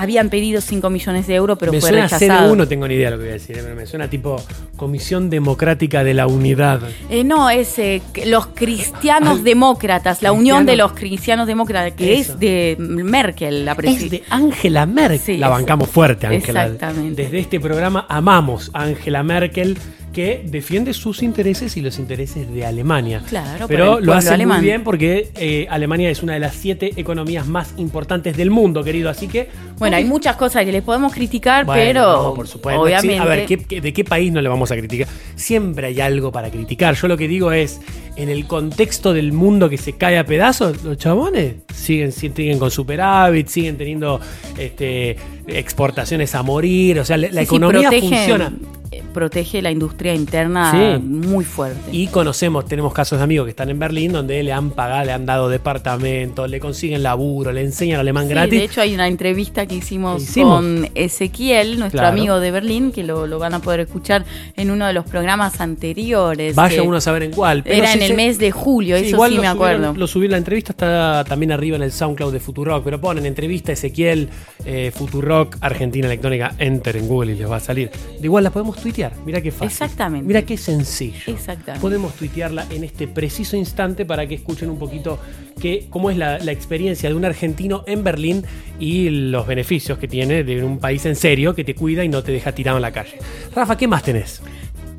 Habían 0.00 0.30
pedido 0.30 0.60
5 0.60 0.90
millones 0.90 1.26
de 1.26 1.34
euros, 1.34 1.58
pero 1.58 1.72
me 1.72 1.80
fue 1.80 1.90
suena 1.90 2.04
rechazado. 2.04 2.54
No 2.54 2.68
tengo 2.68 2.86
ni 2.86 2.94
idea 2.94 3.10
de 3.10 3.16
lo 3.16 3.18
que 3.18 3.24
voy 3.24 3.30
a 3.30 3.34
decir. 3.34 3.58
eh, 3.58 3.74
Me 3.74 3.84
suena 3.86 4.08
tipo 4.08 4.36
Comisión 4.76 5.28
Democrática 5.28 6.04
de 6.04 6.14
la 6.14 6.26
Unidad. 6.26 6.80
Eh, 7.10 7.24
no, 7.24 7.50
es 7.50 7.78
eh, 7.78 8.00
los 8.26 8.46
cristianos 8.48 9.38
Ah, 9.40 9.42
demócratas, 9.42 10.22
la 10.22 10.32
unión 10.32 10.66
de 10.66 10.76
los 10.76 10.92
cristianos 10.92 11.46
demócratas, 11.46 11.94
que 11.94 12.18
Eso. 12.20 12.34
es 12.34 12.38
de 12.38 12.76
Merkel, 12.78 13.64
la 13.64 13.72
Es 13.72 13.76
presidenta. 13.78 14.16
de 14.16 14.22
Angela 14.30 14.86
Merkel. 14.86 15.18
Sí, 15.18 15.36
la 15.36 15.46
es- 15.46 15.52
bancamos 15.52 15.88
fuerte, 15.90 16.26
Angela. 16.26 16.64
Exactamente. 16.66 17.22
Desde 17.22 17.38
este 17.40 17.58
programa 17.60 18.06
amamos 18.08 18.70
a 18.74 18.84
Angela 18.84 19.22
Merkel, 19.22 19.76
que 20.12 20.42
defiende 20.46 20.94
sus 20.94 21.22
intereses 21.22 21.76
y 21.76 21.80
los 21.80 21.98
intereses 21.98 22.52
de 22.52 22.64
Alemania. 22.66 23.22
Claro, 23.28 23.66
pero 23.68 24.00
lo 24.00 24.12
hace 24.14 24.30
alemán. 24.30 24.58
muy 24.58 24.66
bien 24.66 24.82
porque 24.84 25.30
eh, 25.36 25.66
Alemania 25.70 26.10
es 26.10 26.22
una 26.22 26.34
de 26.34 26.40
las 26.40 26.54
siete 26.54 26.92
economías 26.96 27.46
más 27.46 27.74
importantes 27.76 28.36
del 28.36 28.50
mundo, 28.50 28.82
querido. 28.82 29.10
Así 29.10 29.28
que. 29.28 29.48
Bueno, 29.78 29.96
hay 29.96 30.04
muchas 30.04 30.36
cosas 30.36 30.64
que 30.64 30.72
les 30.72 30.82
podemos 30.82 31.12
criticar, 31.12 31.64
Bueno, 31.64 31.80
pero 31.84 32.22
no, 32.22 32.34
por 32.34 32.48
supuesto. 32.48 32.80
obviamente. 32.80 33.14
Sí, 33.14 33.20
a 33.20 33.24
ver, 33.24 33.46
¿qué- 33.46 33.58
qué- 33.58 33.80
¿de 33.80 33.92
qué 33.92 34.04
país 34.04 34.32
no 34.32 34.40
le 34.40 34.48
vamos 34.48 34.70
a 34.72 34.76
criticar? 34.76 35.06
Siempre 35.36 35.86
hay 35.88 36.00
algo 36.00 36.32
para 36.32 36.50
criticar. 36.50 36.94
Yo 36.96 37.06
lo 37.06 37.16
que 37.16 37.28
digo 37.28 37.52
es, 37.52 37.80
en 38.16 38.28
el 38.28 38.46
contexto 38.46 39.12
del 39.12 39.32
mundo 39.32 39.68
que 39.70 39.78
se 39.78 39.92
cae 39.92 40.18
a 40.18 40.24
pedazos, 40.24 40.82
los 40.82 40.96
chabones 40.96 41.54
siguen, 41.72 42.10
siguen 42.10 42.58
con 42.58 42.70
superávit, 42.72 43.46
siguen 43.46 43.76
teniendo 43.78 44.20
este, 44.58 45.16
exportaciones 45.48 46.34
a 46.34 46.42
morir. 46.42 47.00
O 47.00 47.04
sea, 47.04 47.16
la, 47.16 47.28
Sí, 47.30 47.38
economía 47.38 47.90
protege- 47.90 48.00
funciona. 48.08 48.52
eh, 48.90 49.02
Protege 49.12 49.60
la 49.62 49.70
industria 49.70 50.14
interna 50.14 50.98
muy 51.02 51.44
fuerte. 51.44 51.78
Y 51.92 52.06
conocemos, 52.08 52.66
tenemos 52.66 52.92
casos 52.92 53.18
de 53.18 53.24
amigos 53.24 53.44
que 53.46 53.50
están 53.50 53.68
en 53.68 53.78
Berlín 53.78 54.12
donde 54.12 54.42
le 54.42 54.52
han 54.52 54.70
pagado, 54.70 55.04
le 55.04 55.12
han 55.12 55.26
dado 55.26 55.48
departamentos, 55.48 56.48
le 56.48 56.60
consiguen 56.60 57.02
laburo, 57.02 57.52
le 57.52 57.62
enseñan 57.62 58.00
alemán 58.00 58.28
gratis. 58.28 58.58
de 58.58 58.64
hecho 58.64 58.80
hay 58.80 58.94
una 58.94 59.08
entrevista 59.08 59.66
que 59.66 59.74
hicimos, 59.76 60.22
Hicimos. 60.22 60.54
con 60.56 60.88
Ezequiel, 60.94 61.78
nuestro 61.78 62.00
Claro. 62.00 62.16
amigo 62.16 62.40
de 62.40 62.50
Berlín, 62.50 62.92
que 62.92 63.02
lo, 63.02 63.26
lo 63.26 63.38
van 63.38 63.54
a 63.54 63.60
poder 63.60 63.80
escuchar 63.80 64.24
en 64.56 64.70
uno 64.70 64.86
de 64.86 64.92
los 64.92 65.04
programas 65.04 65.60
anteriores. 65.60 66.54
Vaya 66.54 66.82
uno 66.82 66.96
a 66.98 67.00
saber 67.00 67.24
en 67.24 67.32
cuál. 67.32 67.62
pero 67.62 67.76
Era 67.76 67.92
en 67.92 68.02
el 68.02 68.14
mes 68.14 68.38
de 68.38 68.50
julio, 68.52 68.96
Sí, 68.98 69.06
eso 69.06 69.16
igual 69.16 69.30
sí 69.32 69.36
me 69.38 69.42
subieron- 69.48 69.54
acuerdo. 69.56 69.94
Lo 69.94 70.06
subí, 70.06 70.28
la 70.28 70.36
entrevista 70.38 70.72
está 70.72 71.24
también 71.28 71.52
arriba 71.52 71.76
en 71.76 71.82
el 71.82 71.92
SoundCloud 71.92 72.32
de 72.32 72.40
Futurock, 72.40 72.84
pero 72.84 73.00
ponen 73.00 73.26
entrevista 73.26 73.72
Ezequiel, 73.72 74.28
eh, 74.64 74.92
Futurock, 74.94 75.37
Argentina 75.60 76.06
Electrónica, 76.06 76.54
enter 76.58 76.96
en 76.96 77.06
Google 77.06 77.32
y 77.32 77.36
les 77.36 77.50
va 77.50 77.56
a 77.56 77.60
salir. 77.60 77.90
De 77.90 78.24
igual 78.24 78.44
la 78.44 78.50
podemos 78.50 78.76
tuitear, 78.76 79.12
mira 79.24 79.40
qué 79.40 79.50
fácil. 79.50 79.66
Exactamente. 79.66 80.26
Mira 80.26 80.42
qué 80.42 80.56
sencillo. 80.56 81.22
Exactamente. 81.26 81.80
Podemos 81.80 82.14
tuitearla 82.14 82.66
en 82.70 82.84
este 82.84 83.06
preciso 83.06 83.56
instante 83.56 84.04
para 84.04 84.26
que 84.26 84.34
escuchen 84.34 84.70
un 84.70 84.78
poquito 84.78 85.18
que, 85.60 85.86
cómo 85.90 86.10
es 86.10 86.16
la, 86.16 86.38
la 86.38 86.52
experiencia 86.52 87.08
de 87.08 87.14
un 87.14 87.24
argentino 87.24 87.84
en 87.86 88.02
Berlín 88.04 88.44
y 88.78 89.10
los 89.10 89.46
beneficios 89.46 89.98
que 89.98 90.08
tiene 90.08 90.44
de 90.44 90.64
un 90.64 90.78
país 90.78 91.04
en 91.06 91.16
serio 91.16 91.54
que 91.54 91.64
te 91.64 91.74
cuida 91.74 92.04
y 92.04 92.08
no 92.08 92.22
te 92.22 92.32
deja 92.32 92.52
tirado 92.52 92.78
en 92.78 92.82
la 92.82 92.92
calle. 92.92 93.18
Rafa, 93.54 93.76
¿qué 93.76 93.86
más 93.86 94.02
tenés? 94.02 94.42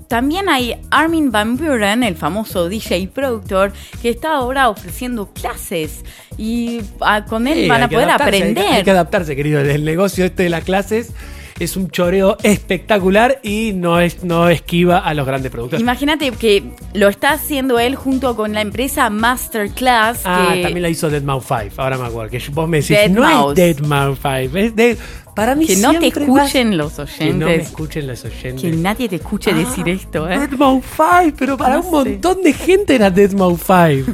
También 0.10 0.50
hay 0.50 0.76
Armin 0.90 1.32
Van 1.32 1.56
Buren, 1.56 2.02
el 2.02 2.16
famoso 2.16 2.68
DJ 2.68 2.98
y 2.98 3.08
productor, 3.08 3.72
que 4.02 4.10
está 4.10 4.38
ahora 4.38 4.68
ofreciendo 4.68 5.32
clases 5.32 6.04
y 6.36 6.82
ah, 7.00 7.26
con 7.26 7.48
él 7.48 7.60
Sí, 7.60 7.68
van 7.70 7.84
a 7.84 7.90
poder 7.90 8.10
hay 8.10 8.16
aprender. 8.16 8.66
Hay 8.66 8.84
que 8.84 8.90
adaptarse, 8.90 9.36
querido. 9.36 9.60
El 9.62 9.86
negocio 9.86 10.26
este 10.26 10.44
de 10.44 10.50
las 10.50 10.64
clases 10.64 11.14
es 11.60 11.78
un 11.78 11.92
choreo 11.92 12.38
espectacular 12.42 13.40
y 13.44 13.74
no, 13.76 14.00
es, 14.00 14.24
no 14.24 14.50
esquiva 14.50 14.98
a 14.98 15.14
los 15.14 15.28
grandes 15.28 15.52
productores. 15.52 15.82
Imagínate 15.82 16.32
que 16.32 16.64
lo 16.96 17.08
está 17.08 17.34
haciendo 17.34 17.78
él 17.78 17.96
junto 17.96 18.36
con 18.36 18.54
la 18.54 18.62
empresa 18.62 19.12
Masterclass. 19.12 20.22
Ah, 20.26 20.54
que, 20.56 20.64
también 20.64 20.82
la 20.82 20.90
hizo 20.90 21.12
Deadmau 21.12 21.40
5, 21.40 21.76
ahora 21.78 22.00
me 22.00 22.08
acuerdo. 22.08 22.32
Que 22.32 22.42
vos 22.52 22.68
me 22.68 22.78
decís, 22.78 22.98
Dead 22.98 23.12
no 23.12 23.22
Mouse. 23.22 23.60
es 23.60 23.78
Deadmau 23.78 24.16
5, 24.16 24.58
es 24.58 24.76
Dead... 24.76 24.98
Para 25.40 25.56
mí 25.56 25.66
que 25.66 25.76
no 25.78 25.98
te 25.98 26.08
escuchen 26.08 26.78
los 26.78 26.94
Que 27.18 27.34
no 27.34 27.38
me 27.40 27.46
oyentes. 27.46 27.68
escuchen 27.68 28.08
los 28.08 28.26
oyentes. 28.26 28.62
Que 28.62 28.72
nadie 28.72 29.08
te 29.10 29.16
escuche 29.18 29.52
Ah, 29.52 29.56
decir 29.56 29.88
esto, 29.90 30.30
¿eh? 30.30 30.38
Deadmau 30.40 30.82
5, 30.84 31.36
pero 31.38 31.58
para 31.58 31.76
No 31.76 31.80
un 31.80 31.84
sé. 31.86 31.92
montón 32.12 32.44
de 32.44 32.54
gente 32.54 32.96
era 32.96 33.10
Deadmau 33.10 33.58
5. 33.58 34.12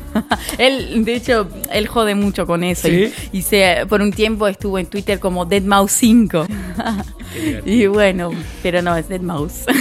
Él, 0.57 1.03
de 1.03 1.15
hecho, 1.15 1.47
él 1.72 1.88
jode 1.88 2.15
mucho 2.15 2.45
con 2.45 2.64
eso. 2.64 2.88
¿Sí? 2.88 3.11
Y, 3.31 3.39
y 3.39 3.41
se, 3.41 3.85
por 3.89 4.02
un 4.02 4.11
tiempo 4.11 4.47
estuvo 4.47 4.77
en 4.80 4.85
Twitter 4.85 5.19
como 5.19 5.45
Dead 5.45 5.64
Mouse 5.64 5.91
5. 5.93 6.45
y 7.65 7.88
bueno, 7.88 8.31
pero 8.64 8.81
no, 8.81 8.95
es 8.95 9.07
Dead 9.10 9.22
Mouse. 9.22 9.65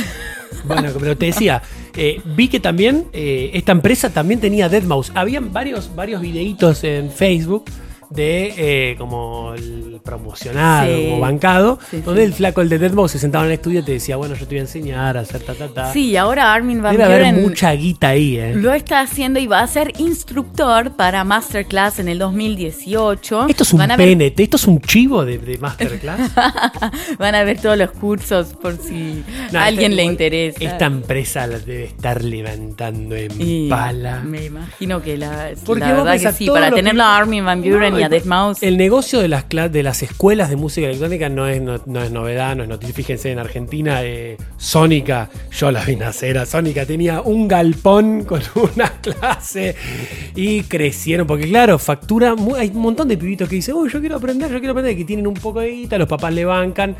Bueno, 0.66 0.88
pero 0.98 1.14
te 1.14 1.26
decía, 1.26 1.60
eh, 1.94 2.22
vi 2.24 2.48
que 2.48 2.58
también 2.58 3.08
eh, 3.12 3.50
esta 3.52 3.72
empresa 3.72 4.08
también 4.08 4.40
tenía 4.40 4.70
Deadmau5. 4.70 5.10
Habían 5.14 5.52
varios, 5.52 5.94
varios 5.94 6.22
videitos 6.22 6.82
en 6.84 7.10
Facebook 7.10 7.66
de 8.14 8.54
eh, 8.56 8.96
como 8.96 9.54
el 9.54 10.00
promocionado, 10.04 10.94
Sí. 10.96 11.04
como 11.10 11.20
bancado, 11.20 11.78
Sí, 11.90 12.00
donde 12.00 12.22
sí. 12.22 12.26
el 12.26 12.34
flaco, 12.34 12.60
el 12.60 12.68
de 12.68 12.80
Deadmau5, 12.80 13.08
se 13.08 13.18
sentaba 13.18 13.44
en 13.44 13.50
el 13.50 13.54
estudio 13.54 13.80
y 13.80 13.82
te 13.82 13.92
decía, 13.92 14.16
bueno, 14.16 14.34
yo 14.34 14.40
te 14.46 14.54
voy 14.54 14.58
a 14.58 14.62
enseñar 14.62 15.16
a 15.16 15.20
hacer 15.20 15.42
ta, 15.42 15.54
ta, 15.54 15.68
ta. 15.68 15.92
sí, 15.92 16.16
ahora 16.16 16.52
Armin 16.52 16.82
Van 16.82 16.92
Debe 16.96 17.04
haber 17.04 17.34
mucha 17.34 17.72
guita 17.72 18.08
ahí, 18.08 18.36
¿eh? 18.38 18.54
lo 18.54 18.72
está 18.72 19.00
haciendo 19.00 19.40
y 19.40 19.46
va 19.46 19.60
a 19.60 19.66
ser 19.66 19.92
instructor 19.98 20.92
para 20.96 21.24
Masterclass 21.24 21.98
en 21.98 22.08
el 22.08 22.18
2018. 22.18 23.46
Esto 23.48 23.62
es 23.62 23.72
un 23.72 23.78
ver, 23.86 23.96
PNT, 23.96 24.40
esto 24.40 24.56
es 24.56 24.66
un 24.66 24.80
chivo 24.80 25.24
de, 25.24 25.38
de 25.38 25.58
Masterclass. 25.58 26.30
van 27.18 27.34
a 27.34 27.44
ver 27.44 27.60
todos 27.60 27.76
los 27.78 27.90
cursos 27.92 28.48
por 28.60 28.76
si 28.76 29.22
No, 29.52 29.58
a 29.58 29.64
alguien 29.64 29.96
le 29.96 30.04
interesa. 30.04 30.58
Esta 30.60 30.86
empresa 30.86 31.46
la 31.46 31.58
debe 31.58 31.84
estar 31.84 32.22
levantando 32.22 33.16
en 33.16 33.30
Y 33.38 33.68
pala. 33.68 34.20
Me 34.20 34.44
imagino 34.46 35.02
que 35.02 35.16
la, 35.16 35.50
Porque 35.64 35.80
la 35.80 35.92
verdad 35.94 36.20
que 36.20 36.32
sí, 36.32 36.46
para 36.48 36.70
tenerlo 36.70 37.02
a 37.02 37.16
Armin 37.16 37.44
Van 37.44 37.62
Buren 37.62 37.94
No, 37.94 38.00
y 38.00 38.03
Mouse. 38.24 38.62
El 38.62 38.76
negocio 38.76 39.20
de 39.20 39.28
las, 39.28 39.48
de 39.48 39.82
las 39.82 40.02
escuelas 40.02 40.50
de 40.50 40.56
música 40.56 40.86
electrónica 40.86 41.28
no 41.28 41.46
es, 41.46 41.60
no, 41.60 41.80
no 41.86 42.02
es 42.02 42.10
novedad, 42.10 42.56
no 42.56 42.62
es 42.62 42.68
noticia. 42.68 42.94
Fíjense, 42.94 43.30
en 43.32 43.38
Argentina, 43.38 44.02
eh, 44.02 44.36
Sónica, 44.56 45.30
yo 45.50 45.70
la 45.70 45.84
vi 45.84 45.96
nacer, 45.96 46.38
a 46.38 46.46
Sónica 46.46 46.86
tenía 46.86 47.20
un 47.20 47.48
galpón 47.48 48.24
con 48.24 48.42
una 48.74 48.90
clase 49.00 49.76
y 50.34 50.62
crecieron, 50.62 51.26
porque 51.26 51.48
claro, 51.48 51.78
factura, 51.78 52.34
hay 52.56 52.68
un 52.68 52.82
montón 52.82 53.08
de 53.08 53.16
pibitos 53.16 53.48
que 53.48 53.56
dicen, 53.56 53.74
uy, 53.74 53.90
yo 53.90 54.00
quiero 54.00 54.16
aprender, 54.16 54.50
yo 54.50 54.58
quiero 54.58 54.72
aprender, 54.72 54.96
que 54.96 55.04
tienen 55.04 55.26
un 55.26 55.34
poco 55.34 55.60
de 55.60 55.70
guita, 55.70 55.98
los 55.98 56.08
papás 56.08 56.32
le 56.32 56.44
bancan. 56.44 56.96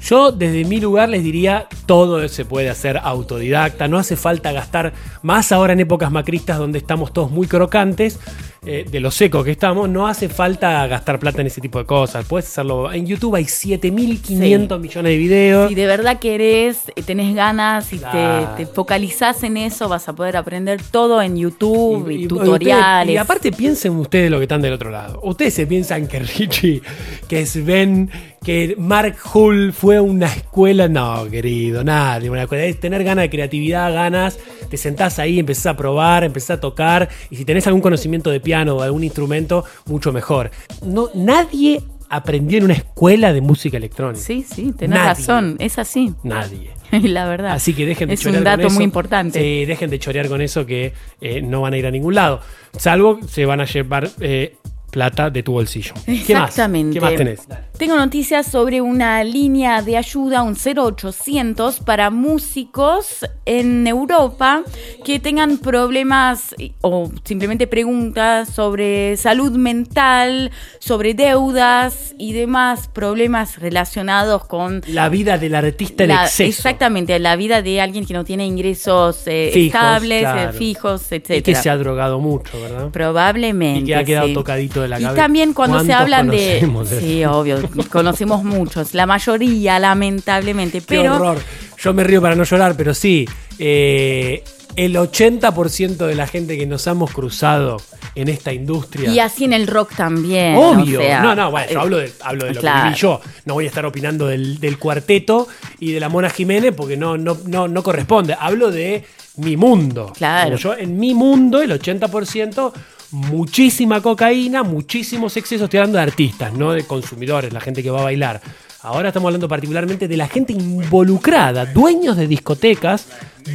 Yo 0.00 0.30
desde 0.30 0.64
mi 0.64 0.80
lugar 0.80 1.08
les 1.08 1.24
diría, 1.24 1.66
todo 1.86 2.26
se 2.28 2.44
puede 2.44 2.70
hacer 2.70 2.98
autodidacta, 3.02 3.88
no 3.88 3.98
hace 3.98 4.16
falta 4.16 4.52
gastar, 4.52 4.92
más 5.22 5.50
ahora 5.50 5.72
en 5.72 5.80
épocas 5.80 6.12
macristas 6.12 6.58
donde 6.58 6.78
estamos 6.78 7.12
todos 7.12 7.30
muy 7.30 7.48
crocantes, 7.48 8.20
eh, 8.66 8.84
de 8.90 9.00
lo 9.00 9.10
seco 9.10 9.44
que 9.44 9.52
estamos, 9.52 9.88
no 9.88 10.06
hace 10.08 10.28
falta 10.28 10.86
gastar 10.86 11.18
plata 11.18 11.40
en 11.40 11.46
ese 11.46 11.60
tipo 11.60 11.78
de 11.78 11.84
cosas. 11.86 12.24
Puedes 12.26 12.46
hacerlo. 12.46 12.92
En 12.92 13.06
YouTube 13.06 13.34
hay 13.36 13.44
7500 13.44 14.80
millones 14.80 15.10
de 15.12 15.16
videos. 15.18 15.68
Si 15.68 15.74
de 15.74 15.86
verdad 15.86 16.18
querés, 16.18 16.82
eh, 16.96 17.02
tenés 17.02 17.34
ganas 17.34 17.92
y 17.92 17.98
Claro. 17.98 18.54
te, 18.56 18.64
te 18.64 18.72
focalizás 18.72 19.42
en 19.42 19.56
eso, 19.56 19.88
vas 19.88 20.08
a 20.08 20.14
poder 20.14 20.36
aprender 20.36 20.80
todo 20.90 21.22
en 21.22 21.36
YouTube 21.36 22.10
y, 22.10 22.24
y- 22.24 22.28
tutoriales. 22.28 23.14
Y 23.14 23.16
aparte 23.16 23.52
piensen 23.52 23.92
ustedes 23.96 24.30
lo 24.30 24.38
que 24.38 24.44
están 24.44 24.62
del 24.62 24.72
otro 24.72 24.90
lado. 24.90 25.20
Ustedes 25.22 25.54
se 25.54 25.66
piensan 25.66 26.06
que 26.08 26.18
Richie, 26.20 26.82
que 27.28 27.46
Sven, 27.46 28.10
que 28.44 28.74
Mark 28.78 29.16
Hull 29.34 29.72
fue 29.72 30.00
una 30.00 30.26
escuela. 30.26 30.88
No, 30.88 31.28
querido, 31.30 31.84
nadie. 31.84 32.30
Una 32.30 32.42
escuela 32.42 32.64
es 32.64 32.78
tener 32.80 33.04
ganas 33.04 33.24
de 33.24 33.30
creatividad, 33.30 33.92
ganas. 33.92 34.38
Te 34.70 34.76
sentás 34.76 35.18
ahí, 35.18 35.38
empezás 35.38 35.66
a 35.66 35.76
probar, 35.76 36.24
empezás 36.24 36.58
a 36.58 36.60
tocar. 36.60 37.08
Y 37.30 37.36
si 37.36 37.44
tenés 37.44 37.66
algún 37.66 37.82
conocimiento 37.82 38.30
de 38.30 38.40
piano 38.40 38.76
o 38.76 38.82
algún 38.82 39.04
instrumento, 39.04 39.64
mucho 39.86 40.12
mejor. 40.12 40.50
No, 40.82 41.08
nadie 41.14 41.82
aprendió 42.10 42.58
en 42.58 42.64
una 42.64 42.74
escuela 42.74 43.32
de 43.32 43.40
música 43.40 43.76
electrónica. 43.76 44.24
Sí, 44.24 44.42
sí, 44.48 44.72
tenés 44.72 44.98
Nadie. 44.98 45.08
razón, 45.10 45.56
es 45.58 45.78
así. 45.78 46.14
Nadie. 46.22 46.70
la 47.02 47.26
verdad. 47.28 47.52
Así 47.52 47.74
que 47.74 47.84
dejen 47.84 48.08
de 48.08 48.14
es 48.14 48.20
chorear 48.20 48.40
un 48.40 48.44
con 48.44 48.56
dato 48.56 48.66
eso. 48.68 48.74
muy 48.76 48.84
importante. 48.84 49.40
Sí, 49.40 49.66
dejen 49.66 49.90
de 49.90 49.98
chorear 49.98 50.28
con 50.28 50.40
eso 50.40 50.64
que 50.64 50.92
eh, 51.20 51.42
no 51.42 51.60
van 51.60 51.74
a 51.74 51.76
ir 51.76 51.86
a 51.86 51.90
ningún 51.90 52.14
lado. 52.14 52.40
Salvo 52.76 53.18
se 53.28 53.44
van 53.44 53.60
a 53.60 53.66
llevar 53.66 54.08
eh, 54.20 54.56
plata 54.90 55.28
de 55.28 55.42
tu 55.42 55.52
bolsillo. 55.52 55.92
¿Qué 56.06 56.12
más? 56.12 56.48
Exactamente. 56.48 56.94
¿Qué 56.94 57.00
más 57.00 57.14
tenés? 57.14 57.40
Tengo 57.78 57.96
noticias 57.96 58.48
sobre 58.48 58.80
una 58.80 59.22
línea 59.22 59.82
de 59.82 59.96
ayuda, 59.96 60.42
un 60.42 60.56
0800 60.56 61.78
para 61.78 62.10
músicos 62.10 63.24
en 63.46 63.86
Europa 63.86 64.62
que 65.04 65.20
tengan 65.20 65.58
problemas 65.58 66.56
o 66.80 67.08
simplemente 67.22 67.68
preguntas 67.68 68.48
sobre 68.48 69.16
salud 69.16 69.52
mental, 69.52 70.50
sobre 70.80 71.14
deudas 71.14 72.16
y 72.18 72.32
demás 72.32 72.88
problemas 72.88 73.60
relacionados 73.60 74.44
con 74.46 74.82
La 74.88 75.08
vida 75.08 75.38
del 75.38 75.54
artista 75.54 76.02
en 76.02 76.08
la- 76.10 76.24
exceso. 76.24 76.48
Exactamente, 76.48 77.16
la 77.20 77.36
vida 77.36 77.62
de 77.62 77.80
alguien 77.80 78.04
que 78.04 78.12
no 78.12 78.24
tiene 78.24 78.44
ingresos 78.44 79.22
eh, 79.26 79.50
Fijos, 79.54 79.66
estables, 79.80 80.24
eh, 80.24 80.48
fijos, 80.58 81.02
Y 81.12 81.14
etcétera. 81.14 81.42
que 81.42 81.54
se 81.54 81.70
ha 81.70 81.76
drogado 81.76 82.18
mucho, 82.18 82.60
¿verdad? 82.60 82.88
Probablemente. 82.90 83.82
Y 83.82 83.84
que 83.86 83.94
ha 83.94 84.02
quedado 84.04 84.26
sí. 84.26 84.34
tocadito 84.34 84.82
de 84.82 84.88
la 84.88 84.98
Y 84.98 85.04
cabeza. 85.04 85.22
también 85.22 85.52
cuando 85.52 85.78
se 85.78 85.86
¿Cuántos 85.86 86.02
hablan 86.02 86.28
de. 86.28 86.36
de 86.66 87.00
Sí, 87.00 87.24
obvio, 87.24 87.67
conocemos 87.90 88.44
muchos. 88.44 88.94
La 88.94 89.06
mayoría, 89.06 89.78
lamentablemente. 89.78 90.80
Qué 90.80 90.86
Pero. 90.86 91.16
horror. 91.16 91.38
Yo 91.78 91.94
me 91.94 92.02
río 92.04 92.20
para 92.20 92.34
no 92.34 92.44
llorar, 92.44 92.74
pero 92.76 92.94
sí. 92.94 93.28
eh, 93.58 94.42
el 94.76 94.94
80% 94.94 95.96
de 96.06 96.14
la 96.14 96.26
gente 96.28 96.56
que 96.56 96.64
nos 96.66 96.86
hemos 96.86 97.10
cruzado 97.10 97.78
en 98.14 98.28
esta 98.28 98.52
industria. 98.52 99.10
Y 99.10 99.18
así 99.18 99.44
en 99.44 99.52
el 99.52 99.66
rock 99.66 99.94
también. 99.96 100.56
Obvio. 100.56 101.00
o 101.00 101.02
sea, 101.02 101.20
no, 101.22 101.34
no, 101.34 101.50
bueno, 101.50 101.66
yo 101.68 101.72
eh, 101.72 101.80
hablo 101.80 101.96
de, 101.98 102.12
hablo 102.22 102.44
de 102.46 102.54
lo 102.54 102.60
claro. 102.60 102.78
que 102.78 102.88
viví 102.90 103.00
yo. 103.00 103.20
No 103.44 103.54
voy 103.54 103.64
a 103.64 103.68
estar 103.68 103.84
opinando 103.86 104.28
del, 104.28 104.60
del 104.60 104.78
cuarteto 104.78 105.48
y 105.80 105.92
de 105.92 106.00
la 106.00 106.08
Mona 106.08 106.30
Jiménez 106.30 106.74
porque 106.76 106.96
no, 106.96 107.16
no, 107.18 107.36
no, 107.46 107.66
no 107.66 107.82
corresponde. 107.82 108.36
Hablo 108.38 108.70
de 108.70 109.04
mi 109.36 109.56
mundo. 109.56 110.12
Claro. 110.16 110.50
Como 110.50 110.56
yo, 110.58 110.76
en 110.76 110.98
mi 110.98 111.14
mundo, 111.14 111.60
el 111.60 111.72
80%, 111.72 112.72
muchísima 113.10 114.00
cocaína, 114.00 114.62
muchísimos 114.62 115.36
excesos. 115.36 115.64
Estoy 115.64 115.78
hablando 115.78 115.98
de 115.98 116.04
artistas, 116.04 116.52
no 116.52 116.72
de 116.72 116.84
consumidores, 116.84 117.52
la 117.52 117.60
gente 117.60 117.82
que 117.82 117.90
va 117.90 118.00
a 118.00 118.04
bailar. 118.04 118.40
Ahora 118.82 119.08
estamos 119.08 119.26
hablando 119.28 119.48
particularmente 119.48 120.06
de 120.06 120.16
la 120.16 120.28
gente 120.28 120.52
involucrada, 120.52 121.66
dueños 121.66 122.16
de 122.16 122.28
discotecas, 122.28 123.06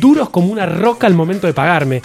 duros 0.02 0.30
como 0.30 0.52
una 0.52 0.66
roca 0.66 1.08
al 1.08 1.14
momento 1.14 1.48
de 1.48 1.54
pagarme. 1.54 2.02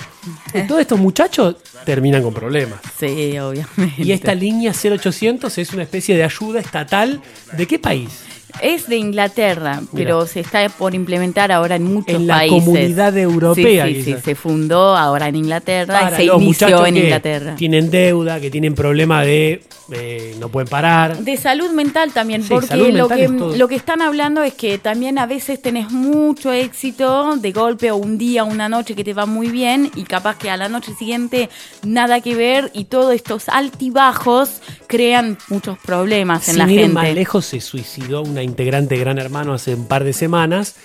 Y 0.55 0.67
todos 0.69 0.81
estos 0.81 1.01
muchachos 1.01 1.57
terminan 1.85 2.23
con 2.23 2.33
problemas. 2.33 2.79
Sí, 2.99 3.37
obviamente. 3.39 4.03
Y 4.03 4.13
esta 4.13 4.35
línea 4.35 4.73
0800 4.73 5.59
es 5.59 5.73
una 5.73 5.83
especie 5.83 6.17
de 6.17 6.23
ayuda 6.23 6.61
estatal. 6.61 7.21
¿De 7.53 7.67
qué 7.67 7.79
país? 7.81 8.23
Es 8.63 8.89
de 8.89 8.97
Inglaterra, 8.97 9.81
pero 9.95 10.27
se 10.27 10.41
está 10.41 10.69
por 10.69 10.95
implementar 10.95 11.53
ahora 11.53 11.77
en 11.77 11.85
muchos 11.85 12.15
En 12.17 12.27
la 12.27 12.37
países. 12.39 12.65
comunidad 12.65 13.17
europea, 13.17 13.87
Sí, 13.87 14.03
sí, 14.03 14.03
sí, 14.15 14.17
se 14.25 14.35
fundó 14.35 14.97
ahora 14.97 15.29
en 15.29 15.37
Inglaterra 15.37 16.01
Para 16.01 16.17
y 16.17 16.21
se 16.21 16.27
los 16.27 16.43
inició 16.43 16.67
muchachos 16.69 16.89
en 16.89 16.95
que 16.95 17.01
Inglaterra. 17.01 17.55
tienen 17.57 17.91
deuda, 17.91 18.41
que 18.41 18.51
tienen 18.51 18.75
problema 18.75 19.23
de 19.23 19.63
eh, 19.91 20.37
no 20.39 20.51
pueden 20.51 20.69
parar. 20.69 21.17
De 21.19 21.37
salud 21.39 21.71
mental 21.71 22.13
también, 22.13 22.43
Sí, 22.43 22.49
porque 22.51 22.93
lo 22.93 23.09
que, 23.09 23.27
lo 23.29 23.69
que 23.69 23.75
están 23.75 24.03
hablando 24.03 24.43
es 24.43 24.53
que 24.53 24.77
también 24.77 25.19
a 25.19 25.25
veces 25.25 25.63
tenés 25.63 25.91
mucho 25.91 26.53
éxito 26.53 27.37
de 27.37 27.53
golpe 27.53 27.91
o 27.91 27.97
un 27.97 28.19
día, 28.19 28.45
una 28.45 28.69
noche 28.69 28.95
que 28.95 29.03
te 29.03 29.15
va 29.15 29.25
muy 29.25 29.49
bien 29.49 29.91
y 29.97 30.03
capaz 30.05 30.37
que 30.37 30.51
a 30.51 30.59
la 30.59 30.69
noche 30.69 30.93
siguiente 30.99 31.49
nada 31.85 32.21
que 32.21 32.35
ver 32.35 32.71
y 32.75 32.85
todos 32.85 33.15
estos 33.15 33.49
altibajos 33.49 34.61
crean 34.89 35.39
muchos 35.49 35.79
problemas 35.79 36.49
en 36.49 36.55
Sin 36.57 36.67
la 36.67 36.71
ir 36.73 36.81
gente. 36.81 36.93
más 36.95 37.15
lejos, 37.15 37.47
se 37.47 37.61
suicidó 37.61 38.23
una 38.23 38.38
integrante 38.43 38.95
de 38.95 39.01
Gran 39.01 39.19
Hermano 39.19 39.55
hace 39.55 39.75
un 39.75 39.87
par 39.87 40.05
de 40.05 40.13
semanas. 40.13 40.77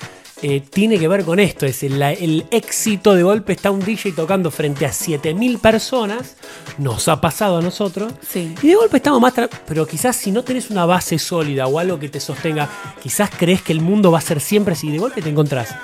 Eh, 0.42 0.60
tiene 0.60 1.00
que 1.00 1.08
ver 1.08 1.24
con 1.24 1.40
esto, 1.40 1.66
es 1.66 1.84
el, 1.84 2.02
el 2.02 2.46
éxito 2.52 3.16
de 3.16 3.24
golpe, 3.24 3.54
está 3.54 3.72
un 3.72 3.80
DJ 3.80 4.12
tocando 4.12 4.52
frente 4.52 4.86
a 4.86 4.92
7000 4.92 5.58
personas, 5.60 6.36
nos 6.78 7.08
ha 7.08 7.22
pasado 7.22 7.60
a 7.60 7.62
nosotros, 7.62 8.12
Sí. 8.28 8.54
y 8.62 8.68
de 8.68 8.76
golpe 8.76 8.98
estamos 8.98 9.22
más... 9.22 9.34
Pero 9.66 9.88
quizás 9.88 10.18
si 10.18 10.32
no 10.32 10.44
tenés 10.44 10.70
una 10.70 10.86
base 10.86 11.18
sólida 11.18 11.68
o 11.68 11.80
algo 11.80 11.98
que 11.98 12.10
te 12.10 12.20
sostenga, 12.20 12.68
quizás 13.02 13.30
crees 13.38 13.62
que 13.62 13.72
el 13.72 13.80
mundo 13.80 14.12
va 14.12 14.18
a 14.18 14.22
ser 14.22 14.42
siempre 14.42 14.74
así, 14.74 14.90
y 14.90 14.92
de 14.92 14.98
golpe 14.98 15.22
te 15.22 15.30
encontrás 15.30 15.76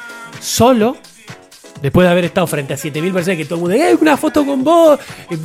solo, 0.41 0.98
después 1.82 2.06
de 2.06 2.12
haber 2.12 2.26
estado 2.26 2.48
frente 2.48 2.74
a 2.74 2.78
7000 2.78 3.14
personas, 3.14 3.38
que 3.38 3.46
todo 3.46 3.56
el 3.56 3.62
mundo, 3.62 3.76
¡eh, 3.76 3.98
una 4.00 4.18
foto 4.18 4.46
con 4.46 4.64
vos! 4.64 5.00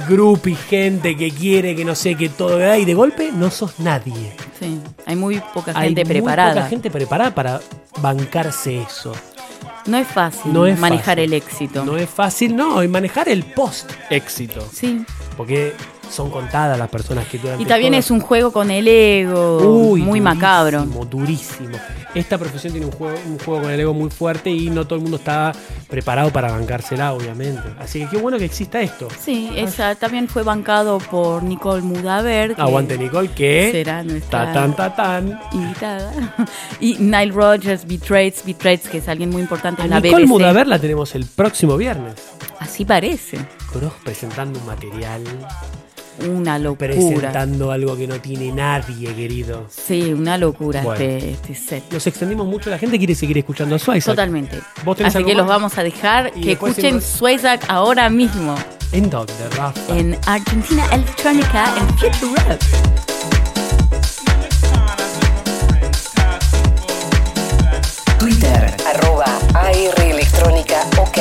Grupo 0.08 0.48
y 0.48 0.54
gente 0.54 1.16
que 1.16 1.30
quiere, 1.30 1.74
que 1.76 1.84
no 1.84 1.94
sé, 1.94 2.14
que 2.16 2.28
todo, 2.28 2.58
¿verdad? 2.58 2.76
y 2.76 2.84
de 2.84 2.94
golpe 2.94 3.30
no 3.32 3.50
sos 3.50 3.78
nadie. 3.80 4.32
Sí, 4.58 4.80
hay 5.06 5.16
muy 5.16 5.40
poca 5.52 5.72
Hay 5.74 5.88
gente 5.88 6.04
muy 6.04 6.12
preparada. 6.14 6.54
poca 6.54 6.68
gente 6.68 6.90
preparada 6.90 7.34
para 7.34 7.60
bancarse 8.00 8.82
eso. 8.82 9.12
No 9.86 9.98
es 9.98 10.06
fácil 10.08 10.50
No 10.52 10.66
es 10.66 10.78
manejar 10.78 11.16
fácil. 11.16 11.24
el 11.24 11.32
éxito. 11.34 11.84
No 11.84 11.96
es 11.98 12.08
fácil, 12.08 12.56
no, 12.56 12.82
y 12.82 12.88
manejar 12.88 13.28
el 13.28 13.44
post-éxito. 13.44 14.66
Sí. 14.72 15.04
Porque 15.36 15.74
son 16.10 16.30
contadas 16.30 16.78
las 16.78 16.88
personas 16.88 17.26
que 17.26 17.38
durante 17.38 17.62
Y 17.62 17.66
también 17.66 17.94
es 17.94 18.10
un 18.10 18.20
juego 18.20 18.52
con 18.52 18.70
el 18.70 18.86
ego 18.86 19.58
Uy, 19.58 20.02
muy 20.02 20.20
durísimo, 20.20 20.22
macabro. 20.22 20.84
Durísimo. 20.84 21.76
Esta 22.14 22.38
profesión 22.38 22.72
tiene 22.72 22.86
un 22.86 22.92
juego, 22.92 23.18
un 23.26 23.38
juego 23.38 23.62
con 23.62 23.70
el 23.72 23.80
ego 23.80 23.92
muy 23.92 24.08
fuerte 24.08 24.48
y 24.50 24.70
no 24.70 24.84
todo 24.86 24.96
el 24.96 25.02
mundo 25.02 25.16
está 25.16 25.52
preparado 25.88 26.30
para 26.30 26.52
bancársela, 26.52 27.12
obviamente. 27.12 27.62
Así 27.78 28.00
que 28.00 28.08
qué 28.08 28.16
bueno 28.18 28.38
que 28.38 28.44
exista 28.44 28.80
esto. 28.80 29.08
Sí, 29.20 29.50
esa 29.56 29.96
también 29.96 30.28
fue 30.28 30.44
bancado 30.44 30.98
por 30.98 31.42
Nicole 31.42 31.82
Mudaver. 31.82 32.54
Aguante 32.56 32.96
Nicole, 32.96 33.30
que 33.30 33.70
será 33.72 34.04
nuestra 34.04 34.46
ta 34.46 34.52
tan 34.52 34.76
ta 34.76 34.94
tan. 34.94 35.40
invitada. 35.52 36.12
Y 36.80 36.94
Nile 36.98 37.32
Rogers, 37.32 37.86
Betrayed, 37.86 38.34
Betrayed, 38.46 38.80
que 38.80 38.98
es 38.98 39.08
alguien 39.08 39.30
muy 39.30 39.42
importante 39.42 39.82
A 39.82 39.86
en 39.86 39.90
la 39.90 40.00
Nicole 40.00 40.24
BBC. 40.24 40.28
Mudaver 40.28 40.66
la 40.68 40.78
tenemos 40.78 41.14
el 41.14 41.24
próximo 41.24 41.76
viernes. 41.76 42.14
Así 42.60 42.84
parece. 42.84 43.38
Cross 43.74 43.92
presentando 44.04 44.58
un 44.60 44.66
material, 44.66 45.22
Una 46.30 46.58
locura. 46.60 46.90
presentando 46.94 47.72
algo 47.72 47.96
que 47.96 48.06
no 48.06 48.20
tiene 48.20 48.52
nadie, 48.52 49.12
querido. 49.14 49.66
Sí, 49.68 50.12
una 50.12 50.38
locura 50.38 50.82
Bueno. 50.82 51.02
este, 51.04 51.30
este 51.32 51.54
set. 51.56 51.84
Nos 51.92 52.06
extendimos 52.06 52.46
mucho, 52.46 52.70
la 52.70 52.78
gente 52.78 52.98
quiere 52.98 53.14
seguir 53.16 53.38
escuchando 53.38 53.74
a 53.74 53.78
Swice. 53.80 54.10
Totalmente. 54.10 54.60
¿Vos 54.84 54.96
tenés 54.96 55.10
Así 55.10 55.18
algo 55.18 55.28
que 55.28 55.34
los 55.34 55.46
vamos 55.48 55.76
a 55.76 55.82
dejar 55.82 56.30
Y 56.36 56.42
que 56.42 56.52
escuchen 56.52 56.74
siempre- 56.74 57.00
Swayzak 57.06 57.64
ahora 57.68 58.08
mismo 58.10 58.54
¿En 58.92 59.10
dónde, 59.10 59.32
Rafa? 59.56 59.96
en 59.98 60.16
Argentina 60.26 60.86
Electrónica 60.92 61.74
en 61.78 61.88
Future 61.98 62.42
Rock. 62.48 62.60
Twitter, 68.18 68.74
arroba 68.86 69.26
AR 69.54 70.00
Electrónica 70.02 70.80
OK. 70.98 71.18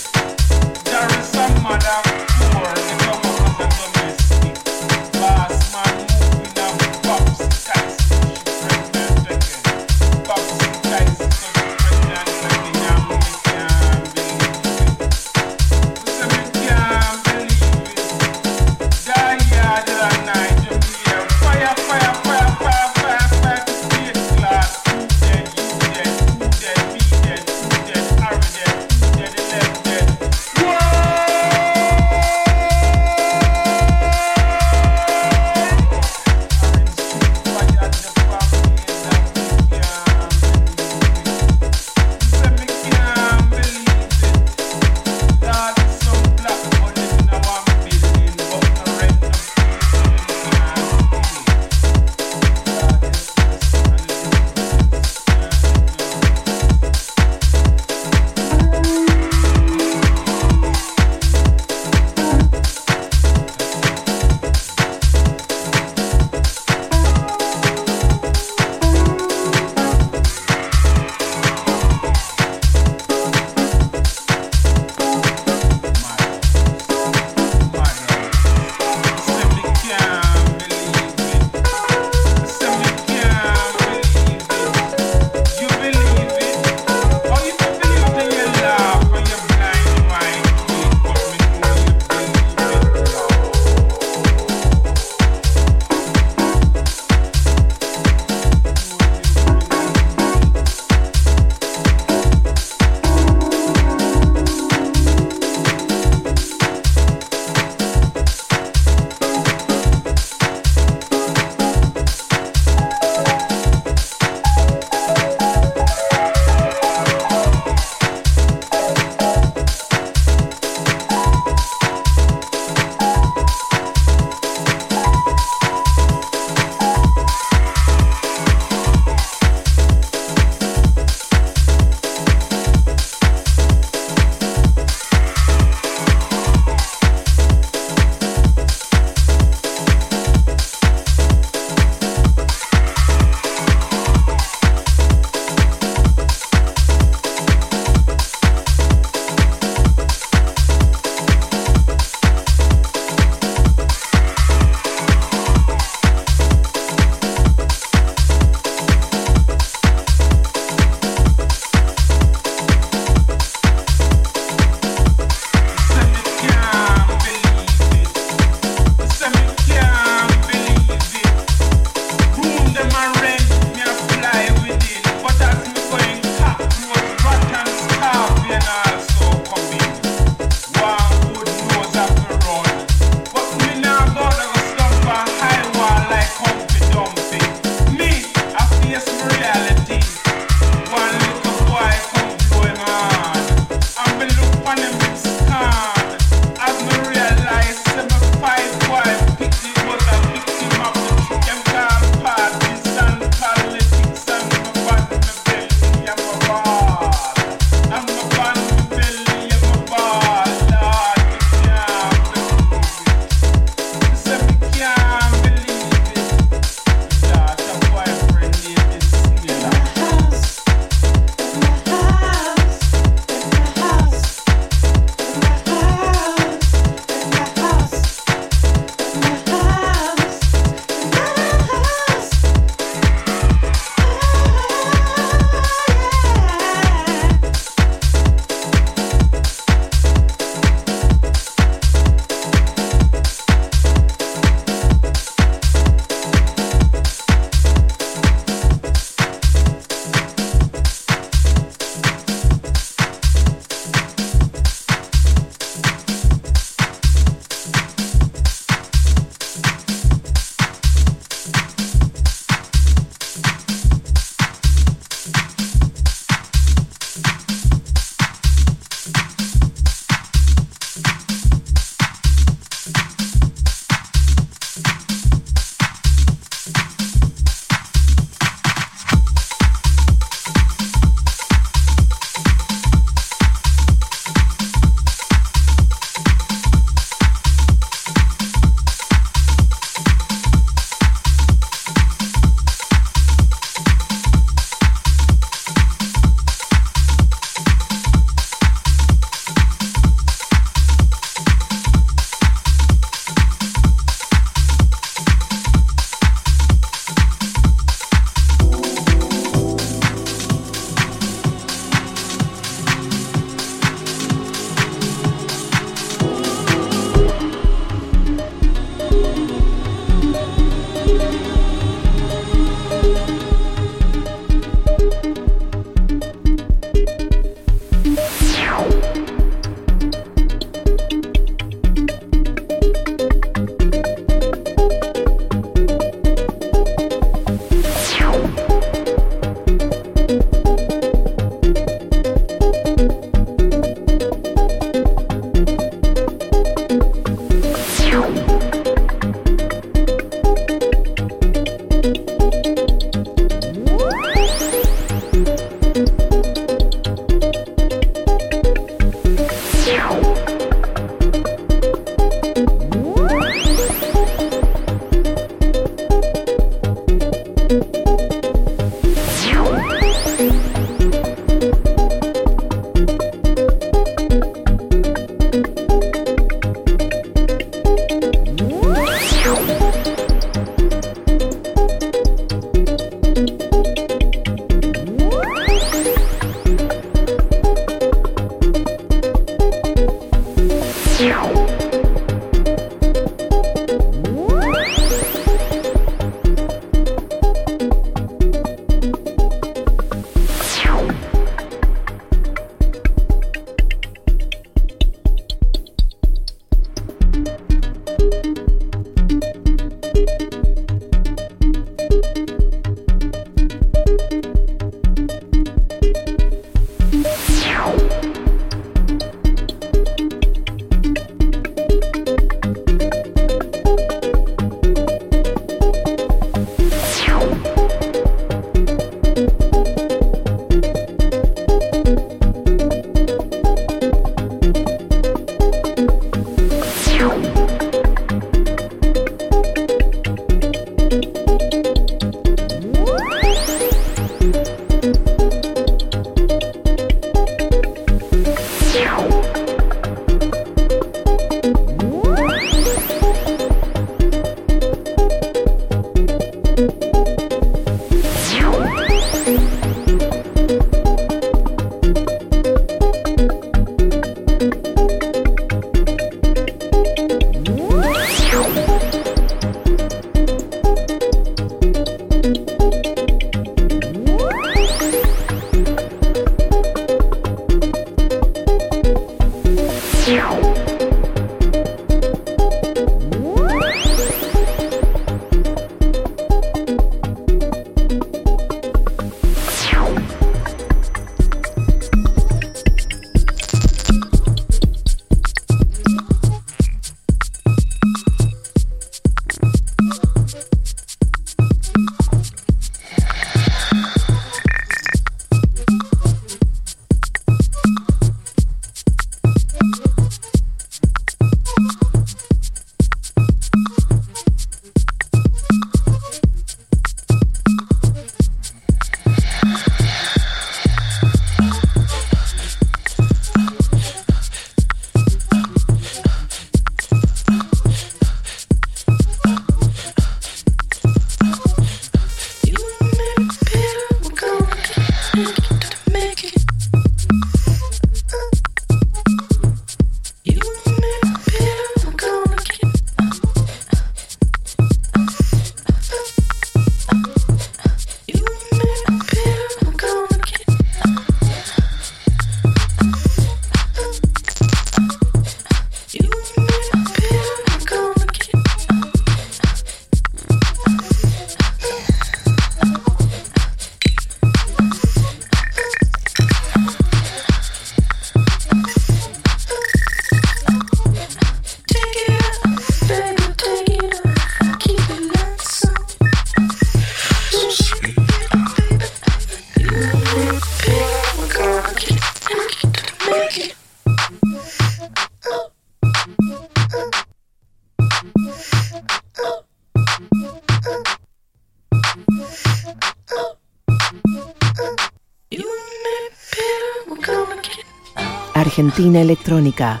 Argentina 598.98 599.20
Electrónica. 599.20 600.00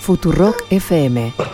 Futurock 0.00 0.64
FM. 0.68 1.45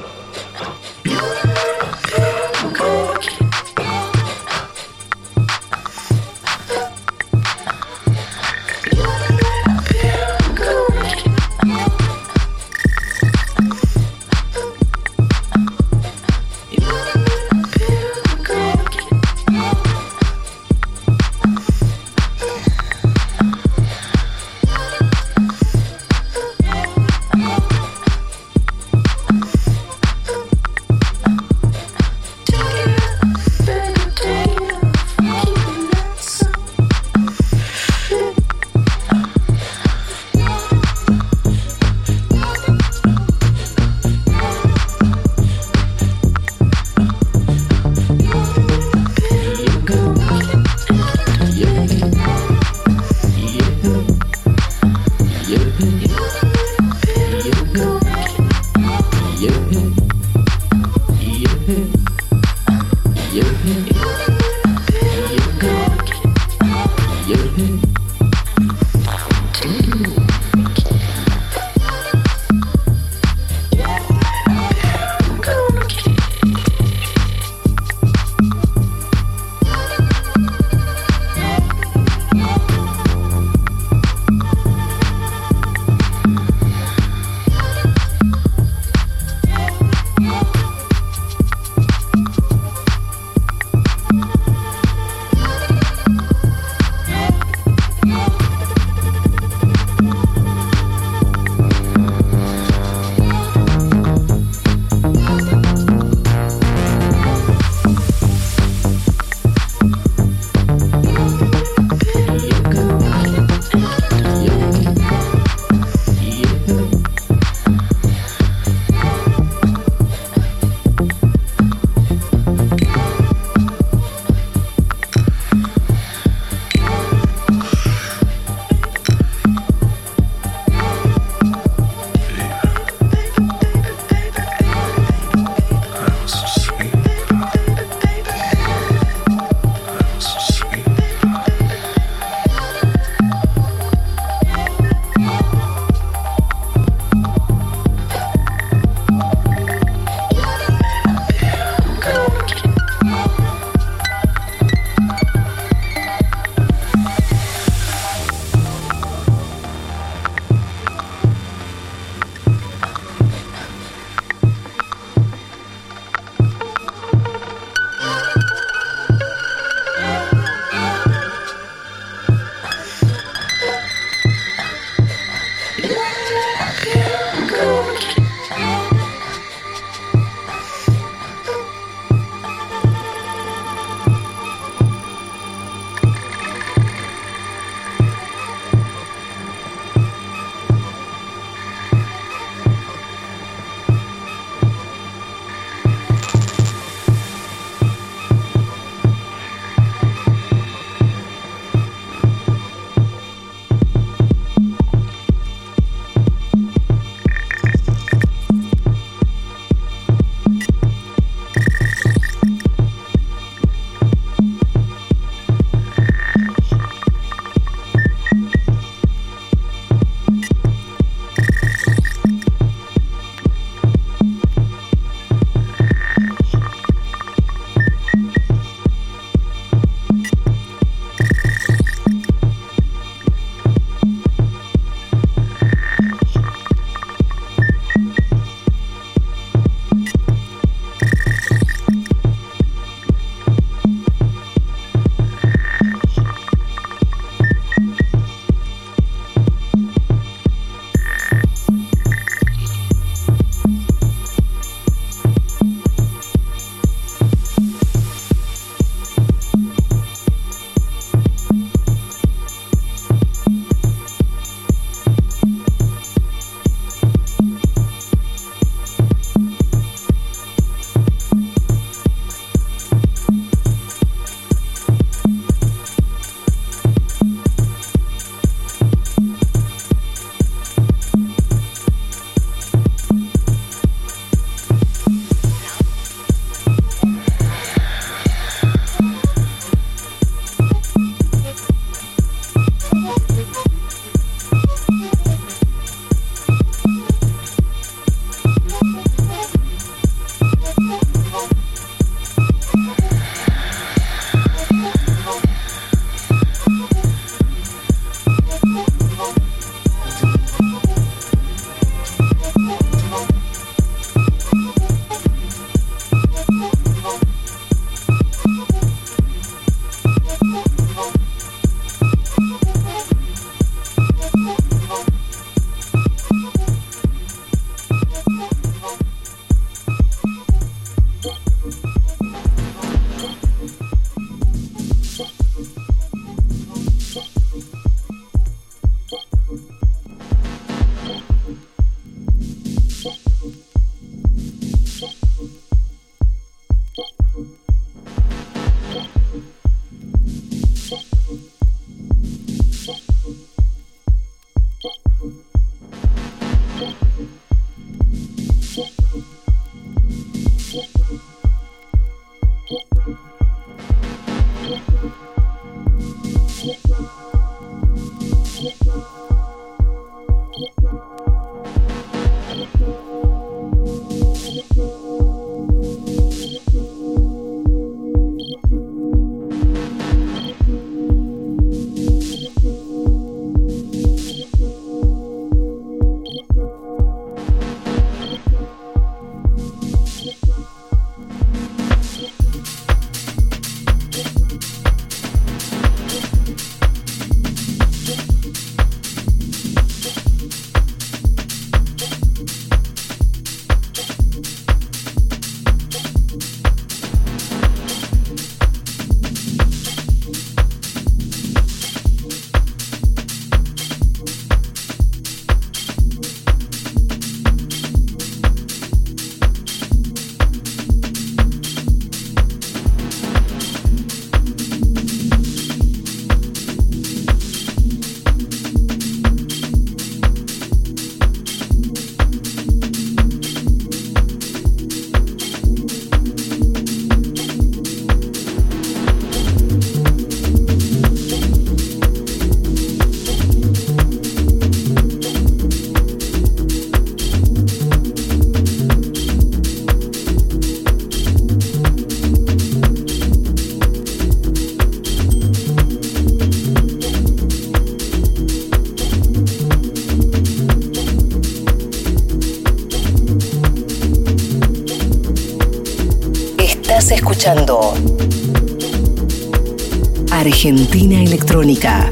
Argentina 470.30 471.20
Electrónica. 471.24 472.08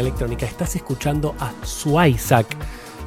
Electrónica, 0.00 0.46
estás 0.46 0.76
escuchando 0.76 1.34
a 1.38 1.52
Suaizac, 1.64 2.46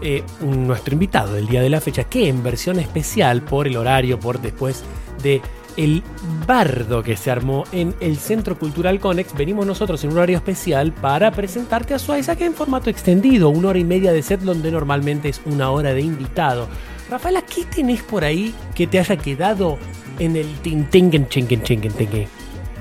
eh, 0.02 0.24
nuestro 0.42 0.94
invitado 0.94 1.34
del 1.34 1.48
día 1.48 1.62
de 1.62 1.70
la 1.70 1.82
fecha, 1.82 2.06
que 2.06 2.28
en 2.28 2.44
versión 2.44 2.80
especial 2.80 3.42
por 3.42 3.68
el 3.68 3.78
horario, 3.78 4.20
por 4.20 4.40
después 4.42 4.84
de 5.22 5.42
el 5.78 6.04
bardo 6.46 7.04
que 7.04 7.16
se 7.16 7.32
armó 7.32 7.64
en 7.72 7.96
el 8.00 8.18
Centro 8.18 8.58
Cultural 8.58 9.00
Conex, 9.00 9.34
venimos 9.34 9.66
nosotros 9.66 10.04
en 10.04 10.12
un 10.12 10.18
horario 10.18 10.38
especial 10.38 10.92
para 10.92 11.32
presentarte 11.32 11.94
a 11.94 12.00
Suaizac 12.00 12.42
en 12.42 12.54
formato 12.54 12.90
extendido, 12.90 13.50
una 13.50 13.70
hora 13.70 13.80
y 13.80 13.86
media 13.86 14.12
de 14.12 14.22
set 14.22 14.42
donde 14.42 14.72
normalmente 14.72 15.30
es 15.30 15.42
una 15.46 15.72
hora 15.72 15.94
de 15.94 16.02
invitado. 16.02 16.68
Rafaela, 17.10 17.42
¿qué 17.44 17.66
tenés 17.66 18.04
por 18.04 18.24
ahí 18.24 18.54
que 18.76 18.88
te 18.88 19.00
haya 19.00 19.18
quedado 19.18 19.78
en 20.20 20.36
el 20.36 20.48
tintengen 20.60 21.28
chinken 21.30 21.64
chinken? 21.64 22.39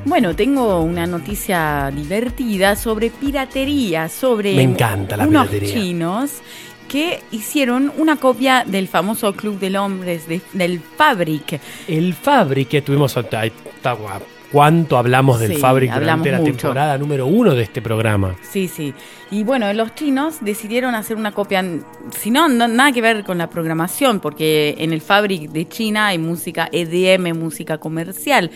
Bueno, 0.08 0.34
tengo 0.34 0.80
una 0.82 1.06
noticia 1.06 1.92
divertida 1.94 2.76
sobre 2.76 3.10
piratería, 3.10 4.08
sobre 4.08 4.54
Me 4.54 4.62
encanta 4.62 5.16
la 5.18 5.26
unos 5.26 5.48
piratería. 5.48 5.74
chinos 5.74 6.30
que 6.88 7.20
hicieron 7.30 7.92
una 7.98 8.16
copia 8.16 8.64
del 8.66 8.88
famoso 8.88 9.34
Club 9.34 9.58
de 9.58 9.76
Hombres 9.78 10.26
de- 10.26 10.40
del 10.54 10.80
Fabric. 10.80 11.60
El 11.86 12.14
Fabric 12.14 12.68
que 12.68 12.82
tuvimos. 12.82 13.14
¿Cuánto 14.50 14.96
hablamos 14.96 15.40
del 15.40 15.56
Sí, 15.56 15.60
Fabric 15.60 15.92
durante 15.92 16.30
la 16.32 16.38
mucho. 16.38 16.52
temporada 16.52 16.96
número 16.96 17.26
uno 17.26 17.54
de 17.54 17.64
este 17.64 17.82
programa? 17.82 18.34
Sí, 18.40 18.66
sí. 18.66 18.94
Y 19.30 19.44
bueno, 19.44 19.70
los 19.74 19.94
chinos 19.94 20.36
decidieron 20.40 20.94
hacer 20.94 21.18
una 21.18 21.32
copia, 21.32 21.62
si 22.18 22.30
no, 22.30 22.48
no- 22.48 22.66
nada 22.66 22.90
que 22.92 23.02
ver 23.02 23.24
con 23.24 23.36
la 23.36 23.50
programación, 23.50 24.20
porque 24.20 24.74
en 24.78 24.94
el 24.94 25.02
Fabric 25.02 25.50
de 25.50 25.68
China 25.68 26.06
hay 26.06 26.16
música 26.18 26.70
EDM, 26.72 27.34
música 27.34 27.76
comercial. 27.76 28.50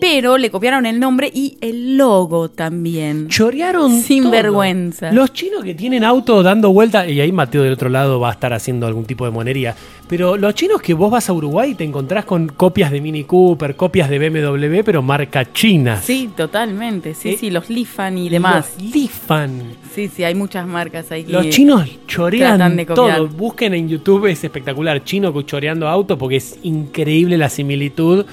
Pero 0.00 0.38
le 0.38 0.50
copiaron 0.50 0.86
el 0.86 1.00
nombre 1.00 1.30
y 1.32 1.56
el 1.60 1.96
logo 1.96 2.48
también. 2.50 3.28
Chorearon 3.28 4.00
Sin 4.00 4.22
todo. 4.24 4.32
vergüenza. 4.32 5.12
Los 5.12 5.32
chinos 5.32 5.64
que 5.64 5.74
tienen 5.74 6.04
auto 6.04 6.42
dando 6.42 6.72
vuelta, 6.72 7.08
y 7.08 7.20
ahí 7.20 7.32
Mateo 7.32 7.62
del 7.62 7.72
otro 7.72 7.88
lado 7.88 8.20
va 8.20 8.28
a 8.28 8.32
estar 8.32 8.52
haciendo 8.52 8.86
algún 8.86 9.04
tipo 9.04 9.24
de 9.24 9.30
monería. 9.30 9.74
Pero 10.08 10.36
los 10.38 10.54
chinos 10.54 10.80
que 10.80 10.94
vos 10.94 11.10
vas 11.10 11.28
a 11.28 11.32
Uruguay 11.34 11.72
y 11.72 11.74
te 11.74 11.84
encontrás 11.84 12.24
con 12.24 12.48
copias 12.48 12.90
de 12.90 13.00
Mini 13.00 13.24
Cooper, 13.24 13.76
copias 13.76 14.08
de 14.08 14.18
BMW, 14.18 14.80
pero 14.82 15.02
marca 15.02 15.52
china. 15.52 16.00
Sí, 16.00 16.30
totalmente. 16.34 17.12
Sí, 17.14 17.30
Eh, 17.30 17.36
sí, 17.38 17.50
los 17.50 17.68
Lifan 17.68 18.16
y 18.16 18.28
demás. 18.30 18.72
Los 18.80 18.94
Lifan. 18.94 19.62
Sí, 19.94 20.08
sí, 20.08 20.24
hay 20.24 20.34
muchas 20.34 20.66
marcas 20.66 21.12
ahí. 21.12 21.24
que 21.24 21.32
Los 21.32 21.50
chinos 21.50 21.86
chorean 22.06 22.76
de 22.76 22.86
copiar. 22.86 23.16
todo. 23.18 23.28
Busquen 23.28 23.74
en 23.74 23.88
YouTube, 23.88 24.26
es 24.26 24.42
espectacular. 24.44 25.04
Chino 25.04 25.38
choreando 25.42 25.86
auto 25.88 26.16
porque 26.16 26.36
es 26.36 26.58
increíble 26.62 27.36
la 27.36 27.50
similitud, 27.50 28.24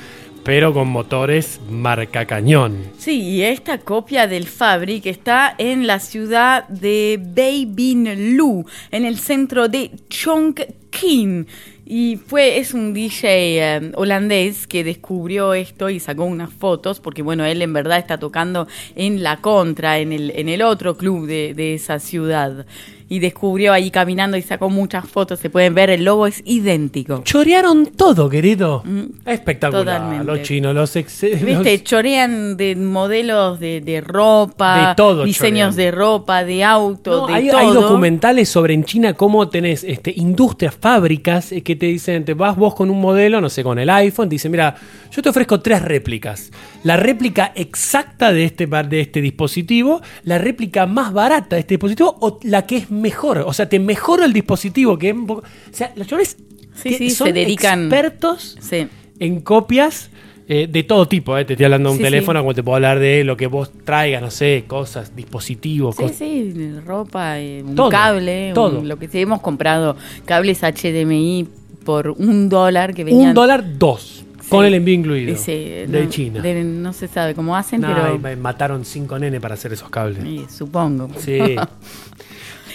pero 0.45 0.75
con 0.75 0.87
motores 0.89 1.59
marca 1.71 2.25
cañón. 2.25 2.77
Sí, 2.99 3.19
y 3.19 3.41
esta 3.41 3.79
copia 3.79 4.27
del 4.27 4.45
Fabric 4.45 5.07
está 5.07 5.55
en 5.57 5.87
la 5.87 5.99
ciudad 5.99 6.67
de 6.67 7.19
Bay 7.19 7.65
Bin 7.65 8.37
Lu, 8.37 8.63
en 8.91 9.05
el 9.05 9.17
centro 9.17 9.67
de 9.67 9.89
Chongqing. 10.07 11.47
Y 11.87 12.17
fue, 12.17 12.59
es 12.59 12.75
un 12.75 12.93
DJ 12.93 13.27
eh, 13.27 13.91
holandés 13.95 14.67
que 14.67 14.83
descubrió 14.83 15.55
esto 15.55 15.89
y 15.89 15.99
sacó 15.99 16.25
unas 16.25 16.53
fotos, 16.53 16.99
porque 16.99 17.23
bueno, 17.23 17.43
él 17.43 17.63
en 17.63 17.73
verdad 17.73 17.97
está 17.97 18.19
tocando 18.19 18.67
en 18.95 19.23
la 19.23 19.37
contra, 19.37 19.97
en 19.97 20.11
el, 20.13 20.31
en 20.35 20.47
el 20.47 20.61
otro 20.61 20.95
club 20.95 21.25
de, 21.25 21.55
de 21.55 21.73
esa 21.73 21.97
ciudad. 21.97 22.67
Y 23.07 23.19
descubrió 23.19 23.71
ahí 23.71 23.91
caminando 23.91 24.35
y 24.35 24.41
sacó 24.41 24.69
muchas 24.69 25.07
fotos, 25.07 25.39
se 25.39 25.51
pueden 25.51 25.75
ver, 25.75 25.91
el 25.91 26.03
logo 26.03 26.25
es 26.25 26.41
idéntico. 26.43 27.21
Chorearon 27.23 27.85
todo, 27.85 28.27
querido. 28.29 28.83
Espectacular. 29.25 29.83
Mm, 29.83 29.85
totalmente. 29.85 30.25
Los 30.25 30.41
chinos, 30.41 30.73
los 30.73 30.95
ex. 30.95 31.23
los- 31.23 31.41
Viste, 31.43 31.83
chorean 31.83 32.57
de 32.57 32.75
modelos 32.75 33.59
de, 33.59 33.81
de 33.81 34.01
ropa, 34.01 34.89
De 34.89 34.95
todo 34.95 35.23
diseños 35.23 35.75
chorean. 35.75 35.75
de 35.75 35.91
ropa, 35.97 36.43
de 36.43 36.63
auto, 36.63 37.21
No, 37.21 37.27
de 37.27 37.33
hay, 37.33 37.49
todo. 37.49 37.59
hay 37.59 37.73
documentales 37.73 38.49
sobre 38.49 38.73
en 38.73 38.83
China 38.83 39.13
cómo 39.13 39.49
tenés 39.49 39.83
este, 39.83 40.11
industrias, 40.15 40.73
fábricas 40.75 41.51
eh, 41.51 41.61
que 41.61 41.75
te 41.75 41.85
dicen, 41.85 42.25
te 42.25 42.33
vas 42.33 42.55
vos 42.55 42.73
con 42.75 42.89
un 42.89 42.99
modelo, 42.99 43.39
no 43.39 43.49
sé, 43.49 43.63
con 43.63 43.77
el 43.77 43.89
iPhone, 43.89 44.29
te 44.29 44.35
dicen, 44.35 44.51
mira, 44.51 44.75
yo 45.11 45.21
te 45.21 45.29
ofrezco 45.29 45.59
tres 45.59 45.81
réplicas. 45.83 46.51
La 46.83 46.97
réplica 46.97 47.51
exacta 47.55 48.31
de 48.33 48.45
este, 48.45 48.65
de 48.67 49.01
este 49.01 49.21
dispositivo, 49.21 50.01
la 50.23 50.37
réplica 50.37 50.85
más 50.87 51.13
barata 51.13 51.55
de 51.55 51.61
este 51.61 51.75
dispositivo 51.75 52.15
o 52.19 52.39
la 52.43 52.65
que 52.65 52.77
es 52.77 52.91
mejor. 52.95 53.39
O 53.45 53.53
sea, 53.53 53.67
te 53.69 53.79
mejoro 53.79 54.23
el 54.25 54.33
dispositivo, 54.33 54.97
que 54.97 55.09
es 55.09 55.15
un 55.15 55.27
poco... 55.27 55.41
O 55.41 55.73
sea, 55.75 55.91
los 55.95 56.07
chavales 56.07 56.37
Sí, 56.75 56.93
sí, 56.95 57.09
son 57.11 57.27
se 57.27 57.33
dedican. 57.33 57.81
expertos 57.83 58.57
Sí. 58.59 58.87
en 59.19 59.39
copias 59.41 60.09
eh, 60.47 60.67
de 60.69 60.83
todo 60.83 61.07
tipo. 61.07 61.37
eh. 61.37 61.45
Te 61.45 61.53
estoy 61.53 61.63
hablando 61.65 61.89
de 61.89 61.93
un 61.93 61.97
Sí, 61.99 62.03
teléfono, 62.03 62.41
como 62.41 62.53
te 62.53 62.61
puedo 62.61 62.75
hablar 62.75 62.99
de 62.99 63.23
lo 63.23 63.35
que 63.37 63.47
vos 63.47 63.71
traigas, 63.83 64.21
no 64.21 64.29
sé, 64.29 64.65
cosas, 64.67 65.15
dispositivos, 65.15 65.95
Sí, 65.95 66.01
cosas. 66.03 66.17
sí, 66.17 66.71
ropa, 66.85 67.39
eh, 67.39 67.63
un 67.65 67.75
Todo, 67.75 67.89
cable, 67.89 68.49
un- 68.49 68.53
todo. 68.53 68.83
lo 68.83 68.99
que 68.99 69.07
sí 69.07 69.19
hemos 69.21 69.41
comprado, 69.41 69.95
cables 70.25 70.63
HDMI 70.63 71.47
por 71.83 72.09
un 72.09 72.47
dólar 72.49 72.93
que 72.93 73.03
venían. 73.03 73.29
Un 73.29 73.33
dólar 73.33 73.63
dos. 73.79 74.23
Con 74.49 74.63
el 74.63 74.75
envío 74.75 74.93
incluido. 74.93 75.33
De 75.35 75.87
no, 75.89 76.09
China. 76.09 76.41
de- 76.41 76.63
no 76.63 76.93
se 76.93 77.07
sabe 77.07 77.33
cómo 77.33 77.55
hacen, 77.57 77.81
No, 77.81 77.87
pero 78.21 78.37
mataron 78.37 78.85
cinco 78.85 79.17
nenes 79.17 79.41
para 79.41 79.55
hacer 79.55 79.73
esos 79.73 79.89
cables. 79.89 80.19
eh, 80.23 80.45
supongo. 80.55 81.09
Sí. 81.17 81.39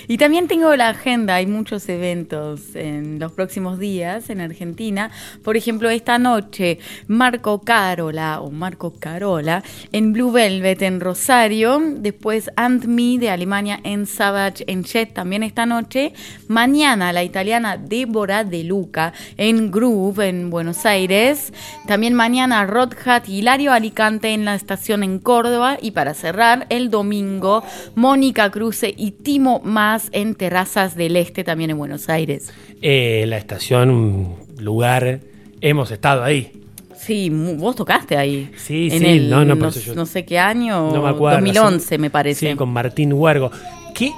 Y 0.09 0.19
también 0.19 0.49
tengo 0.49 0.75
la 0.77 0.91
agenda, 0.91 1.37
hay 1.37 1.47
muchos 1.47 1.89
eventos 1.89 2.75
en 2.75 3.19
los 3.19 3.33
próximos 3.33 3.79
días 3.79 4.31
en 4.31 4.41
Argentina. 4.41 5.11
Por 5.43 5.57
ejemplo, 5.57 5.91
esta 5.91 6.19
noche, 6.19 6.79
Marco 7.07 7.61
Carola 7.63 8.41
o 8.41 8.51
Marco 8.51 8.93
Carola 8.99 9.63
en 9.93 10.13
Blue 10.13 10.33
Velvet 10.33 10.83
en 10.83 11.01
Rosario. 11.01 11.81
Después 11.97 12.51
Ant 12.57 12.85
Me 12.85 13.19
de 13.19 13.31
Alemania 13.31 13.81
en 13.83 14.07
Savage 14.07 14.65
en 14.67 14.85
Jet 14.85 15.13
también 15.15 15.43
esta 15.43 15.67
noche. 15.67 16.13
Mañana 16.49 17.13
la 17.13 17.25
italiana 17.25 17.77
Débora 17.77 18.45
De 18.45 18.65
Luca 18.65 19.13
en 19.37 19.71
Groove 19.71 20.29
en 20.29 20.51
Buenos 20.51 20.87
Aires. 20.87 21.53
También 21.87 22.15
mañana 22.15 22.67
Rod 22.67 22.95
Hat 23.05 23.29
y 23.29 23.39
Hilario 23.39 23.73
Alicante 23.73 24.35
en 24.35 24.45
la 24.45 24.55
estación 24.55 25.03
en 25.03 25.19
Córdoba. 25.19 25.79
Y 25.81 25.91
para 25.93 26.15
cerrar, 26.15 26.67
el 26.69 26.91
domingo, 26.91 27.63
Mónica 27.95 28.51
Cruce 28.51 28.95
y 28.97 29.13
Timo 29.13 29.61
Más 29.65 29.90
en 30.13 30.35
Terrazas 30.35 30.95
del 30.97 31.17
Este 31.17 31.45
también 31.45 31.71
en 31.71 31.79
Buenos 31.79 32.09
Aires. 32.09 32.53
Eh, 32.83 33.25
la 33.27 33.37
estación, 33.39 34.35
lugar, 34.59 35.21
hemos 35.61 35.91
estado 35.91 36.23
ahí. 36.23 36.53
Sí, 36.97 37.31
vos 37.31 37.75
tocaste 37.77 38.17
ahí. 38.17 38.51
Sí, 38.57 38.89
en 38.93 38.99
sí, 38.99 39.07
el, 39.07 39.31
no, 39.31 39.45
no, 39.45 39.55
no, 39.55 39.71
yo- 39.71 39.95
no 39.95 40.05
sé 40.07 40.25
qué 40.25 40.39
año, 40.39 40.91
No 40.93 41.03
me 41.03 41.09
acuerdo. 41.09 41.39
2011 41.39 41.87
sí. 41.97 41.99
me 41.99 42.11
parece. 42.11 42.51
Sí, 42.51 42.57
con 42.57 42.69
Martín 42.71 43.13
Huergo. 43.15 43.51
¿Qué? 43.95 44.11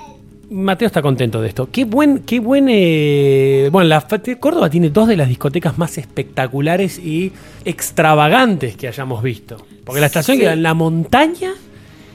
Mateo 0.50 0.86
está 0.86 1.00
contento 1.00 1.40
de 1.40 1.48
esto. 1.48 1.68
Qué 1.72 1.84
buen, 1.86 2.18
qué 2.20 2.38
buen. 2.40 2.66
eh, 2.68 3.68
bueno, 3.72 3.88
la 3.88 4.06
Córdoba 4.38 4.68
tiene 4.68 4.90
dos 4.90 5.08
de 5.08 5.16
las 5.16 5.28
discotecas 5.28 5.78
más 5.78 5.96
espectaculares 5.96 6.98
y 6.98 7.32
extravagantes 7.64 8.76
que 8.76 8.88
hayamos 8.88 9.22
visto. 9.22 9.56
Porque 9.84 10.00
la 10.00 10.06
estación 10.06 10.36
Sí. 10.36 10.42
queda 10.42 10.52
en 10.52 10.62
la 10.62 10.74
montaña 10.74 11.52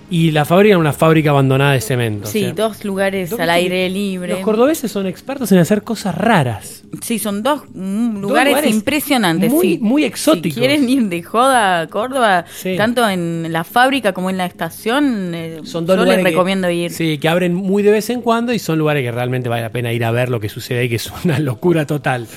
y 0.09 0.31
la 0.31 0.45
fábrica 0.45 0.71
era 0.71 0.77
una 0.79 0.93
fábrica 0.93 1.31
abandonada 1.31 1.73
de 1.73 1.81
cemento. 1.81 2.27
o 2.27 2.31
Sí, 2.31 2.39
sea, 2.41 2.53
dos 2.53 2.85
lugares 2.85 3.29
dos 3.29 3.39
al 3.39 3.49
aire 3.49 3.89
libre. 3.89 4.33
Los 4.33 4.39
cordobeses 4.39 4.89
son 4.91 5.05
expertos 5.07 5.51
en 5.51 5.57
hacer 5.59 5.83
cosas 5.83 6.15
raras. 6.15 6.83
Sí, 7.01 7.19
son 7.19 7.43
dos 7.43 7.63
mm, 7.73 8.21
lugares, 8.21 8.53
lugares 8.53 8.71
impresionantes. 8.73 9.51
muy- 9.51 9.73
sí. 9.75 9.79
muy 9.81 10.05
exóticos. 10.05 10.53
Si 10.55 10.59
quieren 10.61 10.87
ir 10.89 11.03
de 11.09 11.21
joda 11.23 11.81
a 11.81 11.87
Córdoba, 11.87 12.45
Sí. 12.55 12.75
tanto 12.77 13.07
en 13.09 13.51
la 13.51 13.65
fábrica 13.65 14.13
como 14.13 14.29
en 14.29 14.37
la 14.37 14.45
estación, 14.45 15.33
eh, 15.35 15.59
Son 15.63 15.85
dos 15.85 15.97
yo 15.97 16.03
lugares 16.03 16.23
les 16.23 16.31
que- 16.31 16.31
recomiendo 16.37 16.69
ir. 16.69 16.91
Sí, 16.91 17.17
que 17.17 17.27
abren 17.27 17.53
muy 17.53 17.83
de 17.83 17.91
vez 17.91 18.09
en 18.09 18.21
cuando 18.21 18.53
y 18.53 18.59
son 18.59 18.79
lugares 18.79 19.03
que 19.03 19.11
realmente 19.11 19.49
vale 19.49 19.63
la 19.63 19.71
pena 19.71 19.91
ir 19.91 20.05
a 20.05 20.11
ver 20.11 20.29
lo 20.29 20.39
que 20.39 20.47
sucede 20.47 20.79
ahí, 20.79 20.89
que 20.89 20.95
es 20.95 21.11
una 21.25 21.37
locura 21.39 21.85
total. 21.85 22.27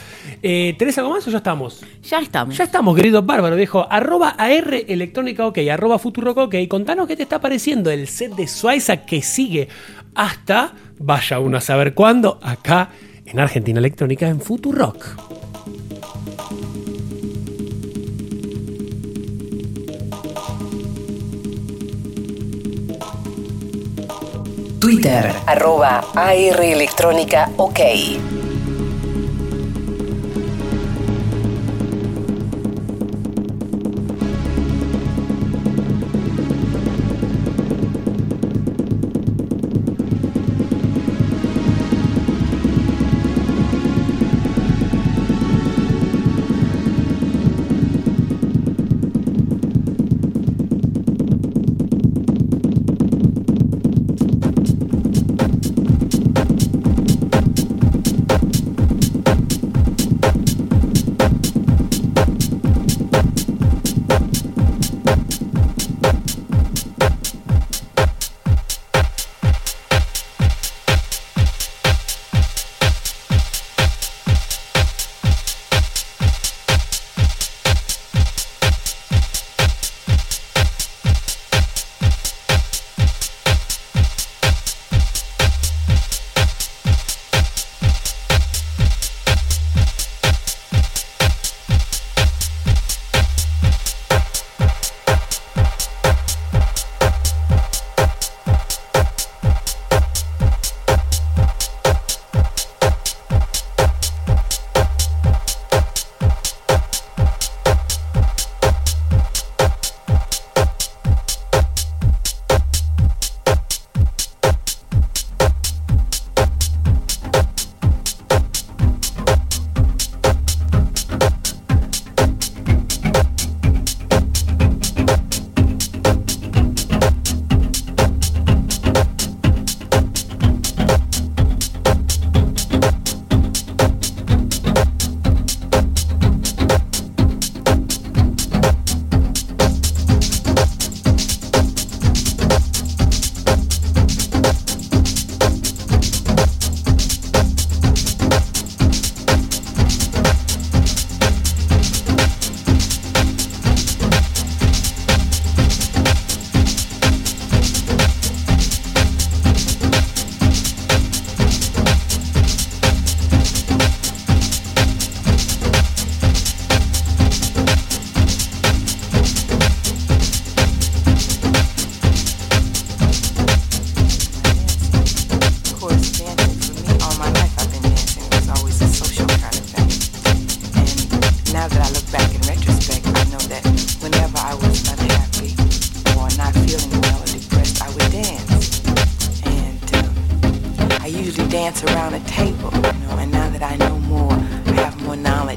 Eh, 0.43 0.75
¿Tenés 0.79 0.97
algo 0.99 1.11
más 1.11 1.27
o 1.27 1.31
ya 1.31 1.39
estamos? 1.39 1.85
Ya 2.03 2.19
estamos. 2.21 2.57
Ya 2.57 2.65
estamos, 2.65 2.97
querido 2.97 3.23
bárbaro, 3.23 3.57
viejo. 3.57 3.87
Arroba 3.91 4.31
AR 4.39 4.85
Electrónica 4.89 5.47
OK, 5.47 5.59
arroba 5.71 5.99
Futurock 5.99 6.39
OK. 6.39 6.55
Contanos 6.69 7.07
qué 7.07 7.17
te 7.17 7.25
está 7.25 7.41
pareciendo 7.41 7.91
el 7.91 8.09
set 8.09 8.35
de 8.35 8.47
Suiza 8.47 9.05
que 9.05 9.23
sigue 9.23 9.69
hasta, 10.15 10.73
vaya 10.99 11.39
uno 11.41 11.59
a 11.59 11.61
saber 11.61 11.95
cuándo, 11.95 12.39
acá 12.43 12.91
en 13.27 13.39
Argentina 13.39 13.79
Electrónica 13.79 14.29
en 14.29 14.41
Futurock. 14.41 15.05
Twitter, 24.81 25.31
arroba 25.47 26.03
AR 26.15 26.65
Electrónica 26.65 27.51
OK. 27.59 28.40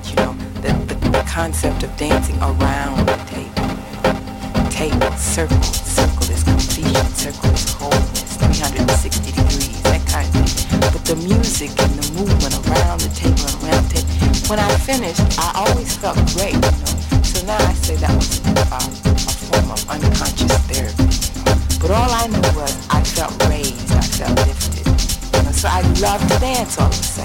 More 0.04 0.10
you 0.10 0.16
know, 0.16 0.34
the, 0.62 0.74
the, 0.86 0.96
the 1.10 1.24
concept 1.28 1.84
of 1.84 1.96
dancing 1.98 2.38
around 2.42 3.06
the 3.08 3.18
table. 3.28 3.64
Table, 4.70 5.12
circle, 5.18 5.62
circle 5.62 6.32
is 6.32 6.44
completion, 6.44 7.06
circle 7.14 7.52
is 7.52 7.72
wholeness, 7.74 8.38
360 8.38 9.32
degrees, 9.32 9.82
that 9.84 10.02
kind 10.08 10.28
of 10.28 10.50
thing. 10.50 10.80
But 10.92 11.06
the 11.06 11.16
music 11.16 11.72
and 11.80 11.94
the 11.96 12.08
movement 12.20 12.54
around 12.68 13.02
the 13.02 13.12
table 13.14 13.46
and 13.48 13.56
around 13.64 13.84
the 13.90 14.02
table, 14.02 14.50
when 14.50 14.60
I 14.60 14.70
finished, 14.82 15.22
I 15.38 15.66
always 15.68 15.96
felt 15.96 16.18
great, 16.36 16.56
you 16.56 16.62
know. 16.62 17.22
So 17.24 17.46
now 17.46 17.58
I 17.58 17.74
say 17.74 17.96
that 17.98 18.12
was 18.16 18.42
uh, 18.44 18.76
a 18.76 19.36
form 19.48 19.72
of 19.72 19.80
unconscious 19.90 20.58
therapy. 20.68 21.08
But 21.80 21.92
all 21.92 22.12
I 22.12 22.28
knew 22.28 22.50
was 22.60 22.74
I 22.90 23.04
felt 23.04 23.36
raised, 23.48 23.92
I 23.92 24.02
felt 24.02 24.36
lifted. 24.48 24.88
You 24.88 25.44
know? 25.44 25.52
So 25.52 25.68
I 25.70 25.82
loved 26.02 26.28
to 26.32 26.40
dance 26.40 26.80
all 26.80 26.88
of 26.88 26.94
a 26.94 27.04
sudden, 27.04 27.23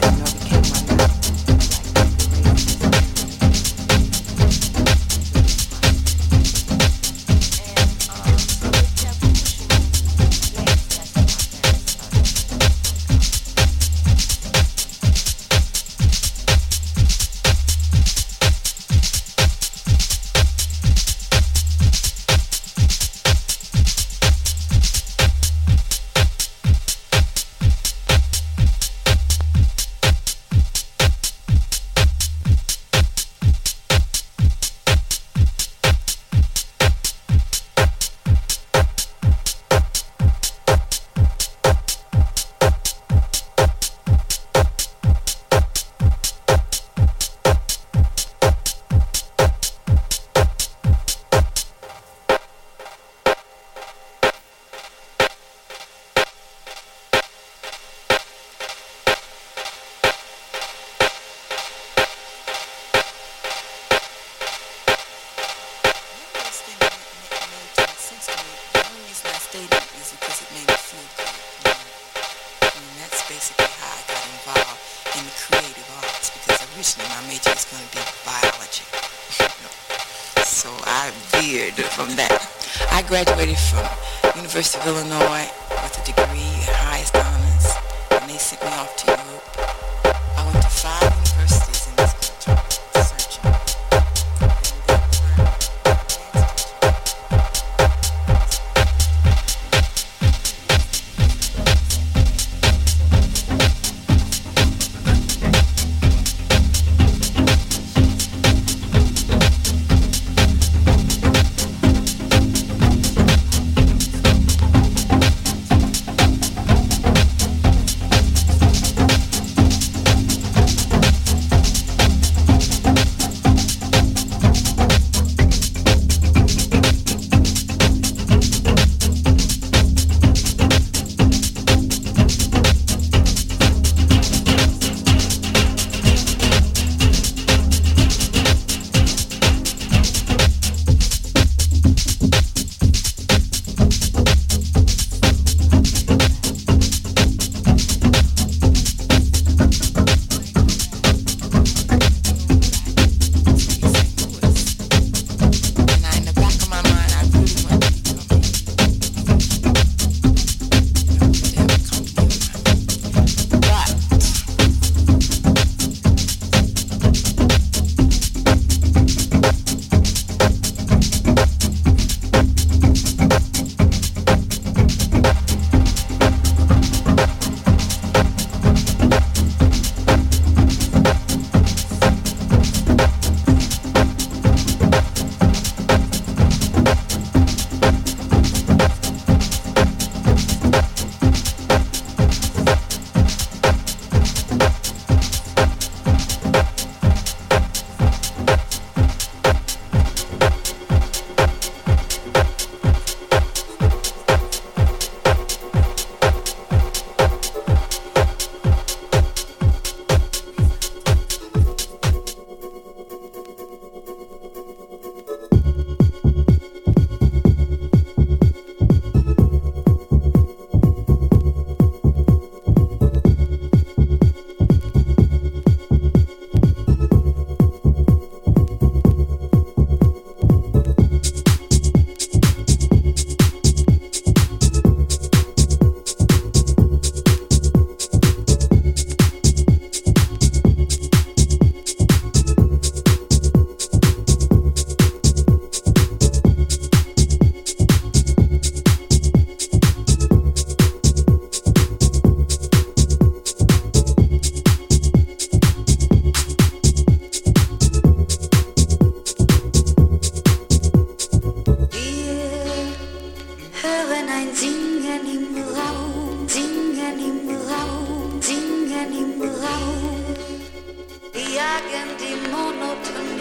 Jagen 271.58 272.10
die 272.20 272.50
Monotonie. 272.52 273.37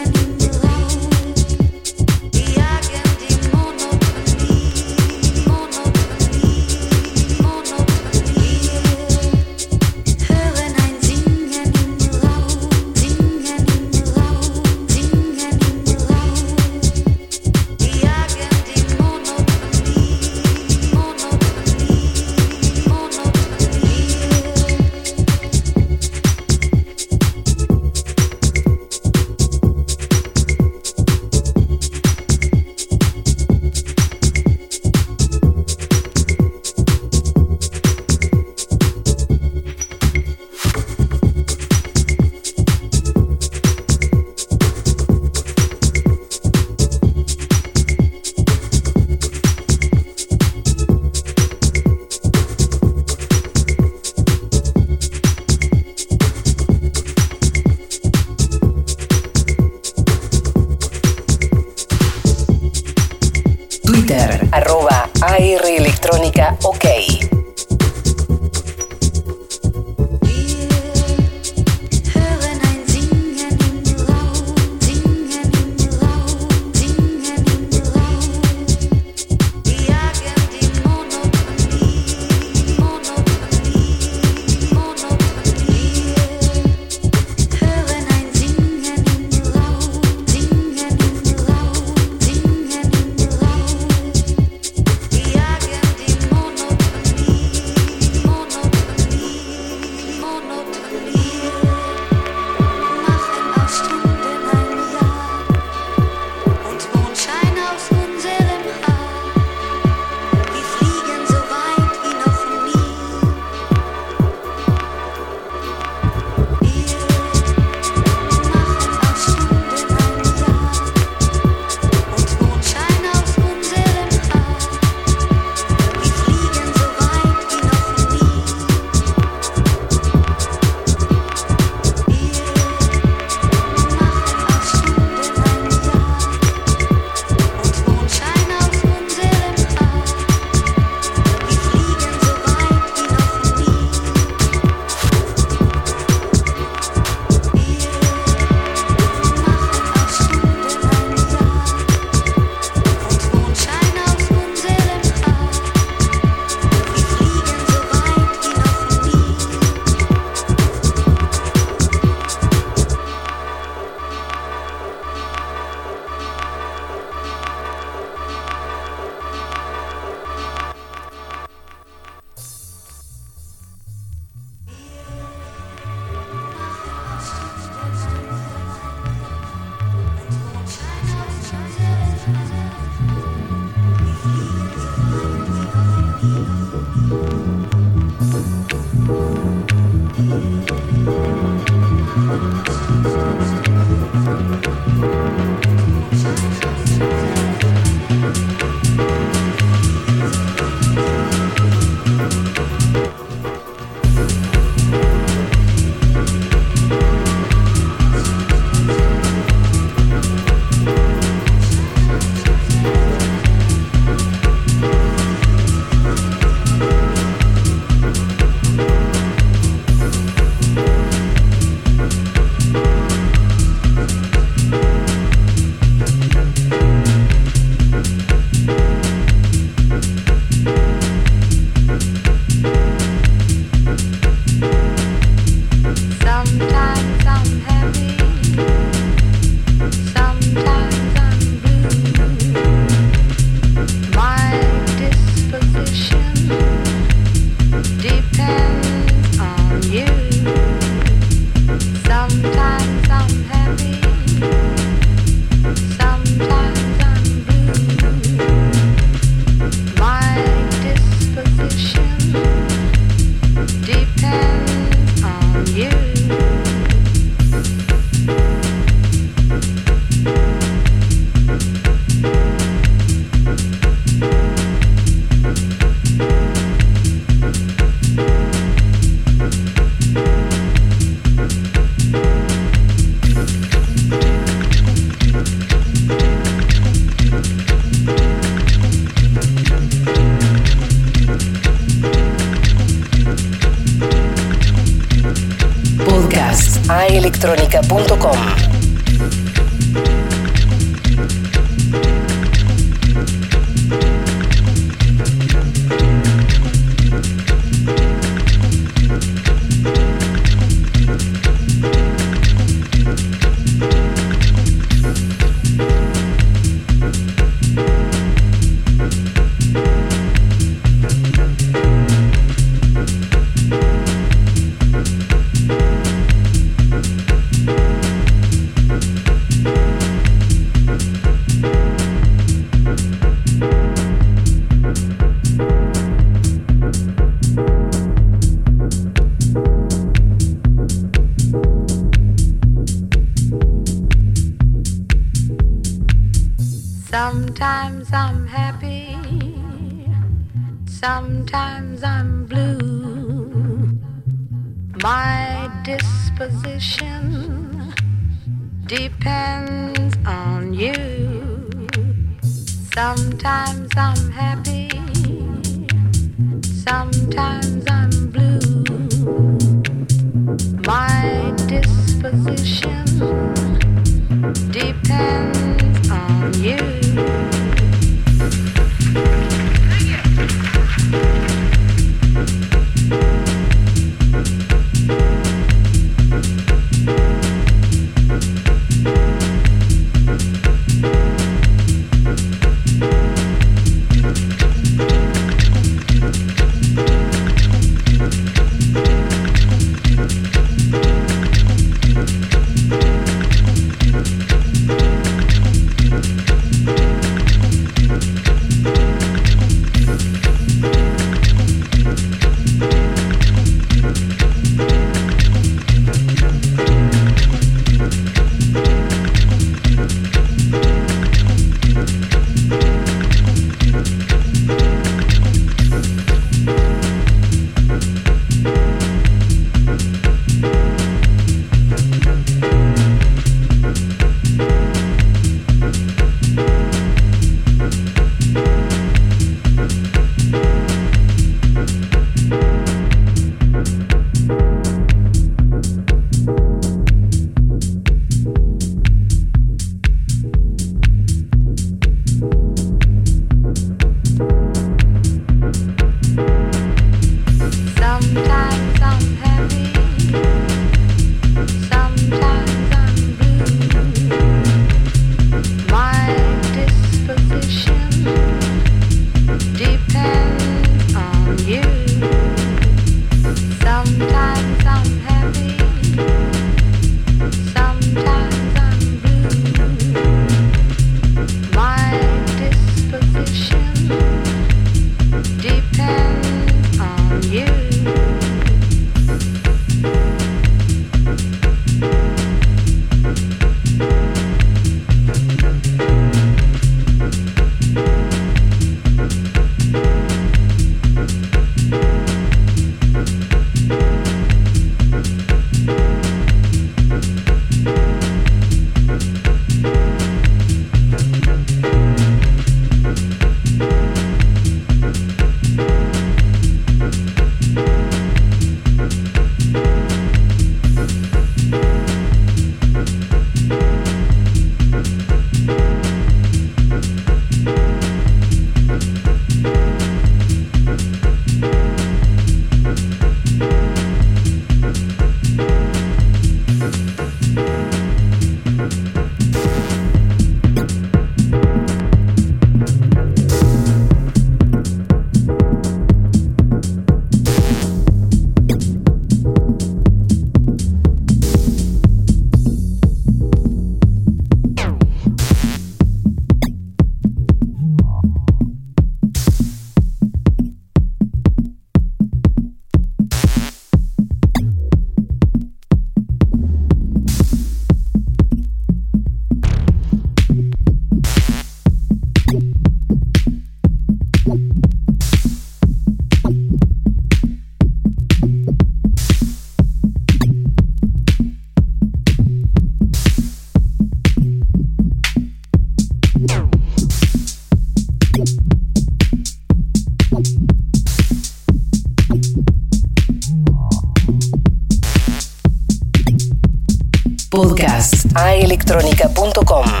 aelectronica.com. 599.41 600.00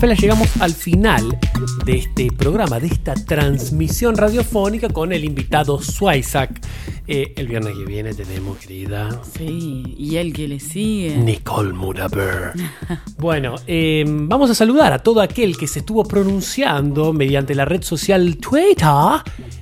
Rafaela, 0.00 0.14
llegamos 0.14 0.56
al 0.62 0.72
final 0.72 1.38
de 1.84 1.98
este 1.98 2.32
programa, 2.32 2.80
de 2.80 2.86
esta 2.86 3.12
transmisión 3.12 4.16
radiofónica 4.16 4.88
con 4.88 5.12
el 5.12 5.26
invitado 5.26 5.78
Swisak. 5.82 6.58
Eh, 7.06 7.34
el 7.36 7.48
viernes 7.48 7.76
que 7.76 7.84
viene 7.84 8.14
tenemos, 8.14 8.56
querida. 8.56 9.20
Sí, 9.36 9.94
y 9.98 10.16
el 10.16 10.32
que 10.32 10.48
le 10.48 10.58
sigue. 10.58 11.18
Nicole 11.18 11.74
Muraber. 11.74 12.52
bueno, 13.18 13.56
eh, 13.66 14.04
vamos 14.06 14.48
a 14.48 14.54
saludar 14.54 14.90
a 14.94 15.00
todo 15.00 15.20
aquel 15.20 15.58
que 15.58 15.66
se 15.66 15.80
estuvo 15.80 16.02
pronunciando 16.04 17.12
mediante 17.12 17.54
la 17.54 17.66
red 17.66 17.82
social 17.82 18.38
Twitter. 18.38 18.86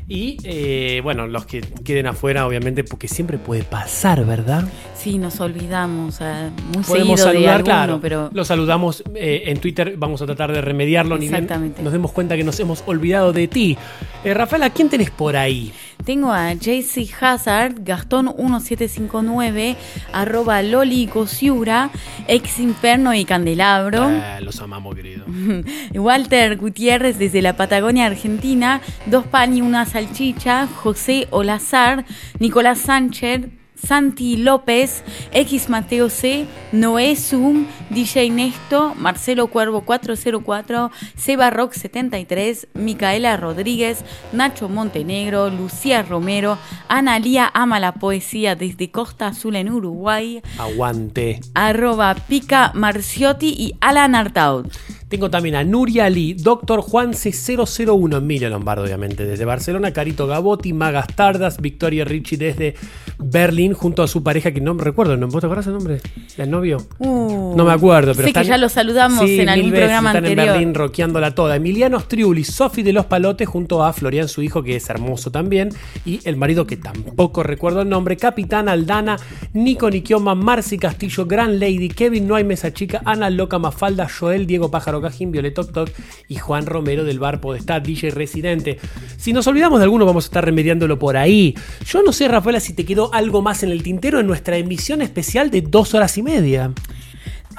Y 0.07 0.37
eh, 0.45 1.01
bueno, 1.03 1.27
los 1.27 1.47
que 1.47 1.63
queden 1.63 2.07
afuera, 2.07 2.47
obviamente, 2.47 2.85
porque 2.85 3.09
siempre 3.09 3.39
puede 3.39 3.65
pasar, 3.65 4.25
¿verdad? 4.25 4.69
Sí, 4.99 5.17
nos 5.17 5.39
olvidamos 5.39 6.19
eh, 6.21 6.51
muy 6.75 6.83
Podemos 6.83 7.21
de 7.21 7.25
saludar, 7.25 7.55
alguno, 7.55 7.65
claro. 7.65 7.99
pero 8.03 8.31
Lo 8.33 8.45
saludamos 8.45 9.05
eh, 9.15 9.45
en 9.47 9.61
Twitter, 9.61 9.95
vamos 9.97 10.21
a 10.23 10.27
tratar 10.27 10.53
de 10.53 10.61
remediarlo, 10.61 11.17
ni 11.17 11.29
bien 11.29 11.35
Exactamente. 11.35 11.83
nos 11.85 11.93
demos 11.93 12.11
cuenta 12.11 12.37
que 12.37 12.43
nos 12.43 12.59
hemos 12.59 12.83
olvidado 12.85 13.33
de 13.33 13.47
ti. 13.47 13.79
Eh, 14.25 14.35
Rafaela, 14.35 14.71
¿quién 14.71 14.89
tenés 14.89 15.11
por 15.11 15.37
ahí? 15.37 15.73
Tengo 16.05 16.33
a 16.33 16.53
JC 16.53 17.09
Hazard, 17.21 17.77
Gastón 17.85 18.27
1759, 18.27 19.77
arroba 20.13 20.63
Loli 20.63 21.07
Cosiura, 21.07 21.91
ex 22.27 22.59
Inferno 22.59 23.15
y 23.15 23.25
Candelabro. 23.25 24.11
Eh, 24.11 24.41
los 24.41 24.61
amamos, 24.61 24.97
querido. 24.97 25.27
Walter 25.95 26.57
Gutiérrez 26.57 27.19
desde 27.21 27.41
la 27.41 27.57
Patagonia 27.57 28.07
Argentina, 28.07 28.81
dos 29.07 29.27
pan 29.27 29.57
y 29.57 29.63
una 29.63 29.87
salchicha, 29.87 30.67
José 30.67 31.29
Olazar, 31.31 32.05
Nicolás 32.41 32.81
Sánchez, 32.81 33.43
Santi 33.87 34.37
López, 34.37 35.03
X 35.33 35.69
Mateo 35.69 36.09
C, 36.11 36.47
Noé 36.73 37.17
Zoom, 37.17 37.67
DJ 37.91 38.31
Nesto, 38.31 38.95
Marcelo 38.97 39.49
Cuervo 39.49 39.83
404, 39.83 40.91
Seba 41.17 41.51
Rock 41.51 41.73
73, 41.75 42.69
Micaela 42.75 43.37
Rodríguez, 43.37 44.05
Nacho 44.33 44.69
Montenegro, 44.69 45.51
Lucía 45.51 46.03
Romero, 46.03 46.59
Analía 46.89 47.51
Ama 47.55 47.81
la 47.81 47.93
Poesía 47.93 48.55
desde 48.57 48.91
Costa 48.91 49.29
Azul 49.29 49.57
en 49.57 49.71
Uruguay, 49.71 50.43
Aguante. 50.59 51.41
arroba 51.55 52.15
Pica 52.15 52.73
Marciotti 52.75 53.49
y 53.57 53.75
Alan 53.81 54.15
Artaud. 54.15 54.67
Tengo 55.09 55.31
también 55.31 55.55
a 55.55 55.65
Nuria 55.65 56.05
Ali, 56.05 56.35
Doctor 56.35 56.83
Juan 56.83 57.13
C001, 57.15 58.19
Emilio 58.19 58.51
Lombardo, 58.51 58.85
obviamente, 58.85 59.25
desde 59.25 59.47
Barcelona, 59.47 59.91
Carito 59.93 60.27
Gabotti, 60.27 60.75
Magas 60.75 61.07
Tardas, 61.15 61.63
Victoria 61.63 62.05
Ricci 62.05 62.37
desde 62.37 62.75
Berlín, 63.19 63.73
junto 63.73 64.03
a 64.03 64.07
su 64.09 64.23
pareja, 64.23 64.53
que 64.53 64.61
no 64.61 64.75
me 64.75 64.85
recuerdo, 64.85 65.17
¿no? 65.17 65.27
¿vos 65.29 65.41
te 65.41 65.47
acuerdas 65.47 65.67
el 65.67 65.73
nombre 65.73 66.01
del 66.37 66.51
novio? 66.51 66.87
Uh, 66.99 67.55
No 67.57 67.65
me 67.65 67.73
acuerdo, 67.73 68.13
pero 68.15 68.29
Sé 68.29 68.35
que 68.35 68.45
ya 68.45 68.59
lo 68.59 68.69
saludamos 68.69 69.25
Sí, 69.25 69.41
en 69.41 69.49
algún 69.49 69.71
veces, 69.71 69.87
programa 69.87 70.11
están 70.11 70.25
anterior. 70.25 70.47
en 70.47 70.53
Berlín 70.53 70.75
roqueándola 70.75 71.35
toda. 71.35 71.57
Emiliano 71.57 71.99
Striuli, 72.01 72.45
Sofi 72.45 72.83
de 72.83 72.93
los 72.93 73.07
Palotes, 73.07 73.49
junto 73.49 73.83
a 73.83 73.93
Florian, 73.95 74.29
su 74.29 74.43
hijo, 74.43 74.63
que 74.63 74.77
es 74.77 74.91
hermoso 74.91 75.31
también, 75.31 75.71
y 76.05 76.21
el 76.25 76.37
marido, 76.37 76.67
que 76.67 76.77
tampoco 76.77 77.43
recuerdo 77.43 77.81
el 77.81 77.89
nombre, 77.89 78.19
Capitán 78.19 78.69
Aldana, 78.69 79.17
Nico 79.55 79.89
Nikioma, 79.89 80.35
Marci 80.35 80.77
Castillo, 80.77 81.25
Gran 81.25 81.59
Lady, 81.59 81.89
Kevin 81.89 82.29
No 82.29 82.35
hay 82.35 82.45
Mesa 82.45 82.75
Chica, 82.75 83.01
Ana 83.07 83.31
Loca 83.31 83.59
Mafalda, 83.59 84.07
Joel, 84.07 84.47
Diego 84.47 84.71
Pájaro 84.71 84.98
Cajín, 85.01 85.31
Violet 85.31 85.55
Toc 85.55 85.73
Toc 85.73 85.91
y 86.29 86.37
Juan 86.37 86.67
Romero 86.67 87.05
del 87.05 87.19
bar 87.19 87.41
Podestá, 87.41 87.81
DJ 87.81 88.11
Residente. 88.11 88.79
Si 89.17 89.33
nos 89.33 89.47
olvidamos 89.47 89.81
de 89.81 89.85
alguno, 89.85 90.07
vamos 90.07 90.25
a 90.25 90.29
estar 90.29 90.45
remediándolo 90.45 90.99
por 90.99 91.17
ahí. 91.17 91.55
Yo 91.87 92.03
no 92.03 92.13
sé, 92.13 92.29
Rafaela, 92.29 92.61
si 92.61 92.73
te 92.73 92.85
quedó 92.85 93.13
algo 93.15 93.43
más 93.43 93.63
en 93.63 93.71
el 93.71 93.83
tintero 93.83 94.21
en 94.21 94.27
nuestra 94.27 94.57
emisión 94.57 95.03
especial 95.03 95.51
de 95.51 95.63
dos 95.63 95.95
horas 95.95 96.17
y 96.19 96.23
media. 96.23 96.73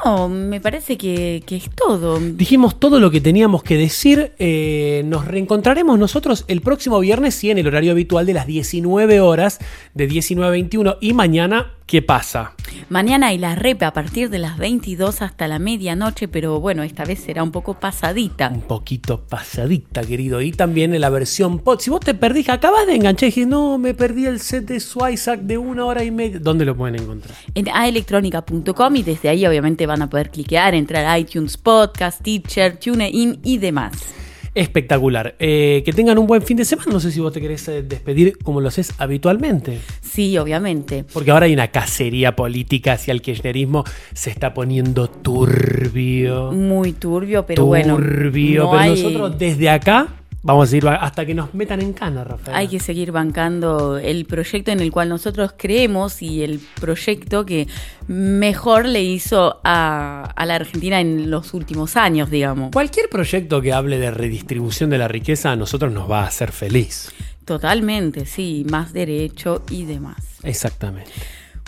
No, 0.05 0.29
me 0.29 0.61
parece 0.61 0.97
que, 0.97 1.43
que 1.45 1.57
es 1.57 1.69
todo. 1.69 2.19
Dijimos 2.19 2.79
todo 2.79 2.99
lo 2.99 3.11
que 3.11 3.19
teníamos 3.19 3.63
que 3.63 3.75
decir. 3.75 4.31
Eh, 4.39 5.03
nos 5.05 5.25
reencontraremos 5.25 5.99
nosotros 5.99 6.45
el 6.47 6.61
próximo 6.61 6.99
viernes, 6.99 7.35
sí, 7.35 7.51
en 7.51 7.57
el 7.57 7.67
horario 7.67 7.91
habitual 7.91 8.25
de 8.25 8.33
las 8.33 8.47
19 8.47 9.19
horas, 9.19 9.59
de 9.93 10.07
19 10.07 10.47
a 10.47 10.51
21. 10.51 10.97
Y 11.01 11.13
mañana, 11.13 11.73
¿qué 11.89 12.03
pasa? 12.03 12.53
Mañana 12.89 13.27
hay 13.27 13.39
la 13.39 13.55
repe 13.55 13.83
a 13.83 13.93
partir 13.93 14.29
de 14.29 14.37
las 14.37 14.59
22 14.59 15.23
hasta 15.23 15.47
la 15.47 15.57
medianoche, 15.57 16.27
pero 16.27 16.59
bueno, 16.59 16.83
esta 16.83 17.03
vez 17.03 17.19
será 17.19 17.41
un 17.41 17.51
poco 17.51 17.79
pasadita. 17.79 18.49
Un 18.53 18.61
poquito 18.61 19.25
pasadita, 19.25 20.01
querido. 20.03 20.39
Y 20.39 20.51
también 20.51 20.93
en 20.93 21.01
la 21.01 21.09
versión 21.09 21.57
pod. 21.57 21.79
Si 21.79 21.89
vos 21.89 21.99
te 21.99 22.13
perdís, 22.13 22.49
acabas 22.49 22.85
de 22.85 22.93
enganchar 22.93 23.23
y 23.23 23.31
dijiste, 23.31 23.49
no, 23.49 23.79
me 23.79 23.95
perdí 23.95 24.27
el 24.27 24.39
set 24.39 24.65
de 24.67 24.79
Swisak 24.79 25.41
de 25.41 25.57
una 25.57 25.83
hora 25.83 26.03
y 26.03 26.11
media. 26.11 26.37
¿Dónde 26.39 26.63
lo 26.63 26.77
pueden 26.77 27.01
encontrar? 27.01 27.35
En 27.55 27.67
aelectronica.com 27.67 28.95
y 28.95 29.01
desde 29.01 29.29
ahí 29.29 29.47
obviamente 29.47 29.87
van 29.87 30.03
a 30.03 30.09
poder 30.09 30.29
cliquear, 30.29 30.75
entrar 30.75 31.05
a 31.05 31.17
iTunes 31.17 31.57
Podcast, 31.57 32.21
Teacher, 32.21 32.77
TuneIn 32.77 33.39
y 33.43 33.57
demás. 33.57 34.18
Espectacular. 34.55 35.35
Eh, 35.39 35.81
que 35.85 35.93
tengan 35.93 36.17
un 36.17 36.27
buen 36.27 36.41
fin 36.41 36.57
de 36.57 36.65
semana. 36.65 36.91
No 36.91 36.99
sé 36.99 37.11
si 37.11 37.19
vos 37.19 37.31
te 37.33 37.41
querés 37.41 37.67
eh, 37.67 37.83
despedir 37.83 38.37
como 38.39 38.61
lo 38.61 38.67
haces 38.67 38.93
habitualmente. 38.97 39.79
Sí, 40.01 40.37
obviamente. 40.37 41.05
Porque 41.13 41.31
ahora 41.31 41.45
hay 41.45 41.53
una 41.53 41.69
cacería 41.69 42.35
política 42.35 42.93
hacia 42.93 43.11
el 43.11 43.21
kirchnerismo. 43.21 43.83
Se 44.13 44.29
está 44.29 44.53
poniendo 44.53 45.07
turbio. 45.09 46.51
Muy 46.51 46.93
turbio, 46.93 47.45
pero 47.45 47.65
bueno. 47.65 47.95
turbio. 47.95 48.63
no 48.63 48.69
pero 48.71 48.81
hay- 48.81 48.89
nosotros 48.91 49.37
desde 49.37 49.69
acá 49.69 50.07
vamos 50.41 50.71
a 50.71 50.77
ir 50.77 50.87
hasta 50.87 51.25
que 51.25 51.33
nos 51.33 51.53
metan 51.53 51.81
en 51.81 51.93
cana, 51.93 52.23
Rafael. 52.23 52.55
Hay 52.55 52.67
que 52.67 52.79
seguir 52.79 53.11
bancando 53.11 53.97
el 53.97 54.25
proyecto 54.25 54.71
en 54.71 54.79
el 54.79 54.91
cual 54.91 55.09
nosotros 55.09 55.53
creemos 55.57 56.21
y 56.21 56.43
el 56.43 56.59
proyecto 56.79 57.45
que 57.45 57.67
mejor 58.07 58.85
le 58.85 59.03
hizo 59.03 59.59
a, 59.63 60.31
a 60.35 60.45
la 60.45 60.55
Argentina 60.55 60.99
en 60.99 61.29
los 61.29 61.53
últimos 61.53 61.97
años, 61.97 62.29
digamos. 62.29 62.71
Cualquier 62.71 63.09
proyecto 63.09 63.61
que 63.61 63.73
hable 63.73 63.99
de 63.99 64.11
redistribución 64.11 64.89
de 64.89 64.97
la 64.97 65.07
riqueza 65.07 65.51
a 65.51 65.55
nosotros 65.55 65.91
nos 65.91 66.09
va 66.09 66.23
a 66.23 66.27
hacer 66.27 66.51
feliz. 66.51 67.11
Totalmente, 67.45 68.25
sí, 68.25 68.65
más 68.69 68.93
derecho 68.93 69.63
y 69.71 69.85
demás. 69.85 70.17
Exactamente. 70.43 71.11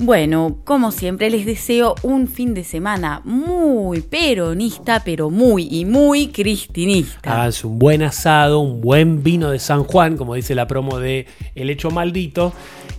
Bueno, 0.04 0.58
como 0.64 0.92
siempre, 0.92 1.30
les 1.30 1.46
deseo 1.46 1.94
un 2.02 2.28
fin 2.28 2.56
de 2.56 2.64
semana 2.64 3.22
muy 3.24 4.02
peronista, 4.02 5.04
pero 5.06 5.30
muy 5.30 5.68
y 5.70 5.86
muy 5.86 6.30
cristinista. 6.30 7.32
Háganse 7.32 7.68
un 7.68 7.78
buen 7.78 8.02
asado, 8.02 8.62
un 8.62 8.82
buen 8.82 9.22
vino 9.22 9.52
de 9.52 9.60
San 9.60 9.84
Juan, 9.84 10.18
como 10.18 10.34
dice 10.34 10.56
la 10.56 10.66
promo 10.66 10.98
de 10.98 11.28
El 11.54 11.70
Hecho 11.70 11.92
Maldito, 11.92 12.52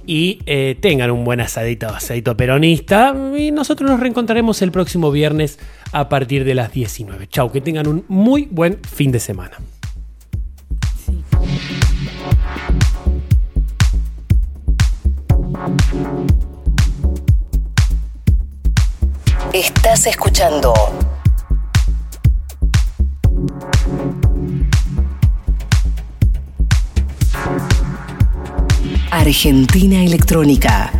y 0.06 0.38
eh, 0.46 0.76
tengan 0.80 1.10
un 1.10 1.24
buen 1.24 1.40
asadito, 1.40 1.88
asadito 1.88 2.36
peronista. 2.36 3.16
Y 3.36 3.50
nosotros 3.50 3.90
nos 3.90 3.98
reencontraremos 3.98 4.62
el 4.62 4.70
próximo 4.70 5.10
viernes 5.10 5.58
a 5.90 6.08
partir 6.08 6.44
de 6.44 6.54
las 6.54 6.72
19. 6.72 7.26
Chau, 7.26 7.50
que 7.50 7.60
tengan 7.60 7.88
un 7.88 8.04
muy 8.06 8.46
buen 8.48 8.78
fin 8.84 9.10
de 9.10 9.18
semana. 9.18 9.58
Estás 19.52 20.06
escuchando 20.06 20.72
Argentina 29.10 30.02
Electrónica. 30.02 30.90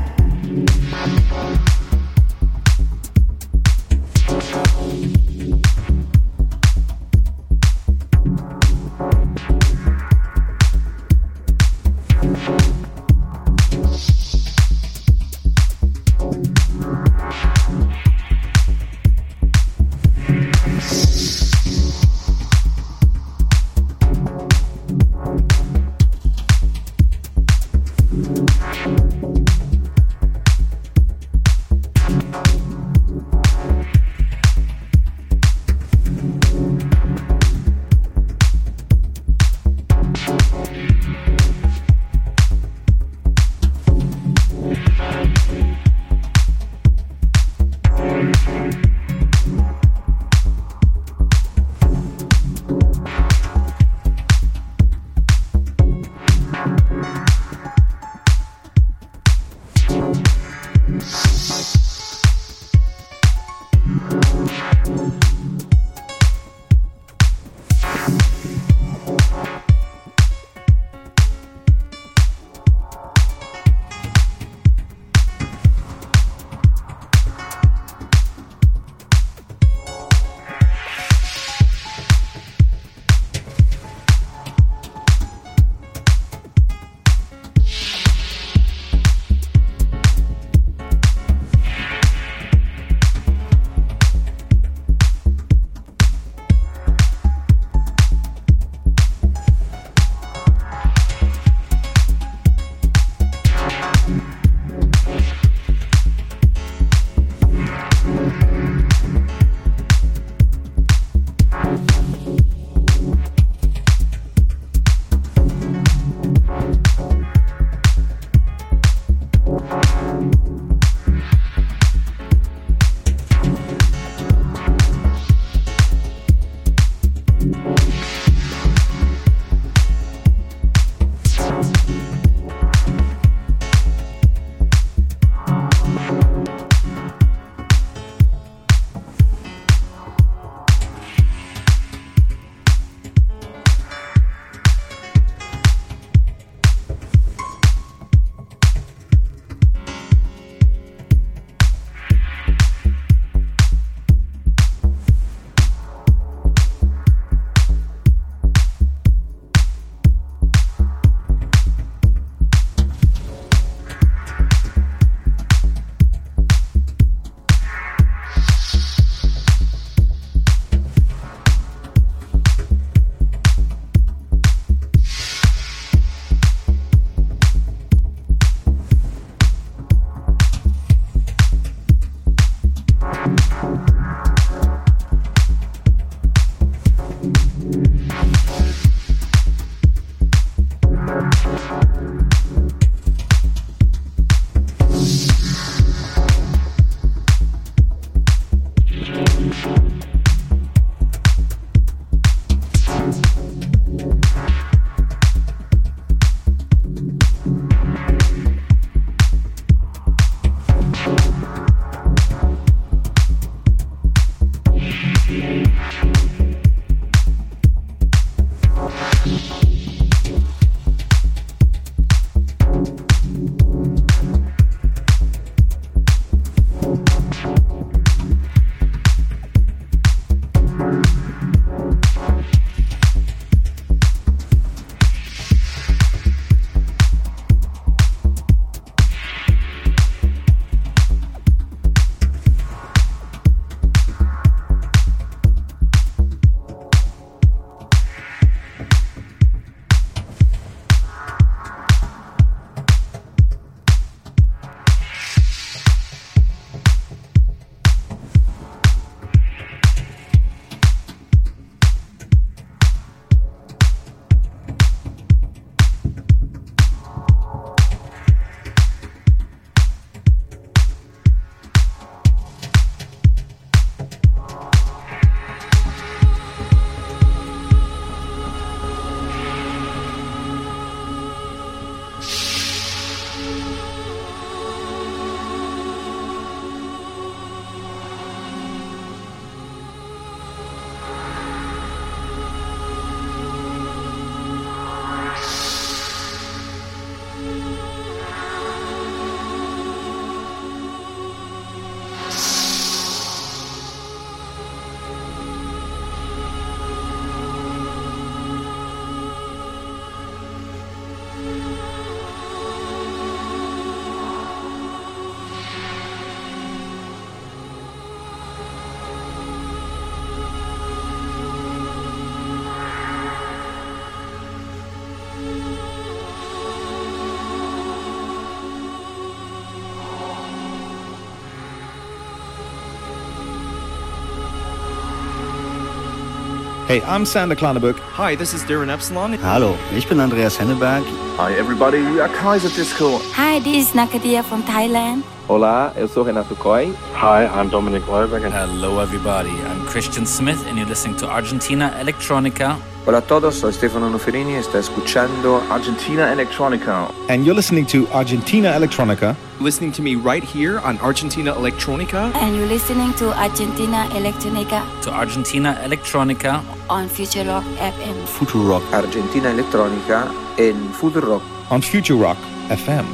Hey, 336.93 337.01
I'm 337.05 337.25
Sander 337.25 337.57
Klanneburg. 337.57 337.99
Hi, 338.19 338.37
this 338.37 338.53
is 338.53 338.65
Darren 338.65 338.91
Epsilon. 338.91 339.33
Hallo, 339.39 339.79
ich 339.97 340.07
bin 340.11 340.21
Andreas 340.21 340.59
Henneberg. 340.59 341.03
Hi 341.39 341.55
everybody, 341.55 342.03
we 342.03 342.21
are 342.21 342.29
Kaiser 342.29 342.69
Disco. 342.69 343.19
Hi, 343.33 343.61
this 343.61 343.89
is 343.89 343.95
Nakadia 343.95 344.45
from 344.45 344.63
Thailand. 344.63 345.25
Olá, 345.49 345.95
eu 345.97 346.07
sou 346.07 346.23
Renato 346.23 346.55
Coy. 346.55 346.93
Hi, 347.15 347.47
I'm 347.47 347.71
Dominic 347.71 348.05
Royberg. 348.07 348.43
Hello, 348.43 349.01
everybody. 349.01 349.49
I'm 349.49 349.87
Christian 349.87 350.27
Smith, 350.27 350.67
and 350.67 350.77
you're 350.77 350.87
listening 350.87 351.17
to 351.17 351.27
Argentina 351.27 351.95
Electronica. 351.99 352.77
Hola 353.07 353.19
a 353.19 353.23
todos, 353.23 353.55
soy 353.55 353.73
Stefano 353.73 354.11
Noferini 354.11 354.53
y 354.53 354.57
está 354.57 354.79
escuchando 354.79 355.63
Argentina 355.71 356.31
Electronica. 356.31 357.11
And 357.31 357.47
you're 357.47 357.57
listening 357.57 357.87
to 357.87 358.07
Argentina 358.13 358.75
Electronica. 358.77 359.35
Listening 359.63 359.93
to 359.93 360.03
me 360.03 360.17
right 360.17 360.43
here 360.43 360.81
on 360.81 360.99
Argentina 360.99 361.53
Electronica. 361.55 362.35
And 362.35 362.57
you're 362.57 362.67
listening 362.67 363.13
to 363.15 363.33
Argentina 363.39 364.09
Electronica 364.11 364.83
To 365.03 365.11
Argentina 365.13 365.79
Electronica. 365.85 366.63
on 366.91 367.09
Future 367.09 367.45
Rock 367.45 367.65
FM. 367.79 368.17
Futurock. 368.27 368.83
Argentina 368.93 369.51
Electronica 369.51 370.27
en 370.59 370.93
Future 370.93 371.21
Rock. 371.27 371.43
on 371.71 371.81
Future 371.81 372.17
Rock 372.17 372.39
FM. 372.71 373.07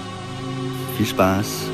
Viel 0.97 1.07
Spaß. 1.07 1.69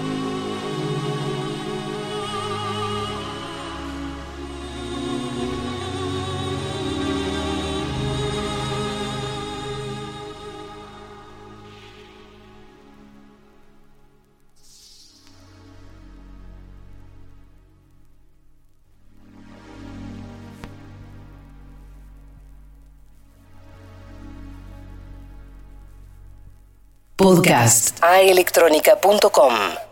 Podcast. 27.54 28.02
Aelectronica.com 28.02 29.83